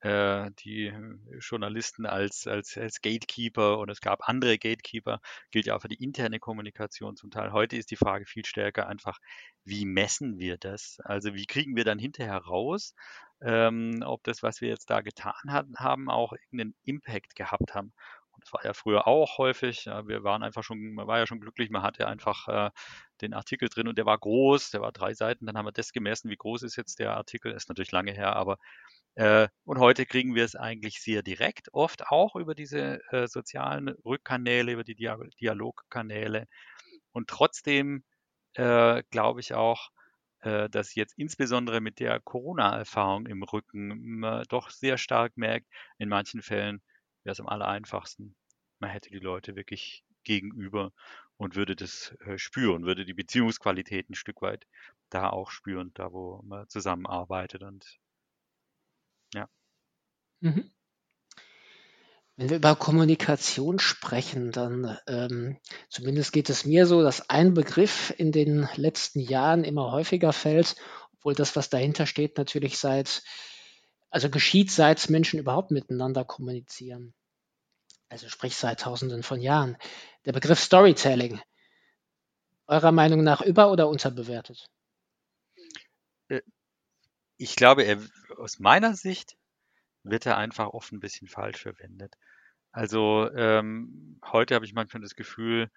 äh, 0.00 0.50
die 0.60 0.92
Journalisten 1.40 2.06
als, 2.06 2.46
als, 2.46 2.76
als 2.76 3.00
Gatekeeper 3.00 3.78
und 3.78 3.88
es 3.90 4.00
gab 4.00 4.28
andere 4.28 4.58
Gatekeeper, 4.58 5.20
gilt 5.50 5.66
ja 5.66 5.76
auch 5.76 5.82
für 5.82 5.88
die 5.88 6.02
interne 6.02 6.38
Kommunikation 6.38 7.16
zum 7.16 7.30
Teil. 7.30 7.52
Heute 7.52 7.76
ist 7.76 7.90
die 7.90 7.96
Frage 7.96 8.26
viel 8.26 8.44
stärker 8.44 8.86
einfach, 8.86 9.18
wie 9.64 9.84
messen 9.86 10.38
wir 10.38 10.58
das? 10.58 10.98
Also 11.04 11.34
wie 11.34 11.46
kriegen 11.46 11.74
wir 11.76 11.84
dann 11.84 11.98
hinterher 11.98 12.36
raus, 12.38 12.94
ähm, 13.42 14.02
ob 14.04 14.22
das, 14.24 14.42
was 14.42 14.60
wir 14.60 14.68
jetzt 14.68 14.90
da 14.90 15.00
getan 15.00 15.34
haben, 15.78 16.10
auch 16.10 16.32
irgendeinen 16.32 16.74
Impact 16.84 17.34
gehabt 17.36 17.74
haben. 17.74 17.92
Und 18.32 18.44
das 18.44 18.52
war 18.52 18.64
ja 18.64 18.74
früher 18.74 19.06
auch 19.06 19.38
häufig. 19.38 19.86
Ja, 19.86 20.06
wir 20.06 20.22
waren 20.22 20.42
einfach 20.42 20.62
schon, 20.62 20.94
man 20.94 21.06
war 21.06 21.18
ja 21.18 21.26
schon 21.26 21.40
glücklich, 21.40 21.70
man 21.70 21.82
hatte 21.82 22.06
einfach 22.06 22.48
äh, 22.48 22.70
den 23.22 23.32
Artikel 23.34 23.68
drin 23.68 23.88
und 23.88 23.96
der 23.96 24.06
war 24.06 24.18
groß, 24.18 24.70
der 24.70 24.82
war 24.82 24.92
drei 24.92 25.14
Seiten. 25.14 25.46
Dann 25.46 25.56
haben 25.56 25.66
wir 25.66 25.72
das 25.72 25.92
gemessen, 25.92 26.30
wie 26.30 26.36
groß 26.36 26.62
ist 26.62 26.76
jetzt 26.76 26.98
der 26.98 27.16
Artikel. 27.16 27.52
Ist 27.52 27.68
natürlich 27.68 27.92
lange 27.92 28.12
her, 28.12 28.36
aber 28.36 28.58
äh, 29.14 29.48
und 29.64 29.78
heute 29.78 30.04
kriegen 30.04 30.34
wir 30.34 30.44
es 30.44 30.56
eigentlich 30.56 31.00
sehr 31.00 31.22
direkt, 31.22 31.72
oft 31.72 32.08
auch 32.08 32.36
über 32.36 32.54
diese 32.54 33.00
äh, 33.10 33.26
sozialen 33.26 33.88
Rückkanäle, 34.04 34.72
über 34.72 34.84
die 34.84 34.94
Dia 34.94 35.16
Dialogkanäle. 35.40 36.46
Und 37.12 37.28
trotzdem 37.28 38.04
äh, 38.54 39.02
glaube 39.10 39.40
ich 39.40 39.54
auch, 39.54 39.88
äh, 40.46 40.70
dass 40.70 40.94
jetzt 40.94 41.14
insbesondere 41.18 41.80
mit 41.80 41.98
der 42.00 42.20
Corona-Erfahrung 42.20 43.26
im 43.26 43.42
Rücken 43.42 44.18
man 44.20 44.44
doch 44.48 44.70
sehr 44.70 44.96
stark 44.98 45.36
merkt, 45.36 45.66
in 45.98 46.08
manchen 46.08 46.40
Fällen 46.42 46.82
wäre 47.24 47.32
es 47.32 47.40
am 47.40 47.48
aller 47.48 47.66
einfachsten. 47.68 48.36
Man 48.78 48.90
hätte 48.90 49.10
die 49.10 49.18
Leute 49.18 49.56
wirklich 49.56 50.04
gegenüber 50.24 50.92
und 51.36 51.56
würde 51.56 51.74
das 51.76 52.14
äh, 52.20 52.38
spüren, 52.38 52.84
würde 52.84 53.04
die 53.04 53.14
Beziehungsqualität 53.14 54.08
ein 54.10 54.14
Stück 54.14 54.40
weit 54.42 54.66
da 55.10 55.30
auch 55.30 55.50
spüren, 55.50 55.90
da 55.94 56.12
wo 56.12 56.42
man 56.44 56.68
zusammenarbeitet 56.68 57.62
und 57.62 57.98
ja. 59.34 59.48
Mhm. 60.42 60.70
Wenn 62.36 62.50
wir 62.50 62.56
über 62.56 62.76
Kommunikation 62.76 63.78
sprechen, 63.78 64.52
dann 64.52 64.98
ähm, 65.06 65.58
zumindest 65.88 66.32
geht 66.32 66.50
es 66.50 66.66
mir 66.66 66.86
so, 66.86 67.02
dass 67.02 67.30
ein 67.30 67.54
Begriff 67.54 68.12
in 68.16 68.30
den 68.30 68.68
letzten 68.76 69.20
Jahren 69.20 69.64
immer 69.64 69.90
häufiger 69.90 70.34
fällt, 70.34 70.76
obwohl 71.14 71.34
das, 71.34 71.56
was 71.56 71.70
dahinter 71.70 72.06
steht, 72.06 72.36
natürlich 72.36 72.78
seit 72.78 73.22
also 74.10 74.30
geschieht, 74.30 74.70
seit 74.70 75.10
Menschen 75.10 75.38
überhaupt 75.38 75.70
miteinander 75.70 76.24
kommunizieren. 76.24 77.14
Also 78.08 78.28
sprich 78.28 78.56
seit 78.56 78.80
Tausenden 78.80 79.22
von 79.22 79.40
Jahren. 79.40 79.76
Der 80.24 80.32
Begriff 80.32 80.60
Storytelling. 80.60 81.40
Eurer 82.66 82.92
Meinung 82.92 83.22
nach 83.22 83.42
über- 83.42 83.70
oder 83.70 83.88
unterbewertet? 83.88 84.70
Äh, 86.28 86.40
ich 87.36 87.56
glaube, 87.56 87.82
er, 87.82 88.00
aus 88.38 88.58
meiner 88.58 88.94
Sicht 88.94 89.36
wird 90.02 90.26
er 90.26 90.36
einfach 90.36 90.68
oft 90.68 90.92
ein 90.92 91.00
bisschen 91.00 91.28
falsch 91.28 91.62
verwendet. 91.62 92.16
Also 92.76 93.30
ähm, 93.34 94.20
heute 94.22 94.54
habe 94.54 94.66
ich 94.66 94.74
manchmal 94.74 95.00
das 95.00 95.16
Gefühl, 95.16 95.70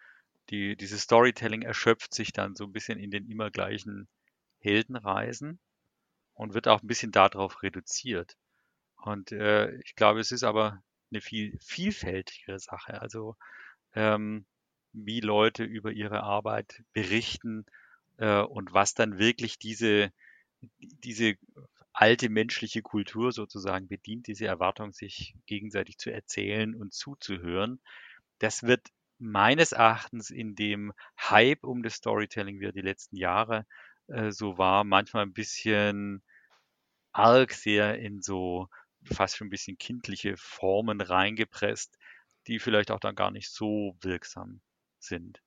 die, 0.50 0.76
dieses 0.76 1.04
Storytelling 1.04 1.62
erschöpft 1.62 2.14
sich 2.14 2.34
dann 2.34 2.58
so 2.58 2.66
ein 2.66 2.74
bisschen 2.74 3.00
in 3.00 3.10
den 3.10 3.32
immer 3.32 3.52
gleichen 3.52 4.10
Heldenreisen 4.60 5.62
und 6.34 6.54
wird 6.54 6.68
auch 6.68 6.82
ein 6.82 6.88
bisschen 6.88 7.14
darauf 7.14 7.64
reduziert. 7.64 8.36
Und 8.98 9.32
äh, 9.32 9.74
ich 9.76 9.96
glaube, 9.96 10.20
es 10.20 10.34
ist 10.34 10.44
aber 10.44 10.84
eine 11.10 11.22
viel 11.22 11.58
vielfältigere 11.62 12.60
Sache. 12.60 13.00
Also 13.02 13.38
ähm, 13.94 14.46
wie 14.92 15.22
Leute 15.22 15.64
über 15.64 15.94
ihre 15.94 16.24
Arbeit 16.24 16.84
berichten 16.92 17.66
äh, 18.18 18.42
und 18.42 18.74
was 18.74 18.94
dann 18.94 19.18
wirklich 19.18 19.58
diese, 19.58 20.12
diese 20.80 21.36
alte 22.00 22.30
menschliche 22.30 22.82
Kultur 22.82 23.34
sozusagen 23.34 23.90
bedient, 23.90 24.28
diese 24.28 24.46
Erwartung, 24.46 24.94
sich 24.94 25.36
gegenseitig 25.48 25.98
zu 25.98 26.10
erzählen 26.12 26.74
und 26.74 26.94
zuzuhören. 26.94 27.82
Das 28.38 28.64
wird 28.64 28.88
meines 29.18 29.74
Erachtens 29.74 30.30
in 30.30 30.56
dem 30.56 30.94
Hype 31.20 31.66
um 31.66 31.84
das 31.84 31.96
Storytelling, 31.96 32.62
wie 32.62 32.68
er 32.68 32.72
die 32.72 32.80
letzten 32.80 33.18
Jahre 33.18 33.66
äh, 34.08 34.32
so 34.32 34.58
war, 34.58 34.86
manchmal 34.86 35.24
ein 35.24 35.34
bisschen 35.34 36.24
arg 37.12 37.52
sehr 37.52 38.00
in 38.00 38.22
so 38.22 38.70
fast 39.04 39.36
schon 39.36 39.48
ein 39.48 39.52
bisschen 39.52 39.78
kindliche 39.78 40.38
Formen 40.38 41.02
reingepresst, 41.02 41.98
die 42.48 42.60
vielleicht 42.60 42.92
auch 42.92 43.02
dann 43.02 43.16
gar 43.16 43.32
nicht 43.32 43.52
so 43.52 43.98
wirksam 44.00 44.62
sind. 45.00 45.42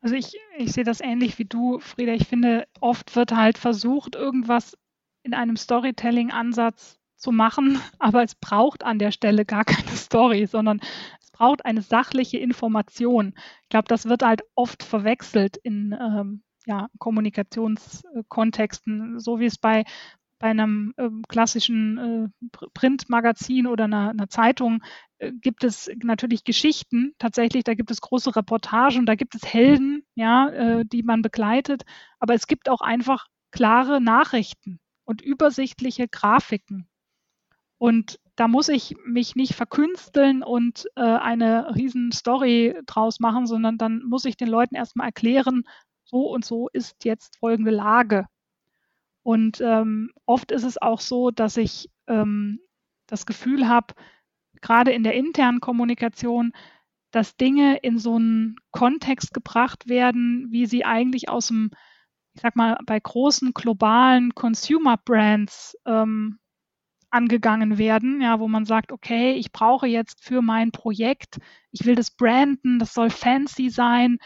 Also 0.00 0.14
ich, 0.14 0.38
ich 0.56 0.72
sehe 0.72 0.84
das 0.84 1.00
ähnlich 1.00 1.38
wie 1.38 1.44
du, 1.44 1.80
Frieda. 1.80 2.12
Ich 2.12 2.28
finde, 2.28 2.66
oft 2.80 3.16
wird 3.16 3.32
halt 3.32 3.58
versucht, 3.58 4.14
irgendwas 4.14 4.76
in 5.22 5.34
einem 5.34 5.56
Storytelling-Ansatz 5.56 6.98
zu 7.16 7.32
machen, 7.32 7.80
aber 7.98 8.22
es 8.22 8.34
braucht 8.34 8.84
an 8.84 8.98
der 8.98 9.10
Stelle 9.10 9.44
gar 9.44 9.64
keine 9.64 9.96
Story, 9.96 10.46
sondern 10.46 10.80
es 11.20 11.30
braucht 11.32 11.64
eine 11.64 11.82
sachliche 11.82 12.38
Information. 12.38 13.34
Ich 13.64 13.68
glaube, 13.70 13.88
das 13.88 14.06
wird 14.06 14.22
halt 14.22 14.42
oft 14.54 14.82
verwechselt 14.82 15.56
in 15.56 15.92
ähm, 15.92 16.42
ja, 16.66 16.88
Kommunikationskontexten, 16.98 19.18
so 19.18 19.40
wie 19.40 19.46
es 19.46 19.58
bei, 19.58 19.84
bei 20.38 20.48
einem 20.48 20.94
äh, 20.96 21.08
klassischen 21.28 22.32
äh, 22.32 22.58
Printmagazin 22.74 23.66
oder 23.66 23.84
einer, 23.84 24.10
einer 24.10 24.28
Zeitung 24.28 24.82
äh, 25.18 25.32
gibt 25.32 25.64
es 25.64 25.90
natürlich 26.02 26.44
Geschichten. 26.44 27.14
Tatsächlich, 27.18 27.64
da 27.64 27.74
gibt 27.74 27.90
es 27.90 28.00
große 28.00 28.36
Reportagen, 28.36 29.06
da 29.06 29.14
gibt 29.14 29.34
es 29.34 29.42
Helden, 29.44 30.04
ja, 30.14 30.48
äh, 30.48 30.84
die 30.84 31.02
man 31.02 31.22
begleitet. 31.22 31.82
Aber 32.18 32.34
es 32.34 32.46
gibt 32.46 32.68
auch 32.68 32.80
einfach 32.80 33.26
klare 33.50 34.00
Nachrichten 34.00 34.78
und 35.04 35.22
übersichtliche 35.22 36.08
Grafiken. 36.08 36.88
Und 37.78 38.18
da 38.36 38.48
muss 38.48 38.68
ich 38.68 38.96
mich 39.04 39.34
nicht 39.36 39.54
verkünsteln 39.54 40.42
und 40.42 40.86
äh, 40.96 41.02
eine 41.02 41.74
riesen 41.74 42.12
Story 42.12 42.76
draus 42.86 43.20
machen, 43.20 43.46
sondern 43.46 43.78
dann 43.78 44.02
muss 44.04 44.24
ich 44.24 44.36
den 44.36 44.48
Leuten 44.48 44.74
erstmal 44.74 45.08
erklären, 45.08 45.64
so 46.04 46.30
und 46.30 46.44
so 46.44 46.68
ist 46.72 47.04
jetzt 47.04 47.38
folgende 47.38 47.70
Lage. 47.70 48.26
Und 49.28 49.60
ähm, 49.60 50.10
oft 50.24 50.52
ist 50.52 50.64
es 50.64 50.80
auch 50.80 51.00
so, 51.00 51.30
dass 51.30 51.58
ich 51.58 51.90
ähm, 52.06 52.60
das 53.06 53.26
Gefühl 53.26 53.68
habe, 53.68 53.92
gerade 54.62 54.92
in 54.92 55.04
der 55.04 55.12
internen 55.12 55.60
Kommunikation, 55.60 56.52
dass 57.10 57.36
Dinge 57.36 57.76
in 57.76 57.98
so 57.98 58.14
einen 58.14 58.56
Kontext 58.70 59.34
gebracht 59.34 59.86
werden, 59.86 60.46
wie 60.48 60.64
sie 60.64 60.86
eigentlich 60.86 61.28
aus 61.28 61.48
dem 61.48 61.72
ich 62.32 62.40
sag 62.40 62.56
mal, 62.56 62.78
bei 62.86 62.98
großen 62.98 63.52
globalen 63.52 64.34
Consumer 64.34 64.96
Brands 64.96 65.76
ähm, 65.84 66.38
angegangen 67.10 67.76
werden, 67.76 68.22
ja, 68.22 68.40
wo 68.40 68.48
man 68.48 68.64
sagt, 68.64 68.92
okay, 68.92 69.32
ich 69.34 69.52
brauche 69.52 69.86
jetzt 69.86 70.24
für 70.24 70.40
mein 70.40 70.72
Projekt, 70.72 71.36
ich 71.70 71.84
will 71.84 71.96
das 71.96 72.12
branden, 72.12 72.78
das 72.78 72.94
soll 72.94 73.10
fancy 73.10 73.68
sein, 73.68 74.16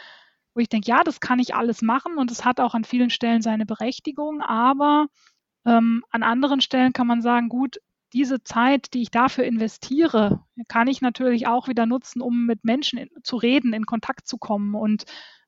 wo 0.53 0.59
ich 0.59 0.69
denke, 0.69 0.89
ja, 0.89 1.03
das 1.03 1.19
kann 1.19 1.39
ich 1.39 1.55
alles 1.55 1.81
machen 1.81 2.17
und 2.17 2.31
es 2.31 2.45
hat 2.45 2.59
auch 2.59 2.75
an 2.75 2.83
vielen 2.83 3.09
Stellen 3.09 3.41
seine 3.41 3.65
Berechtigung, 3.65 4.41
aber 4.41 5.07
ähm, 5.65 6.03
an 6.11 6.23
anderen 6.23 6.61
Stellen 6.61 6.93
kann 6.93 7.07
man 7.07 7.21
sagen, 7.21 7.49
gut, 7.49 7.77
diese 8.13 8.43
Zeit, 8.43 8.93
die 8.93 9.01
ich 9.01 9.11
dafür 9.11 9.43
investiere, 9.43 10.43
kann 10.67 10.87
ich 10.87 11.01
natürlich 11.01 11.47
auch 11.47 11.67
wieder 11.67 11.85
nutzen, 11.85 12.21
um 12.21 12.45
mit 12.45 12.63
Menschen 12.63 12.99
in, 12.99 13.09
zu 13.23 13.37
reden, 13.37 13.73
in 13.73 13.85
Kontakt 13.85 14.27
zu 14.27 14.37
kommen 14.37 14.75
und 14.75 15.05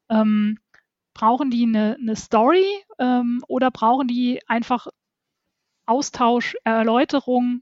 ähm, 0.09 0.57
brauchen 1.13 1.51
die 1.51 1.63
eine, 1.63 1.97
eine 1.99 2.15
Story 2.15 2.65
ähm, 2.97 3.43
oder 3.47 3.69
brauchen 3.69 4.07
die 4.07 4.41
einfach 4.47 4.87
Austausch, 5.85 6.55
Erläuterung, 6.63 7.61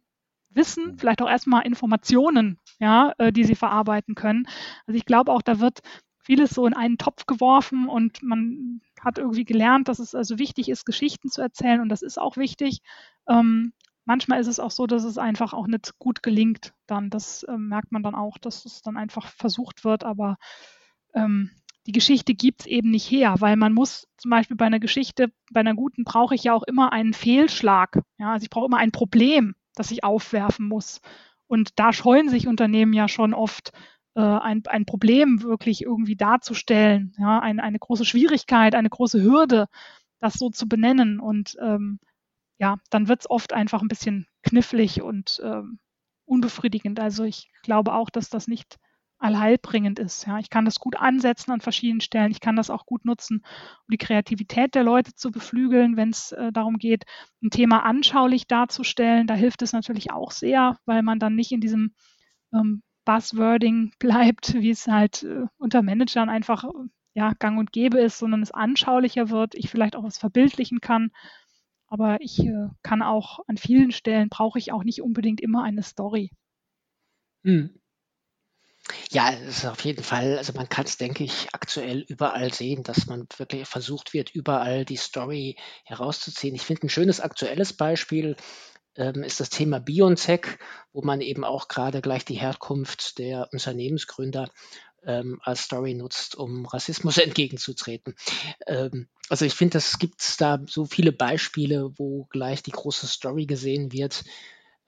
Wissen, 0.49 0.91
mhm. 0.91 0.97
vielleicht 0.97 1.21
auch 1.21 1.29
erstmal 1.29 1.65
Informationen, 1.65 2.59
ja, 2.79 3.13
äh, 3.17 3.33
die 3.33 3.43
sie 3.43 3.55
verarbeiten 3.55 4.15
können. 4.15 4.47
Also 4.85 4.97
ich 4.97 5.05
glaube 5.05 5.31
auch, 5.31 5.41
da 5.41 5.59
wird 5.59 5.81
vieles 6.23 6.51
so 6.51 6.65
in 6.65 6.73
einen 6.73 6.97
Topf 6.97 7.25
geworfen 7.25 7.87
und 7.87 8.23
man 8.23 8.81
hat 8.99 9.17
irgendwie 9.17 9.45
gelernt, 9.45 9.87
dass 9.87 9.99
es 9.99 10.15
also 10.15 10.39
wichtig 10.39 10.69
ist, 10.69 10.85
Geschichten 10.85 11.29
zu 11.29 11.41
erzählen 11.41 11.81
und 11.81 11.89
das 11.89 12.01
ist 12.01 12.19
auch 12.19 12.37
wichtig. 12.37 12.79
Ähm, 13.27 13.73
manchmal 14.05 14.39
ist 14.39 14.47
es 14.47 14.59
auch 14.59 14.71
so, 14.71 14.87
dass 14.87 15.03
es 15.03 15.17
einfach 15.17 15.53
auch 15.53 15.67
nicht 15.67 15.99
gut 15.99 16.23
gelingt 16.23 16.73
dann. 16.87 17.09
Das 17.09 17.43
äh, 17.43 17.57
merkt 17.57 17.91
man 17.91 18.03
dann 18.03 18.15
auch, 18.15 18.37
dass 18.37 18.65
es 18.65 18.81
dann 18.81 18.97
einfach 18.97 19.27
versucht 19.27 19.83
wird, 19.83 20.03
aber 20.03 20.37
ähm, 21.13 21.51
die 21.85 21.91
Geschichte 21.91 22.33
gibt 22.33 22.61
es 22.61 22.65
eben 22.67 22.91
nicht 22.91 23.09
her, 23.11 23.35
weil 23.39 23.57
man 23.57 23.73
muss 23.73 24.07
zum 24.17 24.31
Beispiel 24.31 24.55
bei 24.55 24.65
einer 24.65 24.79
Geschichte, 24.79 25.31
bei 25.51 25.59
einer 25.59 25.75
guten 25.75 26.05
brauche 26.05 26.33
ich 26.35 26.45
ja 26.45 26.53
auch 26.53 26.63
immer 26.63 26.93
einen 26.93 27.13
Fehlschlag. 27.13 28.01
Ja, 28.17 28.31
also 28.31 28.45
ich 28.45 28.49
brauche 28.49 28.67
immer 28.67 28.77
ein 28.77 28.93
Problem, 28.93 29.55
das 29.75 29.91
ich 29.91 30.03
aufwerfen 30.03 30.67
muss. 30.67 31.01
Und 31.47 31.71
da 31.75 31.91
scheuen 31.91 32.29
sich 32.29 32.47
Unternehmen 32.47 32.93
ja 32.93 33.09
schon 33.09 33.33
oft, 33.33 33.73
äh, 34.15 34.21
ein, 34.21 34.63
ein 34.67 34.85
Problem 34.85 35.41
wirklich 35.41 35.81
irgendwie 35.81 36.15
darzustellen. 36.15 37.13
Ja, 37.17 37.39
ein, 37.39 37.59
eine 37.59 37.79
große 37.79 38.05
Schwierigkeit, 38.05 38.75
eine 38.75 38.89
große 38.89 39.21
Hürde, 39.21 39.67
das 40.19 40.35
so 40.35 40.49
zu 40.49 40.67
benennen. 40.67 41.19
Und 41.19 41.57
ähm, 41.61 41.99
ja, 42.59 42.77
dann 42.89 43.07
wird 43.07 43.21
es 43.21 43.29
oft 43.29 43.53
einfach 43.53 43.81
ein 43.81 43.87
bisschen 43.87 44.27
knifflig 44.43 45.01
und 45.01 45.41
ähm, 45.43 45.79
unbefriedigend. 46.25 46.99
Also 46.99 47.23
ich 47.23 47.51
glaube 47.63 47.93
auch, 47.93 48.09
dass 48.09 48.29
das 48.29 48.47
nicht 48.47 48.77
allheilbringend 49.23 49.99
ist. 49.99 50.27
Ja, 50.27 50.37
ich 50.39 50.49
kann 50.49 50.65
das 50.65 50.79
gut 50.79 50.97
ansetzen 50.97 51.51
an 51.51 51.61
verschiedenen 51.61 52.01
Stellen. 52.01 52.31
Ich 52.31 52.41
kann 52.41 52.57
das 52.57 52.69
auch 52.69 52.85
gut 52.85 53.05
nutzen, 53.05 53.37
um 53.37 53.91
die 53.91 53.97
Kreativität 53.97 54.75
der 54.75 54.83
Leute 54.83 55.15
zu 55.15 55.31
beflügeln, 55.31 55.95
wenn 55.95 56.09
es 56.09 56.33
äh, 56.33 56.51
darum 56.51 56.77
geht, 56.77 57.05
ein 57.41 57.49
Thema 57.49 57.85
anschaulich 57.85 58.47
darzustellen. 58.47 59.25
Da 59.25 59.33
hilft 59.33 59.61
es 59.61 59.71
natürlich 59.71 60.11
auch 60.11 60.31
sehr, 60.31 60.77
weil 60.85 61.03
man 61.03 61.19
dann 61.19 61.35
nicht 61.35 61.53
in 61.53 61.61
diesem 61.61 61.95
ähm, 62.53 62.83
Buzzwording 63.05 63.93
bleibt, 63.99 64.53
wie 64.53 64.69
es 64.71 64.87
halt 64.87 65.23
äh, 65.23 65.45
unter 65.57 65.81
Managern 65.81 66.29
einfach 66.29 66.65
ja, 67.15 67.33
gang 67.33 67.59
und 67.59 67.71
gäbe 67.71 67.99
ist, 67.99 68.17
sondern 68.17 68.41
es 68.41 68.51
anschaulicher 68.51 69.29
wird, 69.29 69.55
ich 69.55 69.69
vielleicht 69.69 69.95
auch 69.95 70.03
was 70.03 70.17
verbildlichen 70.17 70.81
kann. 70.81 71.11
Aber 71.87 72.19
ich 72.21 72.39
äh, 72.39 72.69
kann 72.81 73.03
auch 73.03 73.39
an 73.47 73.57
vielen 73.57 73.91
Stellen 73.91 74.29
brauche 74.29 74.57
ich 74.57 74.71
auch 74.71 74.83
nicht 74.83 75.01
unbedingt 75.01 75.41
immer 75.41 75.63
eine 75.63 75.83
Story. 75.83 76.31
Hm. 77.43 77.79
Ja, 79.11 79.31
es 79.31 79.57
ist 79.57 79.65
auf 79.65 79.81
jeden 79.85 80.03
Fall, 80.03 80.37
also 80.37 80.51
man 80.53 80.67
kann 80.67 80.85
es, 80.85 80.97
denke 80.97 81.23
ich, 81.23 81.47
aktuell 81.53 81.99
überall 82.09 82.53
sehen, 82.53 82.83
dass 82.83 83.05
man 83.05 83.27
wirklich 83.37 83.65
versucht 83.67 84.13
wird, 84.13 84.31
überall 84.31 84.83
die 84.83 84.97
Story 84.97 85.55
herauszuziehen. 85.85 86.55
Ich 86.55 86.63
finde 86.63 86.87
ein 86.87 86.89
schönes 86.89 87.21
aktuelles 87.21 87.73
Beispiel 87.73 88.35
ist 88.95 89.39
das 89.39 89.49
Thema 89.49 89.79
BioNTech, 89.79 90.59
wo 90.91 91.01
man 91.01 91.21
eben 91.21 91.43
auch 91.43 91.67
gerade 91.67 92.01
gleich 92.01 92.25
die 92.25 92.35
Herkunft 92.35 93.17
der 93.17 93.49
Unternehmensgründer 93.51 94.49
ähm, 95.03 95.39
als 95.43 95.63
Story 95.63 95.95
nutzt, 95.95 96.35
um 96.35 96.65
Rassismus 96.65 97.17
entgegenzutreten. 97.17 98.15
Ähm, 98.67 99.07
also 99.29 99.45
ich 99.45 99.53
finde, 99.53 99.79
es 99.79 99.97
gibt 99.97 100.39
da 100.39 100.59
so 100.67 100.85
viele 100.85 101.11
Beispiele, 101.11 101.91
wo 101.97 102.25
gleich 102.25 102.61
die 102.61 102.71
große 102.71 103.07
Story 103.07 103.45
gesehen 103.45 103.91
wird 103.91 104.23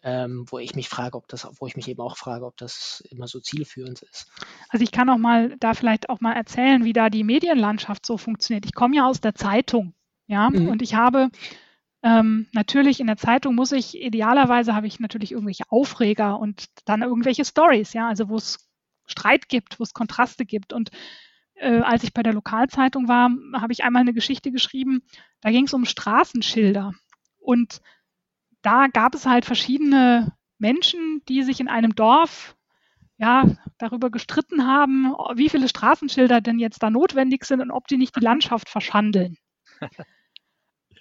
ähm, 0.05 0.45
wo 0.49 0.59
ich 0.59 0.75
mich 0.75 0.87
frage, 0.87 1.17
ob 1.17 1.27
das, 1.27 1.49
wo 1.59 1.65
ich 1.65 1.75
mich 1.75 1.87
eben 1.87 1.99
auch 1.99 2.15
frage, 2.15 2.45
ob 2.45 2.55
das 2.57 3.03
immer 3.09 3.27
so 3.27 3.39
zielführend 3.39 4.03
ist. 4.03 4.27
Also 4.69 4.83
ich 4.83 4.91
kann 4.91 5.09
auch 5.09 5.17
mal 5.17 5.55
da 5.59 5.73
vielleicht 5.73 6.09
auch 6.09 6.21
mal 6.21 6.33
erzählen, 6.33 6.85
wie 6.85 6.93
da 6.93 7.09
die 7.09 7.23
Medienlandschaft 7.23 8.05
so 8.05 8.15
funktioniert. 8.17 8.65
Ich 8.65 8.75
komme 8.75 8.95
ja 8.95 9.07
aus 9.07 9.19
der 9.19 9.33
Zeitung, 9.33 9.95
ja, 10.27 10.51
mhm. 10.51 10.67
und 10.67 10.83
ich 10.83 10.93
habe 10.93 11.29
ähm, 12.05 12.45
natürlich 12.53 12.99
in 12.99 13.07
der 13.07 13.17
Zeitung 13.17 13.55
muss 13.55 13.71
ich 13.71 13.99
idealerweise 13.99 14.75
habe 14.75 14.85
ich 14.85 14.99
natürlich 14.99 15.31
irgendwelche 15.31 15.63
Aufreger 15.69 16.37
und 16.39 16.67
dann 16.85 17.01
irgendwelche 17.01 17.43
Stories, 17.43 17.93
ja, 17.93 18.07
also 18.07 18.29
wo 18.29 18.35
es 18.35 18.69
Streit 19.07 19.49
gibt, 19.49 19.79
wo 19.79 19.83
es 19.83 19.95
Kontraste 19.95 20.45
gibt 20.45 20.71
und 20.71 20.91
äh, 21.55 21.79
als 21.79 22.03
ich 22.03 22.13
bei 22.13 22.21
der 22.21 22.33
Lokalzeitung 22.33 23.07
war, 23.07 23.31
habe 23.59 23.73
ich 23.73 23.83
einmal 23.83 24.01
eine 24.01 24.13
Geschichte 24.13 24.51
geschrieben. 24.51 25.01
Da 25.41 25.49
ging 25.49 25.65
es 25.65 25.73
um 25.73 25.85
Straßenschilder 25.85 26.93
und 27.39 27.81
da 28.61 28.85
gab 28.85 29.15
es 29.15 29.25
halt 29.25 29.43
verschiedene 29.43 30.31
Menschen, 30.59 31.23
die 31.27 31.41
sich 31.41 31.59
in 31.59 31.67
einem 31.67 31.95
Dorf 31.95 32.55
ja, 33.17 33.45
darüber 33.79 34.11
gestritten 34.11 34.67
haben, 34.67 35.15
wie 35.35 35.49
viele 35.49 35.69
Straßenschilder 35.69 36.39
denn 36.39 36.59
jetzt 36.59 36.83
da 36.83 36.91
notwendig 36.91 37.45
sind 37.45 37.61
und 37.61 37.71
ob 37.71 37.87
die 37.87 37.97
nicht 37.97 38.15
die 38.15 38.23
Landschaft 38.23 38.69
verschandeln. 38.69 39.37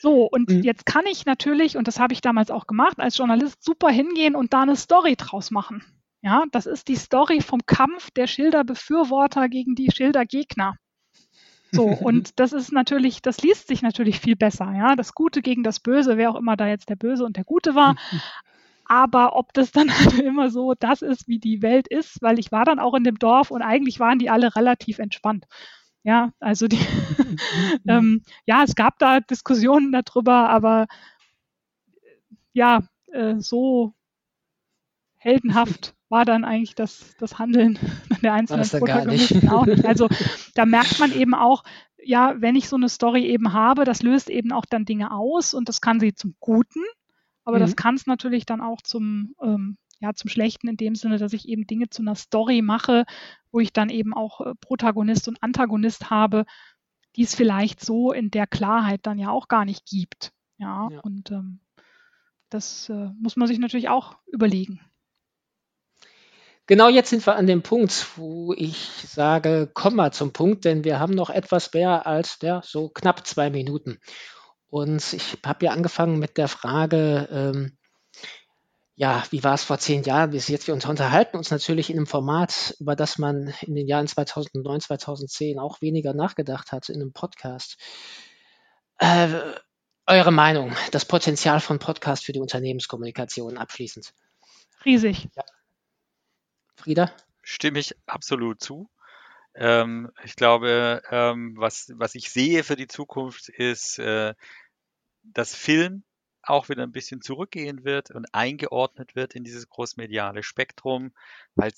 So, 0.05 0.27
und 0.27 0.51
mhm. 0.51 0.63
jetzt 0.63 0.85
kann 0.85 1.07
ich 1.11 1.25
natürlich, 1.25 1.79
und 1.79 1.89
das 1.89 1.99
habe 1.99 2.13
ich 2.13 2.21
damals 2.21 2.51
auch 2.51 2.67
gemacht, 2.67 3.01
als 3.01 3.17
Journalist 3.17 3.65
super 3.65 3.89
hingehen 3.89 4.37
und 4.37 4.53
da 4.53 4.61
eine 4.61 4.77
Story 4.77 5.17
draus 5.17 5.51
machen. 5.51 5.83
Ja, 6.21 6.45
das 6.53 6.67
ist 6.67 6.89
die 6.89 6.97
Story 6.97 7.41
vom 7.41 7.65
Kampf 7.65 8.11
der 8.11 8.27
Schilderbefürworter 8.27 9.49
gegen 9.49 9.75
die 9.75 9.91
Schildergegner. 9.91 10.75
So, 11.73 11.85
und 11.87 12.39
das 12.39 12.53
ist 12.53 12.71
natürlich, 12.71 13.23
das 13.23 13.41
liest 13.41 13.67
sich 13.69 13.81
natürlich 13.81 14.21
viel 14.21 14.37
besser, 14.37 14.75
ja. 14.77 14.95
Das 14.95 15.15
Gute 15.15 15.41
gegen 15.41 15.63
das 15.63 15.81
Böse, 15.81 16.19
wer 16.19 16.31
auch 16.31 16.37
immer 16.37 16.59
da 16.59 16.67
jetzt 16.67 16.91
der 16.91 16.97
Böse 16.97 17.25
und 17.25 17.39
der 17.39 17.45
Gute 17.45 17.75
war. 17.75 17.97
aber 18.85 19.37
ob 19.37 19.55
das 19.55 19.73
dann 19.73 19.89
halt 19.91 20.19
immer 20.21 20.51
so 20.51 20.75
das 20.79 21.01
ist, 21.01 21.29
wie 21.29 21.39
die 21.39 21.63
Welt 21.63 21.89
ist, 21.89 22.21
weil 22.21 22.39
ich 22.39 22.53
war 22.53 22.67
dann 22.67 22.79
auch 22.79 22.93
in 22.93 23.05
dem 23.05 23.19
Dorf 23.19 23.51
und 23.51 23.63
eigentlich 23.63 24.01
waren 24.01 24.19
die 24.19 24.29
alle 24.29 24.55
relativ 24.55 24.99
entspannt. 24.99 25.47
Ja, 26.05 26.33
also 26.39 26.69
die, 26.69 26.79
ähm, 27.89 28.23
ja, 28.45 28.63
es 28.63 28.75
gab 28.75 28.99
da 28.99 29.21
Diskussionen 29.21 29.91
darüber, 29.91 30.51
aber 30.51 30.87
ja, 32.53 32.83
äh, 33.11 33.37
so 33.39 33.95
heldenhaft 35.17 35.95
war 36.11 36.27
dann 36.27 36.45
eigentlich 36.45 36.75
das, 36.75 37.17
das 37.19 37.39
Handeln 37.39 37.79
der 38.23 38.35
einzelnen 38.35 38.69
Protagonisten 38.69 39.49
auch 39.49 39.65
nicht. 39.65 39.87
Also 39.87 40.09
da 40.55 40.67
merkt 40.67 41.01
man 41.01 41.11
eben 41.13 41.35
auch, 41.35 41.65
ja, 41.97 42.35
wenn 42.39 42.55
ich 42.55 42.69
so 42.69 42.77
eine 42.77 42.91
Story 42.91 43.25
eben 43.25 43.55
habe, 43.55 43.85
das 43.85 44.03
löst 44.03 44.29
eben 44.29 44.53
auch 44.53 44.67
dann 44.67 44.85
Dinge 44.85 45.11
aus 45.11 45.55
und 45.55 45.71
das 45.71 45.81
kann 45.81 46.01
sie 46.01 46.15
zum 46.15 46.35
Guten, 46.39 46.83
aber 47.45 47.57
mhm. 47.57 47.63
das 47.63 47.77
kann 47.77 47.95
es 47.95 48.07
natürlich 48.07 48.45
dann 48.45 48.61
auch 48.61 48.83
zum, 48.83 49.35
ähm, 49.43 49.79
ja, 50.05 50.15
zum 50.15 50.29
Schlechten 50.29 50.69
in 50.69 50.77
dem 50.77 50.95
Sinne, 50.95 51.17
dass 51.19 51.33
ich 51.33 51.49
eben 51.49 51.67
Dinge 51.67 51.89
zu 51.89 52.03
einer 52.03 52.15
Story 52.15 52.61
mache, 52.61 53.07
wo 53.51 53.61
ich 53.61 53.73
dann 53.73 53.89
eben 53.89 54.13
auch 54.13 54.43
äh, 54.43 54.55
Protagonist 54.61 55.29
und 55.29 55.43
Antagonist 55.43 56.11
habe, 56.11 56.45
die 57.17 57.23
es 57.23 57.35
vielleicht 57.35 57.81
so 57.81 58.13
in 58.13 58.31
der 58.31 58.47
Klarheit 58.47 59.01
dann 59.05 59.19
ja 59.19 59.31
auch 59.31 59.49
gar 59.49 59.65
nicht 59.65 59.87
gibt. 59.87 60.33
Ja, 60.59 60.89
ja. 60.91 61.01
und 61.01 61.31
ähm, 61.31 61.61
das 62.51 62.89
äh, 62.91 63.11
muss 63.19 63.37
man 63.37 63.49
sich 63.49 63.59
natürlich 63.59 63.89
auch 63.89 64.17
überlegen. 64.27 64.81
Genau 66.67 66.89
jetzt 66.89 67.11
sind 67.11 67.27
wir 67.27 67.37
an 67.37 67.47
dem 67.47 67.63
Punkt, 67.63 68.07
wo 68.17 68.55
ich 68.55 68.77
sage, 69.07 69.71
komm 69.73 69.97
mal 69.97 70.13
zum 70.13 70.33
Punkt, 70.33 70.65
denn 70.65 70.85
wir 70.85 70.99
haben 70.99 71.15
noch 71.15 71.31
etwas 71.31 71.73
mehr 71.73 72.07
als 72.07 72.39
ja, 72.43 72.61
so 72.63 72.89
knapp 72.91 73.27
zwei 73.27 73.51
Minuten. 73.51 73.99
Und 74.67 75.13
ich 75.15 75.39
habe 75.45 75.67
ja 75.67 75.73
angefangen 75.73 76.19
mit 76.19 76.37
der 76.37 76.49
Frage, 76.49 77.29
ähm, 77.31 77.79
ja, 78.97 79.25
wie 79.31 79.43
war 79.43 79.55
es 79.55 79.65
vor 79.65 79.79
zehn 79.79 80.05
Jahren 80.05 80.31
bis 80.31 80.49
jetzt? 80.49 80.69
Wir 80.69 80.75
unterhalten 80.75 81.37
uns 81.37 81.51
natürlich 81.51 81.91
in 81.91 81.97
einem 81.97 82.07
Format, 82.07 82.77
über 82.79 82.95
das 82.95 83.19
man 83.19 83.53
in 83.63 83.75
den 83.75 83.89
Jahren 83.89 84.07
2009, 84.07 84.81
2010 84.81 85.59
auch 85.59 85.81
weniger 85.81 86.15
nachgedacht 86.15 86.71
hat, 86.71 86.89
in 86.89 87.01
einem 87.01 87.13
Podcast. 87.13 87.77
Äh, 88.99 89.29
eure 90.07 90.31
Meinung, 90.31 90.77
das 90.93 91.07
Potenzial 91.07 91.61
von 91.61 91.81
Podcast 91.81 92.25
für 92.25 92.33
die 92.33 92.41
Unternehmenskommunikation 92.41 93.59
abschließend. 93.59 94.15
Riesig. 94.85 95.29
Ja. 95.35 95.45
Frieda? 96.77 97.11
Stimme 97.43 97.81
ich 97.81 97.97
absolut 98.07 98.61
zu. 98.61 98.89
Ähm, 99.57 100.13
ich 100.23 100.37
glaube, 100.37 101.03
ähm, 101.11 101.55
was, 101.57 101.91
was 101.97 102.15
ich 102.15 102.31
sehe 102.31 102.63
für 102.63 102.77
die 102.77 102.89
Zukunft 102.89 103.49
ist, 103.49 103.99
äh, 103.99 104.35
dass 105.23 105.55
Film 105.55 106.05
auch 106.47 106.69
wieder 106.69 106.83
ein 106.83 106.93
bisschen 106.93 107.21
zurückgehen 107.21 107.85
wird 107.85 108.11
und 108.11 108.27
eingeordnet 108.33 109.15
wird 109.15 109.35
in 109.35 109.45
dieses 109.45 109.69
großmediale 109.69 110.43
Spektrum, 110.43 111.13
weil 111.55 111.73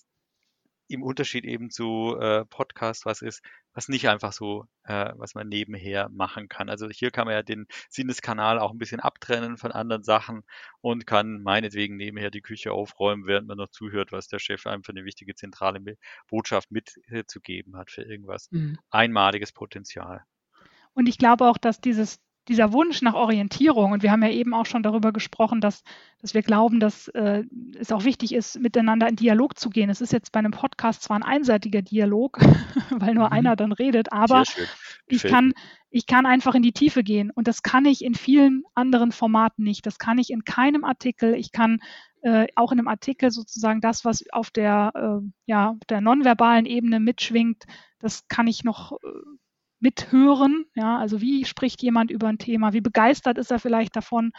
im 0.89 1.03
Unterschied 1.03 1.45
eben 1.45 1.71
zu 1.71 2.17
äh, 2.21 2.45
Podcast 2.45 3.07
was 3.07 3.23
ist, 3.23 3.43
was 3.73 3.89
nicht 3.89 4.09
einfach 4.09 4.33
so, 4.33 4.67
äh, 4.85 5.13
was 5.17 5.35
man 5.35 5.49
nebenher 5.49 6.09
machen 6.11 6.49
kann. 6.49 6.69
Also 6.69 6.89
hier 6.89 7.11
kann 7.11 7.27
man 7.27 7.35
ja 7.35 7.43
den 7.43 7.67
Sinneskanal 7.89 8.59
auch 8.59 8.71
ein 8.71 8.79
bisschen 8.79 9.01
abtrennen 9.01 9.57
von 9.57 9.73
anderen 9.73 10.05
Sachen 10.05 10.45
und 10.81 11.07
kann 11.07 11.43
meinetwegen 11.43 11.97
nebenher 11.97 12.31
die 12.31 12.41
Küche 12.41 12.73
aufräumen, 12.73 13.27
während 13.27 13.49
man 13.49 13.59
noch 13.59 13.71
zuhört, 13.71 14.13
was 14.13 14.29
der 14.29 14.39
Chef 14.39 14.67
einem 14.67 14.83
für 14.83 14.93
eine 14.93 15.05
wichtige 15.05 15.35
zentrale 15.35 15.81
Botschaft 16.29 16.71
mitzugeben 16.71 17.77
hat 17.77 17.91
für 17.91 18.03
irgendwas. 18.03 18.49
Mhm. 18.51 18.79
Einmaliges 18.91 19.53
Potenzial. 19.53 20.25
Und 20.95 21.09
ich 21.09 21.19
glaube 21.19 21.47
auch, 21.47 21.59
dass 21.59 21.81
dieses 21.81 22.21
dieser 22.49 22.73
Wunsch 22.73 23.03
nach 23.03 23.15
Orientierung, 23.15 23.93
und 23.93 24.03
wir 24.03 24.13
haben 24.13 24.23
ja 24.23 24.31
eben 24.31 24.55
auch 24.55 24.67
schon 24.67 24.83
darüber 24.83 25.13
gesprochen, 25.13 25.61
dass, 25.61 25.83
dass 26.21 26.35
wir 26.35 26.43
glauben, 26.43 26.81
dass 26.81 27.09
äh, 27.09 27.45
es 27.79 27.93
auch 27.93 28.05
wichtig 28.05 28.35
ist, 28.35 28.61
miteinander 28.61 29.09
in 29.09 29.17
Dialog 29.17 29.59
zu 29.59 29.71
gehen. 29.71 29.91
Es 29.91 30.01
ist 30.01 30.13
jetzt 30.13 30.33
bei 30.33 30.39
einem 30.39 30.53
Podcast 30.53 31.03
zwar 31.03 31.17
ein 31.17 31.23
einseitiger 31.23 31.83
Dialog, 31.83 32.39
weil 32.91 33.15
nur 33.15 33.27
mhm. 33.27 33.33
einer 33.33 33.57
dann 33.57 33.73
redet, 33.73 34.13
aber 34.13 34.45
ich 35.07 35.23
kann, 35.23 35.55
ich 35.91 36.07
kann 36.07 36.27
einfach 36.27 36.55
in 36.55 36.63
die 36.63 36.73
Tiefe 36.73 37.03
gehen. 37.03 37.31
Und 37.31 37.49
das 37.49 37.63
kann 37.63 37.85
ich 37.85 38.05
in 38.05 38.15
vielen 38.15 38.65
anderen 38.75 39.13
Formaten 39.13 39.65
nicht. 39.65 39.87
Das 39.87 39.99
kann 39.99 40.19
ich 40.19 40.31
in 40.31 40.45
keinem 40.45 40.85
Artikel. 40.85 41.35
Ich 41.35 41.53
kann 41.53 41.81
äh, 42.23 42.47
auch 42.57 42.73
in 42.73 42.79
einem 42.79 42.89
Artikel 42.89 43.31
sozusagen 43.31 43.81
das, 43.81 44.05
was 44.05 44.25
auf 44.33 44.51
der, 44.51 44.93
äh, 44.95 45.29
ja, 45.47 45.77
der 45.89 46.01
nonverbalen 46.01 46.67
Ebene 46.67 47.01
mitschwingt, 47.01 47.65
das 47.99 48.29
kann 48.29 48.47
ich 48.47 48.65
noch 48.65 48.93
äh, 48.93 48.97
mithören. 49.81 50.67
Ja, 50.75 50.99
also 50.99 51.21
wie 51.21 51.45
spricht 51.45 51.83
jemand 51.83 52.11
über 52.11 52.29
ein 52.29 52.39
Thema? 52.39 52.73
Wie 52.73 52.81
begeistert 52.81 53.39
ist 53.39 53.51
er 53.51 53.59
vielleicht 53.59 53.97
davon? 53.97 54.33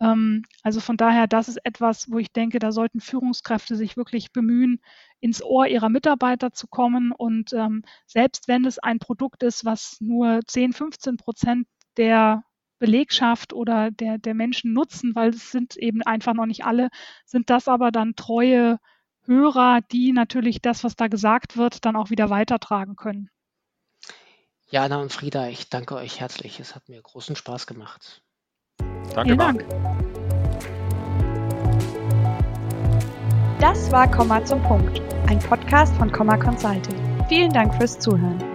Ähm, 0.00 0.44
also 0.62 0.80
von 0.80 0.96
daher, 0.96 1.26
das 1.26 1.48
ist 1.48 1.58
etwas, 1.64 2.10
wo 2.10 2.18
ich 2.18 2.32
denke, 2.32 2.58
da 2.58 2.72
sollten 2.72 3.00
Führungskräfte 3.00 3.76
sich 3.76 3.96
wirklich 3.96 4.32
bemühen, 4.32 4.80
ins 5.20 5.42
Ohr 5.42 5.66
ihrer 5.66 5.88
Mitarbeiter 5.88 6.52
zu 6.52 6.66
kommen. 6.68 7.12
Und 7.12 7.52
ähm, 7.52 7.82
selbst 8.06 8.48
wenn 8.48 8.64
es 8.64 8.78
ein 8.78 8.98
Produkt 8.98 9.42
ist, 9.42 9.64
was 9.64 9.98
nur 10.00 10.40
10, 10.46 10.72
15 10.72 11.16
Prozent 11.16 11.66
der 11.96 12.44
Belegschaft 12.78 13.52
oder 13.54 13.90
der, 13.90 14.18
der 14.18 14.34
Menschen 14.34 14.72
nutzen, 14.74 15.14
weil 15.14 15.30
es 15.30 15.50
sind 15.50 15.76
eben 15.76 16.02
einfach 16.02 16.34
noch 16.34 16.46
nicht 16.46 16.64
alle, 16.64 16.90
sind 17.24 17.48
das 17.50 17.68
aber 17.68 17.90
dann 17.90 18.16
treue 18.16 18.78
Hörer, 19.24 19.80
die 19.92 20.12
natürlich 20.12 20.60
das, 20.62 20.84
was 20.84 20.94
da 20.94 21.08
gesagt 21.08 21.56
wird, 21.56 21.84
dann 21.84 21.96
auch 21.96 22.10
wieder 22.10 22.30
weitertragen 22.30 22.96
können. 22.96 23.30
Jana 24.68 25.00
und 25.00 25.12
Frieda, 25.12 25.46
ich 25.46 25.70
danke 25.70 25.94
euch 25.94 26.20
herzlich. 26.20 26.58
Es 26.58 26.74
hat 26.74 26.88
mir 26.88 27.00
großen 27.00 27.36
Spaß 27.36 27.66
gemacht. 27.66 28.22
Danke, 29.14 29.22
Vielen 29.22 29.38
Dank. 29.38 29.64
Das 33.60 33.90
war 33.92 34.10
Komma 34.10 34.44
zum 34.44 34.62
Punkt, 34.64 35.00
ein 35.28 35.38
Podcast 35.38 35.94
von 35.96 36.10
Komma 36.10 36.36
Consulting. 36.36 37.26
Vielen 37.28 37.52
Dank 37.52 37.74
fürs 37.76 37.98
Zuhören. 37.98 38.45